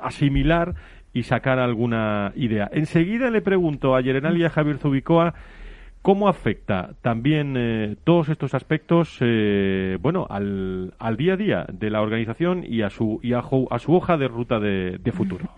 asimilar 0.00 0.74
y 1.12 1.24
sacar 1.24 1.58
alguna 1.58 2.32
idea. 2.34 2.70
Enseguida 2.72 3.30
le 3.30 3.42
pregunto 3.42 3.94
a 3.94 4.00
Yerenal 4.00 4.38
y 4.38 4.44
a 4.44 4.50
Javier 4.50 4.78
Zubicoa 4.78 5.34
¿Cómo 6.02 6.28
afecta 6.28 6.94
también 7.02 7.54
eh, 7.58 7.96
todos 8.04 8.30
estos 8.30 8.54
aspectos, 8.54 9.18
eh, 9.20 9.98
bueno, 10.00 10.26
al, 10.30 10.94
al, 10.98 11.16
día 11.18 11.34
a 11.34 11.36
día 11.36 11.66
de 11.70 11.90
la 11.90 12.00
organización 12.00 12.64
y 12.66 12.80
a 12.82 12.88
su 12.88 13.20
y 13.22 13.34
a, 13.34 13.40
a 13.40 13.78
su 13.78 13.94
hoja 13.94 14.16
de 14.16 14.28
ruta 14.28 14.58
de, 14.60 14.98
de 14.98 15.12
futuro? 15.12 15.50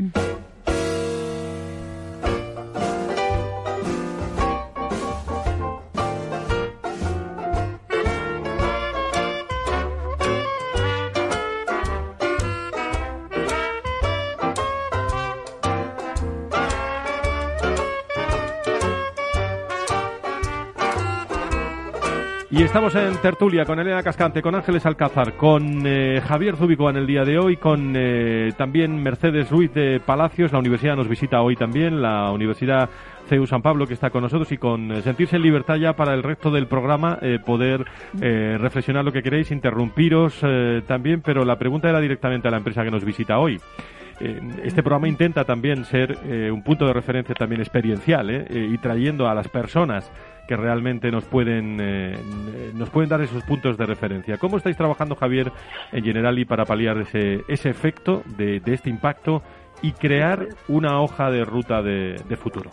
Estamos 22.72 22.94
en 22.94 23.14
tertulia 23.20 23.66
con 23.66 23.78
Elena 23.78 24.02
Cascante, 24.02 24.40
con 24.40 24.54
Ángeles 24.54 24.86
Alcázar, 24.86 25.34
con 25.34 25.82
eh, 25.86 26.22
Javier 26.26 26.56
Zúbico 26.56 26.88
en 26.88 26.96
el 26.96 27.06
día 27.06 27.22
de 27.22 27.38
hoy, 27.38 27.58
con 27.58 27.92
eh, 27.94 28.50
también 28.56 29.02
Mercedes 29.02 29.50
Ruiz 29.50 29.74
de 29.74 30.00
Palacios, 30.00 30.52
la 30.52 30.58
universidad 30.58 30.96
nos 30.96 31.06
visita 31.06 31.42
hoy 31.42 31.54
también, 31.54 32.00
la 32.00 32.30
Universidad 32.30 32.88
CEU 33.28 33.46
San 33.46 33.60
Pablo 33.60 33.86
que 33.86 33.92
está 33.92 34.08
con 34.08 34.22
nosotros 34.22 34.50
y 34.52 34.56
con 34.56 34.90
eh, 34.90 35.02
sentirse 35.02 35.36
en 35.36 35.42
libertad 35.42 35.74
ya 35.74 35.92
para 35.92 36.14
el 36.14 36.22
resto 36.22 36.50
del 36.50 36.66
programa 36.66 37.18
poder 37.44 37.84
reflexionar 38.14 39.04
lo 39.04 39.12
que 39.12 39.22
queréis, 39.22 39.50
interrumpiros 39.50 40.40
también, 40.86 41.20
pero 41.20 41.44
la 41.44 41.58
pregunta 41.58 41.90
era 41.90 42.00
directamente 42.00 42.48
a 42.48 42.50
la 42.50 42.56
empresa 42.56 42.84
que 42.84 42.90
nos 42.90 43.04
visita 43.04 43.38
hoy. 43.38 43.60
Este 44.18 44.82
programa 44.82 45.08
intenta 45.08 45.44
también 45.44 45.84
ser 45.84 46.16
un 46.50 46.62
punto 46.62 46.86
de 46.86 46.92
referencia 46.92 47.34
también 47.34 47.60
experiencial 47.60 48.46
y 48.50 48.78
trayendo 48.78 49.28
a 49.28 49.34
las 49.34 49.48
personas 49.48 50.10
que 50.52 50.56
realmente 50.56 51.10
nos 51.10 51.24
pueden 51.24 51.78
eh, 51.80 52.18
nos 52.74 52.90
pueden 52.90 53.08
dar 53.08 53.22
esos 53.22 53.42
puntos 53.44 53.78
de 53.78 53.86
referencia. 53.86 54.36
¿Cómo 54.36 54.58
estáis 54.58 54.76
trabajando, 54.76 55.16
Javier, 55.16 55.50
en 55.92 56.04
Generali 56.04 56.44
para 56.44 56.66
paliar 56.66 56.98
ese, 56.98 57.42
ese 57.48 57.70
efecto 57.70 58.22
de, 58.36 58.60
este 58.66 58.90
impacto 58.90 59.42
y 59.80 59.92
crear 59.92 60.48
una 60.68 61.00
hoja 61.00 61.30
de 61.30 61.44
ruta 61.46 61.80
de, 61.80 62.36
futuro? 62.36 62.70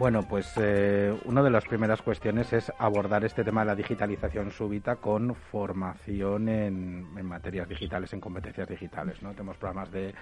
Bueno, 0.00 0.22
pues 0.22 0.54
eh, 0.56 1.14
una 1.26 1.42
de 1.42 1.50
las 1.50 1.66
primeras 1.66 2.00
cuestiones 2.00 2.54
es 2.54 2.72
abordar 2.78 3.22
este 3.22 3.44
tema 3.44 3.60
de 3.60 3.66
la 3.66 3.74
digitalización 3.74 4.50
súbita 4.50 4.96
con 4.96 5.34
formación 5.34 6.48
en, 6.48 7.06
en 7.18 7.26
materias 7.26 7.68
digitales, 7.68 8.10
en 8.14 8.20
competencias 8.22 8.66
digitales. 8.66 9.20
¿no? 9.22 9.32
Tenemos 9.32 9.58
programas 9.58 9.92
de 9.92 10.14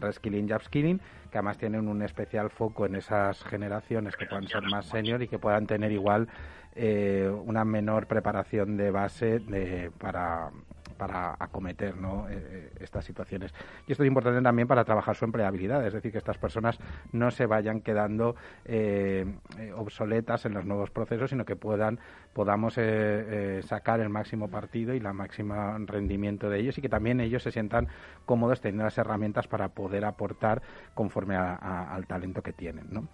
reskilling 0.00 0.48
y 0.48 0.54
upskilling 0.54 0.98
que 1.30 1.36
además 1.36 1.58
tienen 1.58 1.86
un 1.86 2.00
especial 2.00 2.48
foco 2.48 2.86
en 2.86 2.94
esas 2.94 3.44
generaciones 3.44 4.16
que 4.16 4.24
puedan 4.24 4.48
ser 4.48 4.62
más 4.62 4.86
senior 4.86 5.22
y 5.22 5.28
que 5.28 5.38
puedan 5.38 5.66
tener 5.66 5.92
igual 5.92 6.28
eh, 6.74 7.30
una 7.44 7.66
menor 7.66 8.06
preparación 8.06 8.78
de 8.78 8.90
base 8.90 9.40
de, 9.40 9.90
para 9.98 10.50
para 10.96 11.36
acometer 11.38 11.96
¿no? 11.96 12.28
Eh, 12.28 12.34
eh, 12.36 12.70
estas 12.80 13.04
situaciones. 13.04 13.52
Y 13.86 13.92
esto 13.92 14.02
es 14.02 14.08
importante 14.08 14.40
también 14.42 14.68
para 14.68 14.84
trabajar 14.84 15.16
su 15.16 15.24
empleabilidad, 15.24 15.86
es 15.86 15.92
decir, 15.92 16.12
que 16.12 16.18
estas 16.18 16.38
personas 16.38 16.78
no 17.12 17.30
se 17.30 17.46
vayan 17.46 17.80
quedando 17.80 18.36
eh, 18.64 19.26
obsoletas 19.76 20.44
en 20.46 20.54
los 20.54 20.64
nuevos 20.64 20.90
procesos, 20.90 21.30
sino 21.30 21.44
que 21.44 21.56
puedan 21.56 21.98
podamos 22.32 22.78
sacar 23.62 24.00
el 24.00 24.10
máximo 24.10 24.50
partido 24.50 24.92
y 24.92 25.00
la 25.00 25.14
máxima 25.14 25.78
rendimiento 25.78 26.50
de 26.50 26.60
ellos 26.60 26.76
y 26.76 26.82
que 26.82 26.88
también 26.90 27.18
ellos 27.20 27.42
se 27.42 27.50
sientan 27.50 27.88
cómodos 28.26 28.60
teniendo 28.60 28.84
las 28.84 28.98
herramientas 28.98 29.48
para 29.48 29.70
poder 29.70 30.04
aportar 30.04 30.60
conforme 30.92 31.34
al 31.34 32.06
talento 32.06 32.42
que 32.42 32.52
tienen. 32.52 32.88
¿no? 32.90 33.08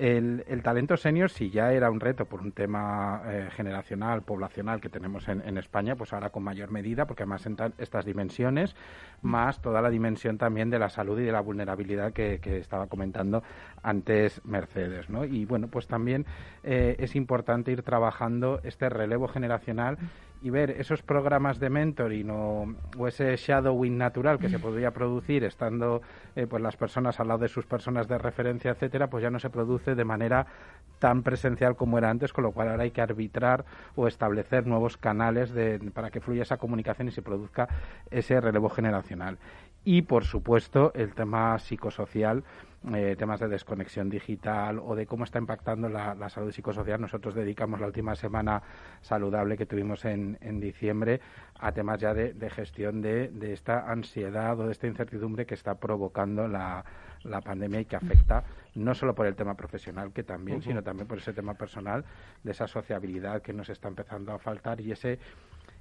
el, 0.00 0.62
talento 0.62 0.96
senior, 0.96 1.28
si 1.28 1.50
ya 1.50 1.70
era 1.72 1.90
un 1.90 2.00
reto 2.00 2.24
por 2.24 2.40
un 2.40 2.52
tema 2.52 3.22
generacional, 3.54 4.22
poblacional 4.22 4.80
que 4.80 4.88
tenemos 4.88 5.28
en, 5.28 5.42
en 5.46 5.58
España, 5.58 5.94
pues 5.94 6.14
ahora 6.14 6.30
con 6.30 6.42
mayor 6.42 6.70
medida, 6.70 7.06
porque 7.06 7.21
más 7.26 7.46
entran 7.46 7.74
estas 7.78 8.04
dimensiones, 8.04 8.74
más 9.22 9.60
toda 9.60 9.80
la 9.80 9.90
dimensión 9.90 10.38
también 10.38 10.70
de 10.70 10.78
la 10.78 10.88
salud 10.88 11.18
y 11.20 11.24
de 11.24 11.32
la 11.32 11.40
vulnerabilidad 11.40 12.12
que, 12.12 12.40
estaba 12.42 12.86
comentando 12.86 13.42
antes 13.82 14.44
Mercedes. 14.44 15.08
¿no? 15.08 15.24
Y 15.24 15.44
bueno, 15.44 15.68
pues 15.68 15.86
también 15.86 16.26
eh, 16.62 16.96
es 16.98 17.16
importante 17.16 17.72
ir 17.72 17.82
trabajando 17.82 18.60
este 18.64 18.88
relevo 18.88 19.28
generacional 19.28 19.98
y 20.42 20.50
ver 20.50 20.70
esos 20.72 21.02
programas 21.02 21.60
de 21.60 21.70
mentoring 21.70 22.30
o, 22.30 22.74
o 22.98 23.08
ese 23.08 23.36
shadowing 23.36 23.96
natural 23.96 24.38
que 24.38 24.48
se 24.48 24.58
podría 24.58 24.90
producir 24.90 25.44
estando 25.44 26.02
eh, 26.34 26.46
pues 26.46 26.62
las 26.62 26.76
personas 26.76 27.20
al 27.20 27.28
lado 27.28 27.40
de 27.40 27.48
sus 27.48 27.64
personas 27.66 28.08
de 28.08 28.18
referencia, 28.18 28.72
etcétera, 28.72 29.08
pues 29.08 29.22
ya 29.22 29.30
no 29.30 29.38
se 29.38 29.50
produce 29.50 29.94
de 29.94 30.04
manera 30.04 30.46
tan 30.98 31.22
presencial 31.22 31.76
como 31.76 31.98
era 31.98 32.10
antes, 32.10 32.32
con 32.32 32.44
lo 32.44 32.52
cual 32.52 32.68
ahora 32.68 32.84
hay 32.84 32.90
que 32.90 33.00
arbitrar 33.00 33.64
o 33.96 34.06
establecer 34.06 34.66
nuevos 34.66 34.96
canales 34.96 35.52
de, 35.52 35.78
para 35.92 36.10
que 36.10 36.20
fluya 36.20 36.42
esa 36.42 36.56
comunicación 36.56 37.08
y 37.08 37.12
se 37.12 37.22
produzca 37.22 37.68
ese 38.10 38.40
relevo 38.40 38.68
generacional. 38.68 39.38
Y, 39.84 40.02
por 40.02 40.24
supuesto, 40.24 40.92
el 40.94 41.14
tema 41.14 41.58
psicosocial 41.58 42.44
eh, 42.92 43.14
temas 43.16 43.38
de 43.38 43.46
desconexión 43.46 44.10
digital 44.10 44.80
o 44.80 44.96
de 44.96 45.06
cómo 45.06 45.22
está 45.22 45.38
impactando 45.38 45.88
la, 45.88 46.28
salud 46.28 46.50
psicosocial. 46.50 47.00
Nosotros 47.00 47.32
dedicamos 47.32 47.78
la 47.78 47.86
última 47.86 48.16
semana 48.16 48.60
saludable 49.02 49.56
que 49.56 49.66
tuvimos 49.66 50.04
en, 50.04 50.36
en 50.40 50.58
diciembre 50.58 51.20
a 51.60 51.70
temas 51.70 52.00
ya 52.00 52.12
de, 52.12 52.50
gestión 52.50 53.00
de, 53.00 53.28
de, 53.28 53.52
esta 53.52 53.88
ansiedad 53.88 54.58
o 54.58 54.66
de 54.66 54.72
esta 54.72 54.88
incertidumbre 54.88 55.46
que 55.46 55.54
está 55.54 55.76
provocando 55.76 56.48
la, 56.48 56.84
la 57.22 57.40
pandemia 57.40 57.82
y 57.82 57.84
que 57.84 57.94
afecta 57.94 58.42
no 58.74 58.96
solo 58.96 59.14
por 59.14 59.26
el 59.26 59.36
tema 59.36 59.54
profesional, 59.54 60.12
que 60.12 60.24
también, 60.24 60.60
sino 60.60 60.82
también 60.82 61.06
por 61.06 61.18
ese 61.18 61.32
tema 61.32 61.54
personal, 61.54 62.04
de 62.42 62.50
esa 62.50 62.66
sociabilidad 62.66 63.42
que 63.42 63.52
nos 63.52 63.68
está 63.68 63.86
empezando 63.86 64.32
a 64.32 64.40
faltar 64.40 64.80
y 64.80 64.90
ese 64.90 65.20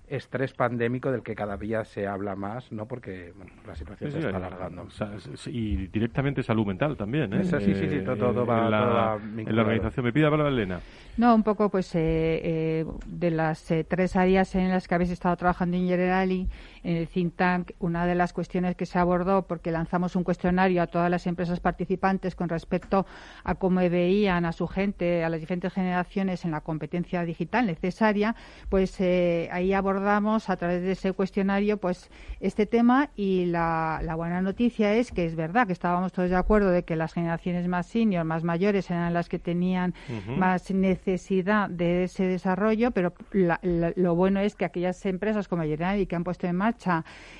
estrés 0.07 0.53
pandémico 0.53 1.11
del 1.11 1.23
que 1.23 1.35
cada 1.35 1.57
día 1.57 1.85
se 1.85 2.05
habla 2.07 2.35
más, 2.35 2.71
¿no? 2.71 2.85
Porque 2.85 3.33
la 3.65 3.75
situación 3.75 4.11
se 4.11 4.19
está 4.19 4.35
alargando. 4.35 4.87
y 5.47 5.87
directamente 5.87 6.43
salud 6.43 6.65
mental 6.65 6.97
también, 6.97 7.33
¿eh? 7.33 7.45
sí, 7.45 7.73
sí, 7.73 7.89
sí, 7.89 8.01
todo, 8.03 8.45
va, 8.45 8.65
en 8.65 8.71
la, 8.71 9.19
en 9.37 9.55
la 9.55 9.61
organización. 9.61 10.05
Me 10.05 10.11
pide 10.13 10.25
hablar 10.25 10.47
Elena. 10.47 10.81
No, 11.17 11.33
un 11.33 11.43
poco, 11.43 11.69
pues, 11.69 11.95
eh, 11.95 12.41
eh, 12.43 12.85
de 13.05 13.31
las 13.31 13.73
tres 13.87 14.15
áreas 14.15 14.55
en 14.55 14.69
las 14.69 14.87
que 14.87 14.95
habéis 14.95 15.11
estado 15.11 15.35
trabajando 15.37 15.77
en 15.77 15.87
Generali, 15.87 16.47
en 16.83 16.97
el 16.97 17.07
think 17.07 17.35
tank, 17.35 17.71
una 17.79 18.05
de 18.05 18.15
las 18.15 18.33
cuestiones 18.33 18.75
que 18.75 18.85
se 18.85 18.99
abordó, 18.99 19.43
porque 19.43 19.71
lanzamos 19.71 20.15
un 20.15 20.23
cuestionario 20.23 20.81
a 20.81 20.87
todas 20.87 21.09
las 21.09 21.27
empresas 21.27 21.59
participantes 21.59 22.35
con 22.35 22.49
respecto 22.49 23.05
a 23.43 23.55
cómo 23.55 23.81
veían 23.81 24.45
a 24.45 24.51
su 24.51 24.67
gente, 24.67 25.23
a 25.23 25.29
las 25.29 25.39
diferentes 25.39 25.73
generaciones 25.73 26.45
en 26.45 26.51
la 26.51 26.61
competencia 26.61 27.23
digital 27.23 27.67
necesaria, 27.67 28.35
pues 28.69 28.99
ahí 29.51 29.73
abordamos 29.73 30.49
a 30.49 30.57
través 30.57 30.81
de 30.81 30.91
ese 30.91 31.13
cuestionario 31.13 31.77
pues 31.77 32.09
este 32.39 32.65
tema 32.65 33.09
y 33.15 33.45
la, 33.45 34.01
buena 34.15 34.41
noticia 34.41 34.93
es 34.93 35.11
que 35.11 35.25
es 35.25 35.35
verdad 35.35 35.65
que 35.67 35.73
estábamos 35.73 36.11
todos 36.11 36.29
de 36.29 36.35
acuerdo 36.35 36.69
de 36.69 36.83
que 36.83 36.95
las 36.95 37.13
generaciones 37.13 37.67
más 37.67 37.87
senior, 37.87 38.23
más 38.25 38.43
mayores 38.43 38.89
eran 38.91 39.13
las 39.13 39.29
que 39.29 39.39
tenían 39.39 39.93
más 40.37 40.69
necesidad 40.71 41.69
de 41.69 42.03
ese 42.03 42.25
desarrollo, 42.25 42.91
pero 42.91 43.13
lo 43.31 44.15
bueno 44.15 44.39
es 44.39 44.55
que 44.55 44.65
aquellas 44.65 45.05
empresas 45.05 45.47
como 45.47 45.63
y 45.63 46.05
que 46.05 46.15
han 46.15 46.23
puesto 46.23 46.47
en 46.47 46.55
marcha 46.55 46.70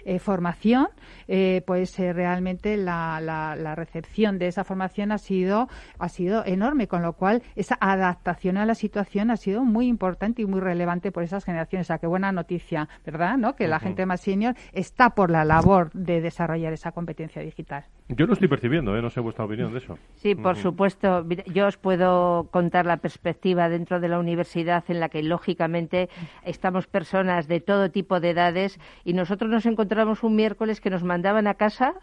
eh, 0.06 0.20
formación, 0.20 0.88
eh, 1.28 1.62
pues 1.66 1.98
eh, 2.00 2.14
realmente 2.14 2.78
la, 2.78 3.20
la, 3.22 3.76
recepción 3.76 4.38
de 4.38 4.48
esa 4.48 4.64
formación 4.64 5.12
ha 5.12 5.18
sido, 5.18 5.70
ha 5.98 6.10
sido 6.10 6.46
enorme, 6.46 6.88
con 6.88 7.02
lo 7.02 7.14
cual 7.14 7.42
esa 7.56 7.78
adaptación 7.80 8.58
a 8.58 8.66
la 8.66 8.76
situación 8.76 9.32
ha 9.32 9.38
sido 9.38 9.64
muy 9.64 9.88
importante 9.88 10.42
y 10.42 10.46
muy 10.46 10.60
relevante 10.60 11.12
por 11.12 11.24
esas 11.24 11.46
generaciones. 11.46 11.88
O 11.88 11.90
sea, 11.90 11.98
qué 12.00 12.08
buena 12.08 12.32
noticia 12.32 12.90
¿verdad? 13.06 13.38
¿no? 13.38 13.56
Que 13.56 13.68
la 13.68 13.80
gente 13.80 14.06
más 14.06 14.22
senior 14.22 14.56
está 14.74 15.12
por 15.12 15.32
la 15.32 15.46
labor 15.46 15.92
de 15.94 16.22
desarrollar 16.22 16.74
esa 16.74 16.92
competencia 16.92 17.42
digital. 17.42 17.86
Yo 18.10 18.26
lo 18.26 18.34
estoy 18.34 18.50
percibiendo, 18.50 18.96
¿eh? 18.98 19.02
no 19.02 19.10
sé 19.10 19.22
vuestra 19.22 19.46
opinión 19.46 19.72
de 19.72 19.80
eso. 19.80 19.98
Sí, 20.16 20.36
por 20.36 20.58
supuesto. 20.58 21.26
Yo 21.54 21.68
os 21.68 21.78
puedo 21.78 22.50
contar 22.52 22.86
la 22.86 22.98
perspectiva 22.98 23.70
dentro 23.70 24.02
de 24.02 24.10
la 24.10 24.20
universidad 24.20 24.84
en 24.90 25.00
la 25.00 25.08
que, 25.08 25.24
lógicamente, 25.24 26.10
estamos 26.44 26.88
personas 26.88 27.48
de 27.48 27.62
todo 27.62 27.90
tipo 27.90 28.20
de 28.20 28.32
edades 28.32 28.80
y 29.06 29.14
nosotros 29.22 29.52
nos 29.52 29.68
encontramos 29.68 30.24
un 30.24 30.36
miércoles 30.36 30.82
que 30.82 30.90
nos 30.90 31.04
mandaban 31.04 31.46
a 31.46 31.54
casa 31.54 31.94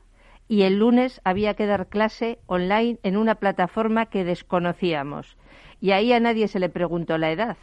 y 0.47 0.63
el 0.63 0.79
lunes 0.79 1.21
había 1.25 1.55
que 1.55 1.67
dar 1.67 1.89
clase 1.89 2.39
online 2.47 3.01
en 3.03 3.17
una 3.17 3.35
plataforma 3.35 4.07
que 4.07 4.23
desconocíamos. 4.23 5.37
Y 5.81 5.91
ahí 5.91 6.13
a 6.13 6.21
nadie 6.21 6.47
se 6.47 6.61
le 6.61 6.69
preguntó 6.69 7.19
la 7.19 7.33
edad 7.33 7.57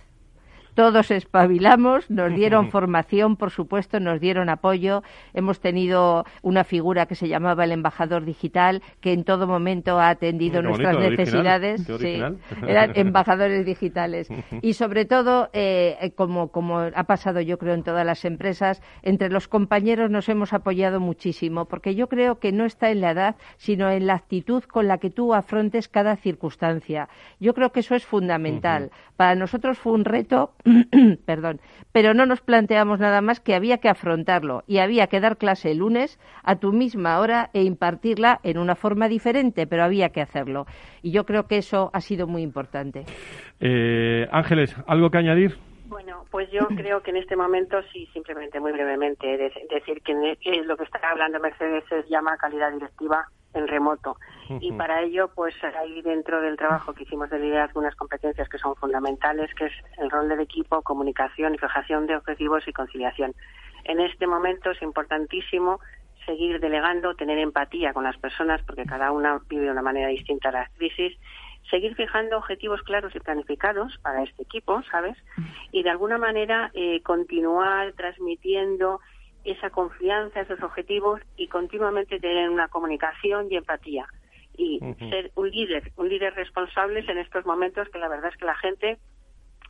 todos 0.75 1.09
espabilamos, 1.09 2.09
nos 2.09 2.35
dieron 2.35 2.69
formación, 2.69 3.37
por 3.37 3.49
supuesto, 3.49 3.99
nos 4.01 4.19
dieron 4.19 4.49
apoyo. 4.49 5.03
Hemos 5.33 5.61
tenido 5.61 6.25
una 6.41 6.65
figura 6.65 7.05
que 7.05 7.15
se 7.15 7.29
llamaba 7.29 7.63
el 7.63 7.71
embajador 7.71 8.25
digital, 8.25 8.83
que 8.99 9.13
en 9.13 9.23
todo 9.23 9.47
momento 9.47 9.99
ha 9.99 10.09
atendido 10.09 10.61
nuestras 10.61 10.99
necesidades. 10.99 11.81
Sí, 11.85 12.21
eran 12.67 12.91
embajadores 12.95 13.65
digitales. 13.65 14.27
Y 14.61 14.73
sobre 14.73 15.05
todo, 15.05 15.49
eh, 15.53 16.11
como, 16.15 16.49
como 16.49 16.79
ha 16.79 17.03
pasado 17.05 17.39
yo 17.39 17.57
creo 17.57 17.73
en 17.73 17.83
todas 17.83 18.05
las 18.05 18.25
empresas, 18.25 18.81
entre 19.01 19.29
los 19.29 19.47
compañeros 19.47 20.11
nos 20.11 20.27
hemos 20.27 20.51
apoyado 20.51 20.99
muchísimo, 20.99 21.65
porque 21.65 21.95
yo 21.95 22.09
creo 22.09 22.39
que 22.39 22.51
no 22.51 22.65
está 22.65 22.91
en 22.91 22.99
la 22.99 23.11
edad, 23.11 23.35
sino 23.57 23.89
en 23.89 24.07
la 24.07 24.15
actitud 24.15 24.63
con 24.63 24.89
la 24.89 24.97
que 24.97 25.09
tú 25.09 25.33
afrontes 25.33 25.87
cada 25.87 26.17
circunstancia. 26.17 27.07
Yo 27.39 27.53
creo 27.53 27.71
que 27.71 27.79
eso 27.79 27.95
es 27.95 28.05
fundamental. 28.05 28.91
Para 29.15 29.35
nosotros 29.35 29.77
fue 29.77 29.93
un 29.93 30.03
reto 30.03 30.51
perdón, 31.25 31.59
pero 31.91 32.13
no 32.13 32.25
nos 32.25 32.41
planteamos 32.41 32.99
nada 32.99 33.21
más 33.21 33.39
que 33.39 33.55
había 33.55 33.77
que 33.77 33.89
afrontarlo 33.89 34.63
y 34.67 34.79
había 34.79 35.07
que 35.07 35.19
dar 35.19 35.37
clase 35.37 35.71
el 35.71 35.77
lunes 35.77 36.19
a 36.43 36.57
tu 36.57 36.73
misma 36.73 37.19
hora 37.19 37.49
e 37.53 37.63
impartirla 37.63 38.39
en 38.43 38.57
una 38.57 38.75
forma 38.75 39.07
diferente, 39.07 39.67
pero 39.67 39.83
había 39.83 40.09
que 40.09 40.21
hacerlo. 40.21 40.65
Y 41.01 41.11
yo 41.11 41.25
creo 41.25 41.47
que 41.47 41.57
eso 41.57 41.91
ha 41.93 42.01
sido 42.01 42.27
muy 42.27 42.41
importante. 42.41 43.05
Eh, 43.59 44.27
Ángeles, 44.31 44.75
¿algo 44.87 45.09
que 45.09 45.19
añadir? 45.19 45.55
Bueno, 45.87 46.25
pues 46.31 46.49
yo 46.51 46.67
creo 46.75 47.01
que 47.01 47.11
en 47.11 47.17
este 47.17 47.35
momento 47.35 47.77
sí, 47.93 48.07
simplemente 48.13 48.59
muy 48.59 48.71
brevemente, 48.71 49.37
decir 49.37 50.01
que 50.03 50.13
lo 50.65 50.77
que 50.77 50.83
está 50.83 50.99
hablando 51.09 51.39
Mercedes 51.39 51.83
es 51.91 52.07
llama 52.09 52.37
calidad 52.37 52.71
directiva 52.71 53.27
en 53.55 53.67
remoto. 53.67 54.17
Y 54.59 54.71
para 54.73 55.01
ello, 55.01 55.29
pues 55.33 55.55
hay 55.63 56.01
dentro 56.01 56.41
del 56.41 56.57
trabajo 56.57 56.93
que 56.93 57.03
hicimos 57.03 57.29
de 57.29 57.39
liderazgo 57.39 57.79
unas 57.79 57.95
competencias 57.95 58.47
que 58.47 58.57
son 58.57 58.75
fundamentales, 58.75 59.53
que 59.55 59.65
es 59.65 59.73
el 59.97 60.11
rol 60.11 60.29
del 60.29 60.41
equipo, 60.41 60.81
comunicación 60.81 61.55
y 61.55 61.57
fijación 61.57 62.05
de 62.05 62.15
objetivos 62.15 62.67
y 62.67 62.73
conciliación. 62.73 63.33
En 63.85 63.99
este 63.99 64.27
momento 64.27 64.71
es 64.71 64.81
importantísimo 64.81 65.79
seguir 66.25 66.59
delegando, 66.59 67.15
tener 67.15 67.37
empatía 67.37 67.93
con 67.93 68.03
las 68.03 68.17
personas, 68.17 68.61
porque 68.63 68.85
cada 68.85 69.11
una 69.11 69.39
vive 69.47 69.65
de 69.65 69.71
una 69.71 69.81
manera 69.81 70.07
distinta 70.07 70.51
la 70.51 70.69
crisis, 70.77 71.17
seguir 71.69 71.95
fijando 71.95 72.37
objetivos 72.37 72.81
claros 72.83 73.15
y 73.15 73.19
planificados 73.19 73.97
para 73.99 74.23
este 74.23 74.43
equipo, 74.43 74.81
¿sabes? 74.91 75.17
Y 75.71 75.83
de 75.83 75.89
alguna 75.89 76.17
manera 76.17 76.71
eh, 76.73 77.01
continuar 77.01 77.93
transmitiendo 77.93 78.99
esa 79.45 79.69
confianza, 79.69 80.41
esos 80.41 80.61
objetivos 80.61 81.21
y 81.37 81.47
continuamente 81.47 82.19
tener 82.19 82.49
una 82.49 82.67
comunicación 82.67 83.47
y 83.49 83.57
empatía. 83.57 84.07
Y 84.57 84.79
ser 84.97 85.31
un 85.35 85.49
líder, 85.49 85.91
un 85.97 86.09
líder 86.09 86.33
responsable 86.33 87.03
en 87.07 87.17
estos 87.17 87.45
momentos 87.45 87.89
que 87.89 87.99
la 87.99 88.07
verdad 88.07 88.31
es 88.31 88.37
que 88.37 88.45
la 88.45 88.55
gente, 88.55 88.97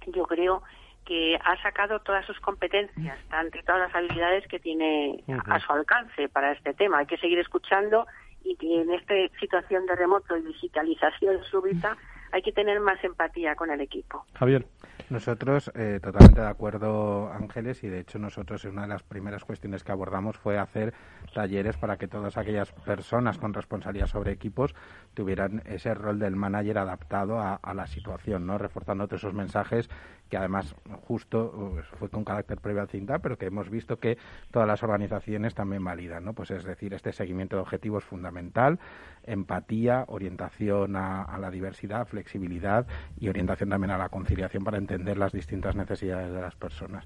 yo 0.08 0.26
creo 0.26 0.64
que 1.06 1.38
ha 1.44 1.62
sacado 1.62 2.00
todas 2.00 2.26
sus 2.26 2.40
competencias, 2.40 3.18
tanto 3.30 3.58
y 3.58 3.64
todas 3.64 3.82
las 3.82 3.96
habilidades 3.96 4.48
que 4.48 4.60
tiene 4.60 5.24
a 5.28 5.60
su 5.60 5.72
alcance 5.72 6.30
para 6.30 6.52
este 6.52 6.74
tema. 6.74 7.00
Hay 7.00 7.06
que 7.06 7.18
seguir 7.18 7.40
escuchando 7.40 8.06
y 8.44 8.56
que 8.58 8.82
en 8.82 8.92
esta 8.92 9.14
situación 9.40 9.86
de 9.86 9.96
remoto 9.96 10.38
y 10.38 10.42
digitalización 10.42 11.44
súbita 11.46 11.98
hay 12.32 12.42
que 12.42 12.52
tener 12.52 12.80
más 12.80 13.04
empatía 13.04 13.56
con 13.56 13.72
el 13.72 13.82
equipo. 13.82 14.26
Javier. 14.34 14.66
Nosotros, 15.10 15.72
eh, 15.76 16.00
totalmente 16.02 16.42
de 16.42 16.48
acuerdo, 16.48 17.32
Ángeles, 17.32 17.84
y 17.84 17.90
de 17.90 18.00
hecho 18.00 18.18
nosotros 18.18 18.66
una 18.66 18.84
de 18.84 18.88
las 18.88 19.04
primeras 19.04 19.46
cuestiones 19.46 19.84
que 19.84 19.92
abordamos 19.92 20.38
fue 20.38 20.58
hacer 20.58 20.96
talleres 21.32 21.78
para 21.78 21.98
que 21.98 22.08
todas 22.08 22.38
aquellas 22.38 22.72
personas 22.72 23.38
con 23.38 23.54
responsabilidad 23.54 24.08
sobre 24.08 24.32
equipos 24.32 24.74
tuvieran 25.14 25.62
ese 25.66 25.94
rol 25.94 26.18
del 26.18 26.36
manager 26.36 26.80
adaptado 26.80 27.40
a, 27.40 27.74
la 27.76 27.86
situación, 27.86 28.48
¿no? 28.48 28.58
Reforzando 28.58 29.08
todos 29.08 29.22
esos 29.22 29.34
mensajes 29.34 29.90
que 30.30 30.38
además 30.38 30.76
justo 31.08 31.72
pues, 31.74 31.86
fue 31.88 32.10
con 32.10 32.24
carácter 32.24 32.58
previo 32.60 32.82
al 32.82 32.88
cinta, 32.88 33.20
pero 33.20 33.38
que 33.38 33.46
hemos 33.46 33.70
visto 33.70 33.98
que 33.98 34.18
todas 34.52 34.68
las 34.68 34.82
organizaciones 34.84 35.54
también 35.54 35.84
validan, 35.84 36.26
¿no? 36.26 36.34
Pues 36.34 36.52
es 36.52 36.64
decir, 36.64 36.94
este 36.94 37.12
seguimiento 37.12 37.56
de 37.56 37.62
objetivos 37.62 38.04
fundamental, 38.04 38.80
empatía, 39.24 40.06
orientación 40.08 40.96
a, 40.96 41.38
la 41.40 41.52
diversidad, 41.52 42.08
flexibilidad 42.08 42.88
y 43.20 43.30
orientación 43.30 43.70
también 43.70 43.92
a 43.92 43.98
la 43.98 44.10
conciliación 44.10 44.64
para 44.64 44.78
entender 44.78 45.18
las 45.18 45.32
distintas 45.32 45.76
necesidades 45.76 46.34
de 46.34 46.42
las 46.42 46.56
personas. 46.56 47.06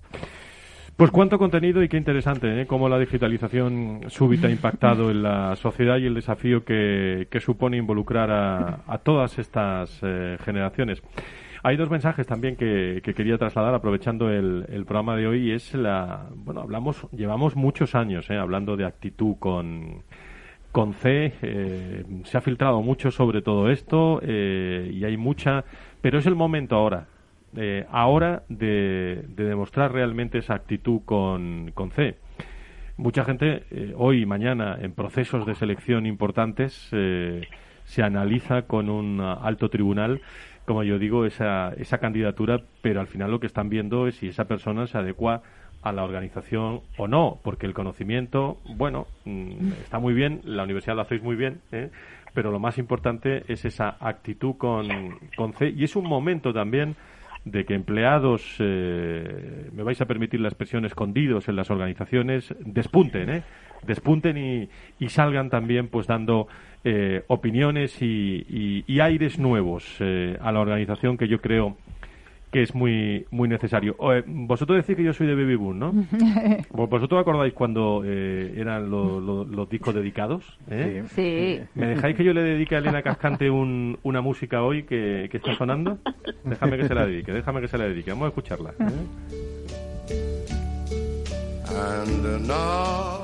Pues 0.95 1.11
cuánto 1.11 1.37
contenido 1.37 1.81
y 1.81 1.87
qué 1.87 1.95
interesante, 1.95 2.61
¿eh? 2.61 2.67
cómo 2.67 2.89
la 2.89 2.99
digitalización 2.99 4.01
súbita 4.09 4.47
ha 4.47 4.51
impactado 4.51 5.09
en 5.11 5.23
la 5.23 5.55
sociedad 5.55 5.97
y 5.97 6.05
el 6.05 6.13
desafío 6.13 6.65
que, 6.65 7.27
supone 7.39 7.77
involucrar 7.77 8.29
a, 8.31 8.97
todas 8.97 9.39
estas 9.39 9.97
eh, 10.03 10.37
generaciones. 10.43 11.01
Hay 11.61 11.75
dos 11.75 11.89
mensajes 11.89 12.25
también 12.25 12.55
que, 12.55 13.01
quería 13.03 13.37
trasladar 13.37 13.73
aprovechando 13.73 14.29
el, 14.29 14.65
programa 14.85 15.15
de 15.15 15.27
hoy. 15.27 15.51
Es 15.51 15.73
la, 15.73 16.27
bueno, 16.33 16.61
hablamos, 16.61 17.07
llevamos 17.11 17.55
muchos 17.55 17.95
años 17.95 18.29
¿eh? 18.29 18.37
hablando 18.37 18.77
de 18.77 18.85
actitud 18.85 19.35
con, 19.39 20.03
con 20.71 20.93
C. 20.93 21.33
Eh, 21.41 22.03
se 22.23 22.37
ha 22.37 22.41
filtrado 22.41 22.81
mucho 22.81 23.11
sobre 23.11 23.41
todo 23.41 23.69
esto 23.69 24.21
eh, 24.23 24.89
y 24.93 25.03
hay 25.03 25.17
mucha, 25.17 25.65
pero 26.01 26.19
es 26.19 26.25
el 26.25 26.35
momento 26.35 26.75
ahora. 26.75 27.07
Eh, 27.57 27.85
ahora 27.89 28.43
de, 28.47 29.25
demostrar 29.35 29.91
realmente 29.91 30.37
esa 30.37 30.53
actitud 30.53 31.01
con, 31.03 31.71
con 31.73 31.91
C. 31.91 32.15
Mucha 32.95 33.23
gente 33.23 33.63
hoy 33.95 34.23
y 34.23 34.25
mañana 34.25 34.77
en 34.79 34.91
procesos 34.91 35.45
de 35.45 35.55
selección 35.55 36.05
importantes 36.05 36.89
se 36.91 38.03
analiza 38.03 38.63
con 38.63 38.89
un 38.89 39.21
alto 39.21 39.69
tribunal 39.69 40.19
como 40.69 40.83
yo 40.83 40.99
digo, 40.99 41.25
esa, 41.25 41.73
esa 41.79 41.97
candidatura, 41.97 42.61
pero 42.83 42.99
al 42.99 43.07
final 43.07 43.31
lo 43.31 43.39
que 43.39 43.47
están 43.47 43.69
viendo 43.69 44.05
es 44.05 44.17
si 44.17 44.27
esa 44.27 44.45
persona 44.45 44.85
se 44.85 44.99
adecua 44.99 45.41
a 45.81 45.91
la 45.91 46.03
organización 46.03 46.81
o 46.95 47.07
no, 47.07 47.39
porque 47.41 47.65
el 47.65 47.73
conocimiento, 47.73 48.59
bueno, 48.75 49.07
mm, 49.25 49.71
está 49.81 49.97
muy 49.97 50.13
bien, 50.13 50.41
la 50.43 50.65
universidad 50.65 50.95
lo 50.95 51.01
hacéis 51.01 51.23
muy 51.23 51.35
bien, 51.35 51.59
¿eh? 51.71 51.89
pero 52.35 52.51
lo 52.51 52.59
más 52.59 52.77
importante 52.77 53.51
es 53.51 53.65
esa 53.65 53.97
actitud 53.99 54.57
con, 54.57 54.87
con 55.35 55.53
C 55.53 55.73
y 55.75 55.85
es 55.85 55.95
un 55.95 56.07
momento 56.07 56.53
también 56.53 56.95
de 57.45 57.65
que 57.65 57.73
empleados, 57.73 58.55
eh, 58.59 59.69
me 59.73 59.83
vais 59.83 59.99
a 60.01 60.05
permitir 60.05 60.39
la 60.39 60.49
expresión, 60.49 60.85
escondidos 60.85 61.47
en 61.47 61.55
las 61.55 61.71
organizaciones, 61.71 62.53
despunten, 62.59 63.29
¿eh? 63.29 63.43
despunten 63.85 64.37
y, 64.37 64.69
y 64.99 65.09
salgan 65.09 65.49
también 65.49 65.87
pues 65.87 66.07
dando 66.07 66.47
eh, 66.83 67.23
opiniones 67.27 68.01
y, 68.01 68.83
y, 68.87 68.99
aires 68.99 69.37
nuevos 69.37 69.97
eh, 69.99 70.37
a 70.41 70.51
la 70.51 70.59
organización 70.59 71.17
que 71.17 71.27
yo 71.27 71.41
creo 71.41 71.77
que 72.51 72.63
es 72.63 72.73
muy 72.73 73.25
muy 73.31 73.47
necesario. 73.47 73.95
vosotros 74.25 74.77
decís 74.77 74.95
que 74.95 75.03
yo 75.03 75.13
soy 75.13 75.27
de 75.27 75.35
Baby 75.35 75.55
Boom, 75.55 75.79
¿no? 75.79 75.93
¿Vosotros 76.71 77.21
acordáis 77.21 77.53
cuando 77.53 78.03
eh, 78.05 78.53
eran 78.57 78.89
los 78.89 79.69
discos 79.69 79.93
dedicados? 79.93 80.57
¿eh? 80.69 81.03
Sí. 81.09 81.59
¿Me 81.75 81.87
dejáis 81.87 82.15
que 82.15 82.23
yo 82.23 82.33
le 82.33 82.41
dedique 82.41 82.75
a 82.75 82.79
Elena 82.79 83.01
Cascante 83.01 83.49
un, 83.49 83.99
una 84.03 84.21
música 84.21 84.63
hoy 84.63 84.83
que, 84.83 85.27
que, 85.31 85.37
está 85.37 85.55
sonando? 85.55 85.99
Déjame 86.43 86.77
que 86.77 86.87
se 86.87 86.95
la 86.95 87.05
dedique, 87.05 87.31
déjame 87.31 87.61
que 87.61 87.67
se 87.67 87.77
la 87.77 87.85
dedique. 87.85 88.11
Vamos 88.11 88.25
a 88.25 88.29
escucharla. 88.29 88.71
¿eh? 88.79 89.29
And 91.71 92.47
now 92.47 93.23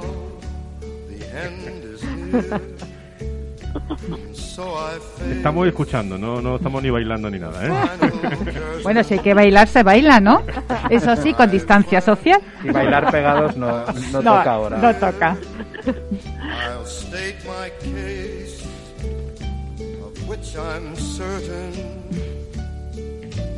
the 1.09 1.26
end 1.36 1.84
is 1.84 2.01
here. 2.03 2.86
Estamos 5.30 5.67
escuchando, 5.67 6.17
no, 6.17 6.41
no 6.41 6.55
estamos 6.55 6.82
ni 6.82 6.89
bailando 6.89 7.30
ni 7.30 7.39
nada, 7.39 7.65
¿eh? 7.65 7.71
Bueno, 8.84 9.03
si 9.03 9.15
hay 9.15 9.19
que 9.19 9.34
bailar, 9.34 9.67
se 9.67 9.84
baila, 9.84 10.19
¿no? 10.19 10.43
Eso 10.89 11.15
sí, 11.15 11.34
con 11.34 11.49
distancia 11.51 12.01
social. 12.01 12.41
Y 12.63 12.69
bailar 12.69 13.11
pegados 13.11 13.57
no, 13.57 13.86
no, 14.11 14.19
toca 14.19 14.53
ahora. 14.53 14.78
No 14.78 14.95
toca. 14.95 15.38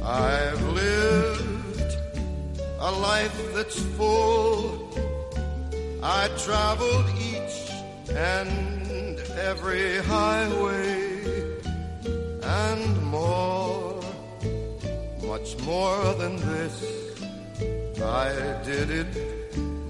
I've 0.09 0.63
lived 0.73 1.97
a 2.79 2.91
life 2.91 3.53
that's 3.53 3.77
full. 3.97 4.87
I 6.01 6.29
traveled 6.37 7.09
each 7.19 7.69
and 8.15 8.86
every 9.37 9.97
highway 9.97 11.21
and 12.41 13.03
more, 13.03 14.01
much 15.21 15.57
more 15.59 16.13
than 16.15 16.35
this. 16.37 16.75
I 18.01 18.31
did 18.63 18.89
it 18.89 19.07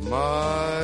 my 0.02 0.78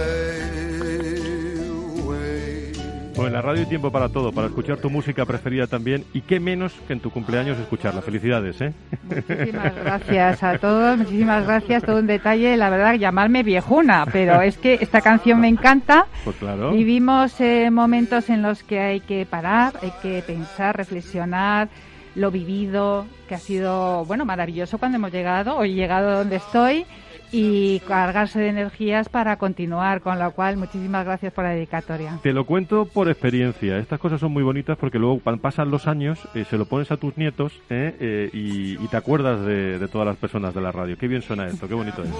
Bueno, 3.23 3.37
en 3.37 3.41
la 3.41 3.49
radio 3.49 3.61
hay 3.61 3.69
tiempo 3.69 3.89
para 3.89 4.09
todo, 4.09 4.33
para 4.33 4.47
escuchar 4.47 4.79
tu 4.79 4.89
música 4.89 5.25
preferida 5.25 5.65
también 5.65 6.03
y 6.11 6.23
qué 6.23 6.41
menos 6.41 6.73
que 6.85 6.91
en 6.91 6.99
tu 6.99 7.09
cumpleaños 7.09 7.57
escucharla. 7.57 8.01
Felicidades, 8.01 8.59
¿eh? 8.59 8.73
Muchísimas 9.01 9.75
gracias 9.75 10.43
a 10.43 10.57
todos, 10.57 10.97
muchísimas 10.97 11.45
gracias, 11.45 11.83
todo 11.83 11.99
un 11.99 12.07
detalle, 12.07 12.57
la 12.57 12.69
verdad, 12.69 12.95
llamarme 12.95 13.43
viejuna, 13.43 14.05
pero 14.11 14.41
es 14.41 14.57
que 14.57 14.73
esta 14.73 14.99
canción 14.99 15.39
me 15.39 15.47
encanta. 15.47 16.05
Pues 16.25 16.35
claro. 16.35 16.73
Vivimos 16.73 17.39
eh, 17.39 17.71
momentos 17.71 18.29
en 18.29 18.41
los 18.41 18.61
que 18.61 18.81
hay 18.81 18.99
que 18.99 19.25
parar, 19.25 19.71
hay 19.81 19.93
que 20.01 20.21
pensar, 20.27 20.75
reflexionar, 20.75 21.69
lo 22.15 22.29
vivido, 22.29 23.05
que 23.29 23.35
ha 23.35 23.39
sido, 23.39 24.03
bueno, 24.03 24.25
maravilloso 24.25 24.79
cuando 24.79 24.97
hemos 24.97 25.13
llegado, 25.13 25.55
hoy 25.55 25.71
he 25.71 25.75
llegado 25.75 26.17
donde 26.17 26.35
estoy 26.35 26.85
y 27.33 27.79
cargarse 27.81 28.39
de 28.39 28.49
energías 28.49 29.09
para 29.09 29.37
continuar, 29.37 30.01
con 30.01 30.19
lo 30.19 30.31
cual 30.31 30.55
muchísimas 30.55 31.03
gracias 31.03 31.33
por 31.33 31.43
la 31.43 31.49
dedicatoria. 31.49 32.19
Te 32.21 32.31
lo 32.31 32.45
cuento 32.45 32.85
por 32.85 33.09
experiencia, 33.09 33.79
estas 33.79 33.99
cosas 33.99 34.19
son 34.19 34.31
muy 34.31 34.43
bonitas 34.43 34.77
porque 34.77 34.99
luego 34.99 35.19
pasan 35.19 35.71
los 35.71 35.87
años, 35.87 36.19
eh, 36.35 36.45
se 36.47 36.57
lo 36.57 36.65
pones 36.65 36.91
a 36.91 36.97
tus 36.97 37.17
nietos 37.17 37.53
eh, 37.69 37.95
eh, 37.99 38.29
y, 38.31 38.77
te 38.87 38.97
acuerdas 38.97 39.43
de, 39.43 39.79
de, 39.79 39.87
todas 39.87 40.05
las 40.05 40.17
personas 40.17 40.53
de 40.53 40.61
la 40.61 40.71
radio. 40.71 40.95
Qué 40.95 41.07
bien 41.07 41.23
suena 41.23 41.47
esto, 41.47 41.67
qué 41.67 41.73
bonito 41.73 42.03
es. 42.03 42.11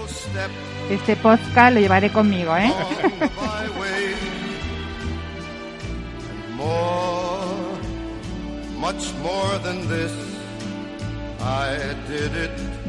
Este 0.90 1.16
podcast 1.16 1.76
lo 1.76 1.80
llevaré 1.80 2.10
conmigo, 2.10 2.58
¿eh? 2.58 2.74
much 8.84 9.14
more 9.22 9.58
than 9.60 9.88
this, 9.88 10.14
I 11.40 11.96
did 12.10 12.36
it 12.36 12.83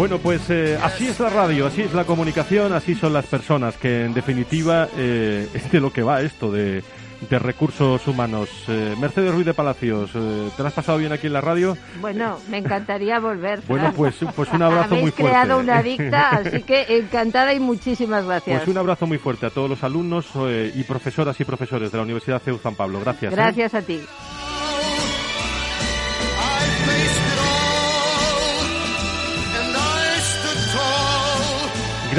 bueno, 0.00 0.18
pues 0.18 0.48
eh, 0.48 0.78
así 0.82 1.08
es 1.08 1.20
la 1.20 1.28
radio, 1.28 1.66
así 1.66 1.82
es 1.82 1.92
la 1.92 2.04
comunicación, 2.04 2.72
así 2.72 2.94
son 2.94 3.12
las 3.12 3.26
personas, 3.26 3.76
que 3.76 4.06
en 4.06 4.14
definitiva 4.14 4.88
eh, 4.96 5.46
es 5.54 5.70
de 5.70 5.78
lo 5.78 5.92
que 5.92 6.02
va 6.02 6.22
esto 6.22 6.50
de, 6.50 6.82
recursos 7.30 8.08
humanos. 8.08 8.48
Eh, 8.66 8.96
Mercedes 8.98 9.30
Ruiz 9.30 9.44
de 9.44 9.52
Palacios, 9.52 10.10
¿te 10.12 10.62
lo 10.62 10.66
has 10.66 10.72
pasado 10.72 10.96
bien 10.96 11.12
aquí 11.12 11.26
en 11.26 11.34
la 11.34 11.42
radio? 11.42 11.76
Bueno, 12.00 12.38
me 12.48 12.56
encantaría 12.56 13.20
volver. 13.20 13.60
Bueno, 13.68 13.92
pues, 13.94 14.16
pues 14.34 14.50
un 14.52 14.62
abrazo 14.62 14.94
muy 14.94 15.10
fuerte. 15.10 15.22
creado 15.22 15.58
una 15.58 15.78
adicta, 15.80 16.30
así 16.30 16.62
que 16.62 16.86
encantada 16.96 17.52
y 17.52 17.60
muchísimas 17.60 18.24
gracias. 18.24 18.56
Pues 18.56 18.68
un 18.68 18.78
abrazo 18.78 19.06
muy 19.06 19.18
fuerte 19.18 19.44
a 19.44 19.50
todos 19.50 19.68
los 19.68 19.84
alumnos 19.84 20.28
y 20.74 20.82
profesoras 20.84 21.38
y 21.38 21.44
profesores 21.44 21.92
de 21.92 21.98
la 21.98 22.04
Universidad 22.04 22.40
CEU 22.40 22.58
San 22.58 22.74
Pablo. 22.74 23.00
Gracias. 23.00 23.32
Gracias 23.32 23.74
a 23.74 23.82
ti. 23.82 24.00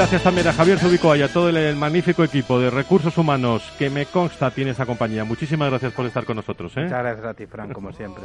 Gracias 0.02 0.24
también 0.24 0.48
a 0.48 0.54
Javier 0.54 0.80
Zubico 0.80 1.16
y 1.16 1.22
a 1.22 1.32
todo 1.32 1.50
el, 1.50 1.76
magnífico 1.76 2.24
equipo 2.24 2.60
de 2.60 2.72
recursos 2.72 3.16
humanos 3.20 3.62
que 3.78 3.92
me 3.92 4.08
consta 4.08 4.50
tiene 4.50 4.72
esa 4.72 4.88
compañía. 4.88 5.24
Muchísimas 5.24 5.70
gracias 5.70 5.94
por 5.94 6.08
estar 6.08 6.26
con 6.26 6.38
nosotros. 6.38 6.76
¿eh? 6.76 6.86
Muchas 6.86 7.04
gracias 7.04 7.26
a 7.28 7.34
ti, 7.36 7.46
Fran, 7.46 7.72
como 7.72 7.94
siempre. 7.94 8.24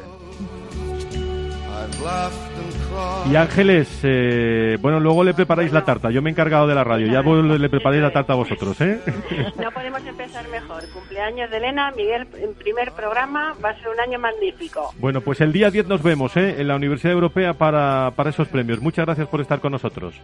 Y 3.30 3.36
Ángeles, 3.36 4.00
eh, 4.04 4.78
bueno, 4.80 5.00
luego 5.00 5.22
le 5.22 5.34
preparáis 5.34 5.70
la 5.70 5.84
tarta. 5.84 6.10
Yo 6.10 6.22
me 6.22 6.30
he 6.30 6.32
encargado 6.32 6.66
de 6.66 6.74
la 6.74 6.82
radio. 6.82 7.08
Ya 7.08 7.20
le 7.20 7.68
preparéis 7.68 8.02
la 8.02 8.10
tarta 8.10 8.32
a 8.32 8.36
vosotros, 8.36 8.80
¿eh? 8.80 8.98
No 9.62 9.70
podemos 9.70 10.02
empezar 10.06 10.48
mejor. 10.48 10.82
Cumpleaños 10.94 11.50
de 11.50 11.58
Elena, 11.58 11.92
Miguel, 11.94 12.26
en 12.38 12.54
primer 12.54 12.92
programa. 12.92 13.54
Va 13.62 13.68
a 13.68 13.74
ser 13.74 13.88
un 13.88 14.00
año 14.00 14.18
magnífico. 14.18 14.94
Bueno, 14.98 15.20
pues 15.20 15.42
el 15.42 15.52
día 15.52 15.70
10 15.70 15.88
nos 15.88 16.02
vemos, 16.02 16.38
¿eh? 16.38 16.54
En 16.58 16.68
la 16.68 16.76
Universidad 16.76 17.12
Europea 17.12 17.52
para, 17.52 18.12
para 18.16 18.30
esos 18.30 18.48
premios. 18.48 18.80
Muchas 18.80 19.04
gracias 19.04 19.28
por 19.28 19.42
estar 19.42 19.60
con 19.60 19.72
nosotros. 19.72 20.14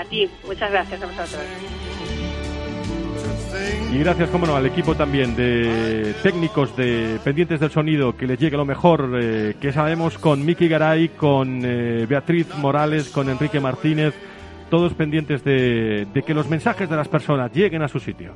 A 0.00 0.04
ti, 0.06 0.26
muchas 0.46 0.70
gracias 0.70 1.02
a 1.02 1.06
vosotros. 1.06 1.42
Y 3.92 3.98
gracias, 3.98 4.30
como 4.30 4.46
no, 4.46 4.56
al 4.56 4.64
equipo 4.64 4.94
también 4.94 5.36
de 5.36 6.14
técnicos 6.22 6.74
de 6.74 7.18
pendientes 7.22 7.60
del 7.60 7.70
sonido, 7.70 8.16
que 8.16 8.26
les 8.26 8.38
llegue 8.38 8.56
lo 8.56 8.64
mejor 8.64 9.10
eh, 9.20 9.56
que 9.60 9.74
sabemos 9.74 10.16
con 10.16 10.42
Miki 10.42 10.68
Garay, 10.68 11.10
con 11.10 11.60
eh, 11.66 12.06
Beatriz 12.08 12.46
Morales, 12.56 13.10
con 13.10 13.28
Enrique 13.28 13.60
Martínez, 13.60 14.14
todos 14.70 14.94
pendientes 14.94 15.44
de, 15.44 16.06
de, 16.14 16.22
que 16.22 16.32
los 16.32 16.48
mensajes 16.48 16.88
de 16.88 16.96
las 16.96 17.08
personas 17.08 17.52
lleguen 17.52 17.82
a 17.82 17.88
su 17.88 18.00
sitio. 18.00 18.32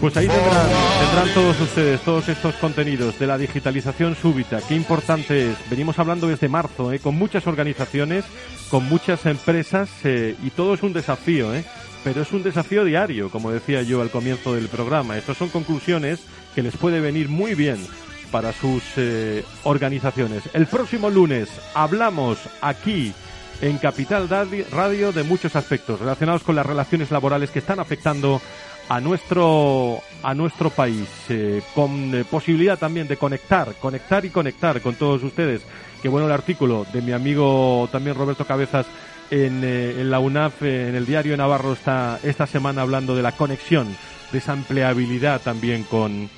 Pues 0.00 0.16
ahí 0.16 0.28
tendrán, 0.28 1.34
todos 1.34 1.60
ustedes 1.60 2.00
todos 2.02 2.28
estos 2.28 2.54
contenidos 2.56 3.18
de 3.18 3.26
la 3.26 3.36
digitalización 3.36 4.14
súbita. 4.14 4.60
Qué 4.60 4.76
importante 4.76 5.50
es. 5.50 5.56
Venimos 5.68 5.98
hablando 5.98 6.28
desde 6.28 6.48
marzo, 6.48 6.92
¿eh? 6.92 7.00
con 7.00 7.16
muchas 7.16 7.48
organizaciones, 7.48 8.24
con 8.70 8.84
muchas 8.84 9.26
empresas 9.26 9.90
eh, 10.04 10.36
y 10.44 10.50
todo 10.50 10.74
es 10.74 10.84
un 10.84 10.92
desafío, 10.92 11.52
¿eh? 11.52 11.64
pero 12.04 12.22
es 12.22 12.30
un 12.30 12.44
desafío 12.44 12.84
diario, 12.84 13.28
como 13.28 13.50
decía 13.50 13.82
yo 13.82 14.00
al 14.00 14.10
comienzo 14.10 14.54
del 14.54 14.68
programa. 14.68 15.18
Estas 15.18 15.36
son 15.36 15.48
conclusiones 15.48 16.20
que 16.54 16.62
les 16.62 16.76
puede 16.76 17.00
venir 17.00 17.28
muy 17.28 17.56
bien 17.56 17.84
para 18.30 18.52
sus 18.52 18.84
eh, 18.96 19.44
organizaciones. 19.64 20.44
El 20.52 20.66
próximo 20.66 21.10
lunes 21.10 21.48
hablamos 21.74 22.38
aquí 22.60 23.12
en 23.60 23.78
Capital 23.78 24.28
Radio 24.28 25.10
de 25.10 25.24
muchos 25.24 25.56
aspectos 25.56 25.98
relacionados 25.98 26.44
con 26.44 26.54
las 26.54 26.66
relaciones 26.66 27.10
laborales 27.10 27.50
que 27.50 27.58
están 27.58 27.80
afectando 27.80 28.40
a 28.88 29.00
nuestro 29.00 30.00
a 30.22 30.34
nuestro 30.34 30.70
país 30.70 31.08
eh, 31.28 31.62
con 31.74 32.14
eh, 32.14 32.24
posibilidad 32.24 32.78
también 32.78 33.06
de 33.06 33.16
conectar 33.16 33.74
conectar 33.74 34.24
y 34.24 34.30
conectar 34.30 34.80
con 34.80 34.94
todos 34.94 35.22
ustedes 35.22 35.62
qué 36.02 36.08
bueno 36.08 36.26
el 36.26 36.32
artículo 36.32 36.86
de 36.92 37.02
mi 37.02 37.12
amigo 37.12 37.88
también 37.92 38.16
Roberto 38.16 38.44
Cabezas 38.46 38.86
en, 39.30 39.60
eh, 39.62 40.02
la 40.04 40.20
UNAF 40.20 40.62
en 40.62 40.94
el 40.94 41.04
diario 41.04 41.36
Navarro 41.36 41.74
está 41.74 42.18
esta 42.22 42.46
semana 42.46 42.82
hablando 42.82 43.14
de 43.14 43.22
la 43.22 43.32
conexión 43.32 43.88
de 44.32 44.38
esa 44.38 44.54
empleabilidad 44.54 45.40
también 45.42 45.84
con 45.84 46.28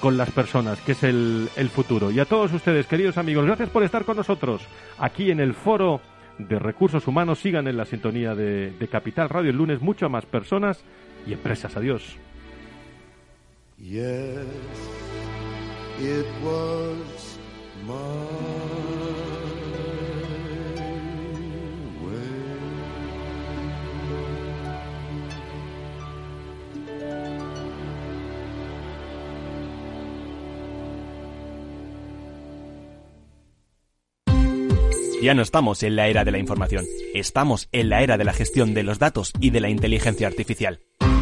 con 0.00 0.16
las 0.16 0.30
personas, 0.30 0.80
que 0.80 0.92
es 0.92 1.02
el, 1.02 1.50
el 1.56 1.68
futuro. 1.68 2.10
Y 2.10 2.18
a 2.20 2.24
todos 2.24 2.50
ustedes, 2.54 2.86
queridos 2.86 3.18
amigos, 3.18 3.44
gracias 3.44 3.68
por 3.68 3.82
estar 3.82 4.06
con 4.06 4.16
nosotros 4.16 4.62
aquí 4.98 5.30
en 5.30 5.40
el 5.40 5.52
foro 5.52 6.00
de 6.38 6.58
recursos 6.58 7.06
humanos. 7.06 7.38
Sigan 7.38 7.68
en 7.68 7.76
la 7.76 7.84
sintonía 7.84 8.34
de, 8.34 8.70
de 8.70 8.88
Capital 8.88 9.28
Radio 9.28 9.50
el 9.50 9.58
lunes, 9.58 9.82
mucho 9.82 10.08
más 10.08 10.24
personas 10.24 10.82
y 11.26 11.32
empresas. 11.32 11.76
Adiós. 11.76 12.16
Yes, 13.78 14.46
it 16.00 16.26
was 16.44 17.38
Ya 35.22 35.34
no 35.34 35.42
estamos 35.42 35.82
en 35.82 35.96
la 35.96 36.08
era 36.08 36.24
de 36.24 36.30
la 36.30 36.38
información, 36.38 36.86
estamos 37.12 37.68
en 37.72 37.90
la 37.90 38.02
era 38.02 38.16
de 38.16 38.24
la 38.24 38.32
gestión 38.32 38.72
de 38.72 38.82
los 38.82 38.98
datos 38.98 39.32
y 39.38 39.50
de 39.50 39.60
la 39.60 39.68
inteligencia 39.68 40.26
artificial. 40.26 40.80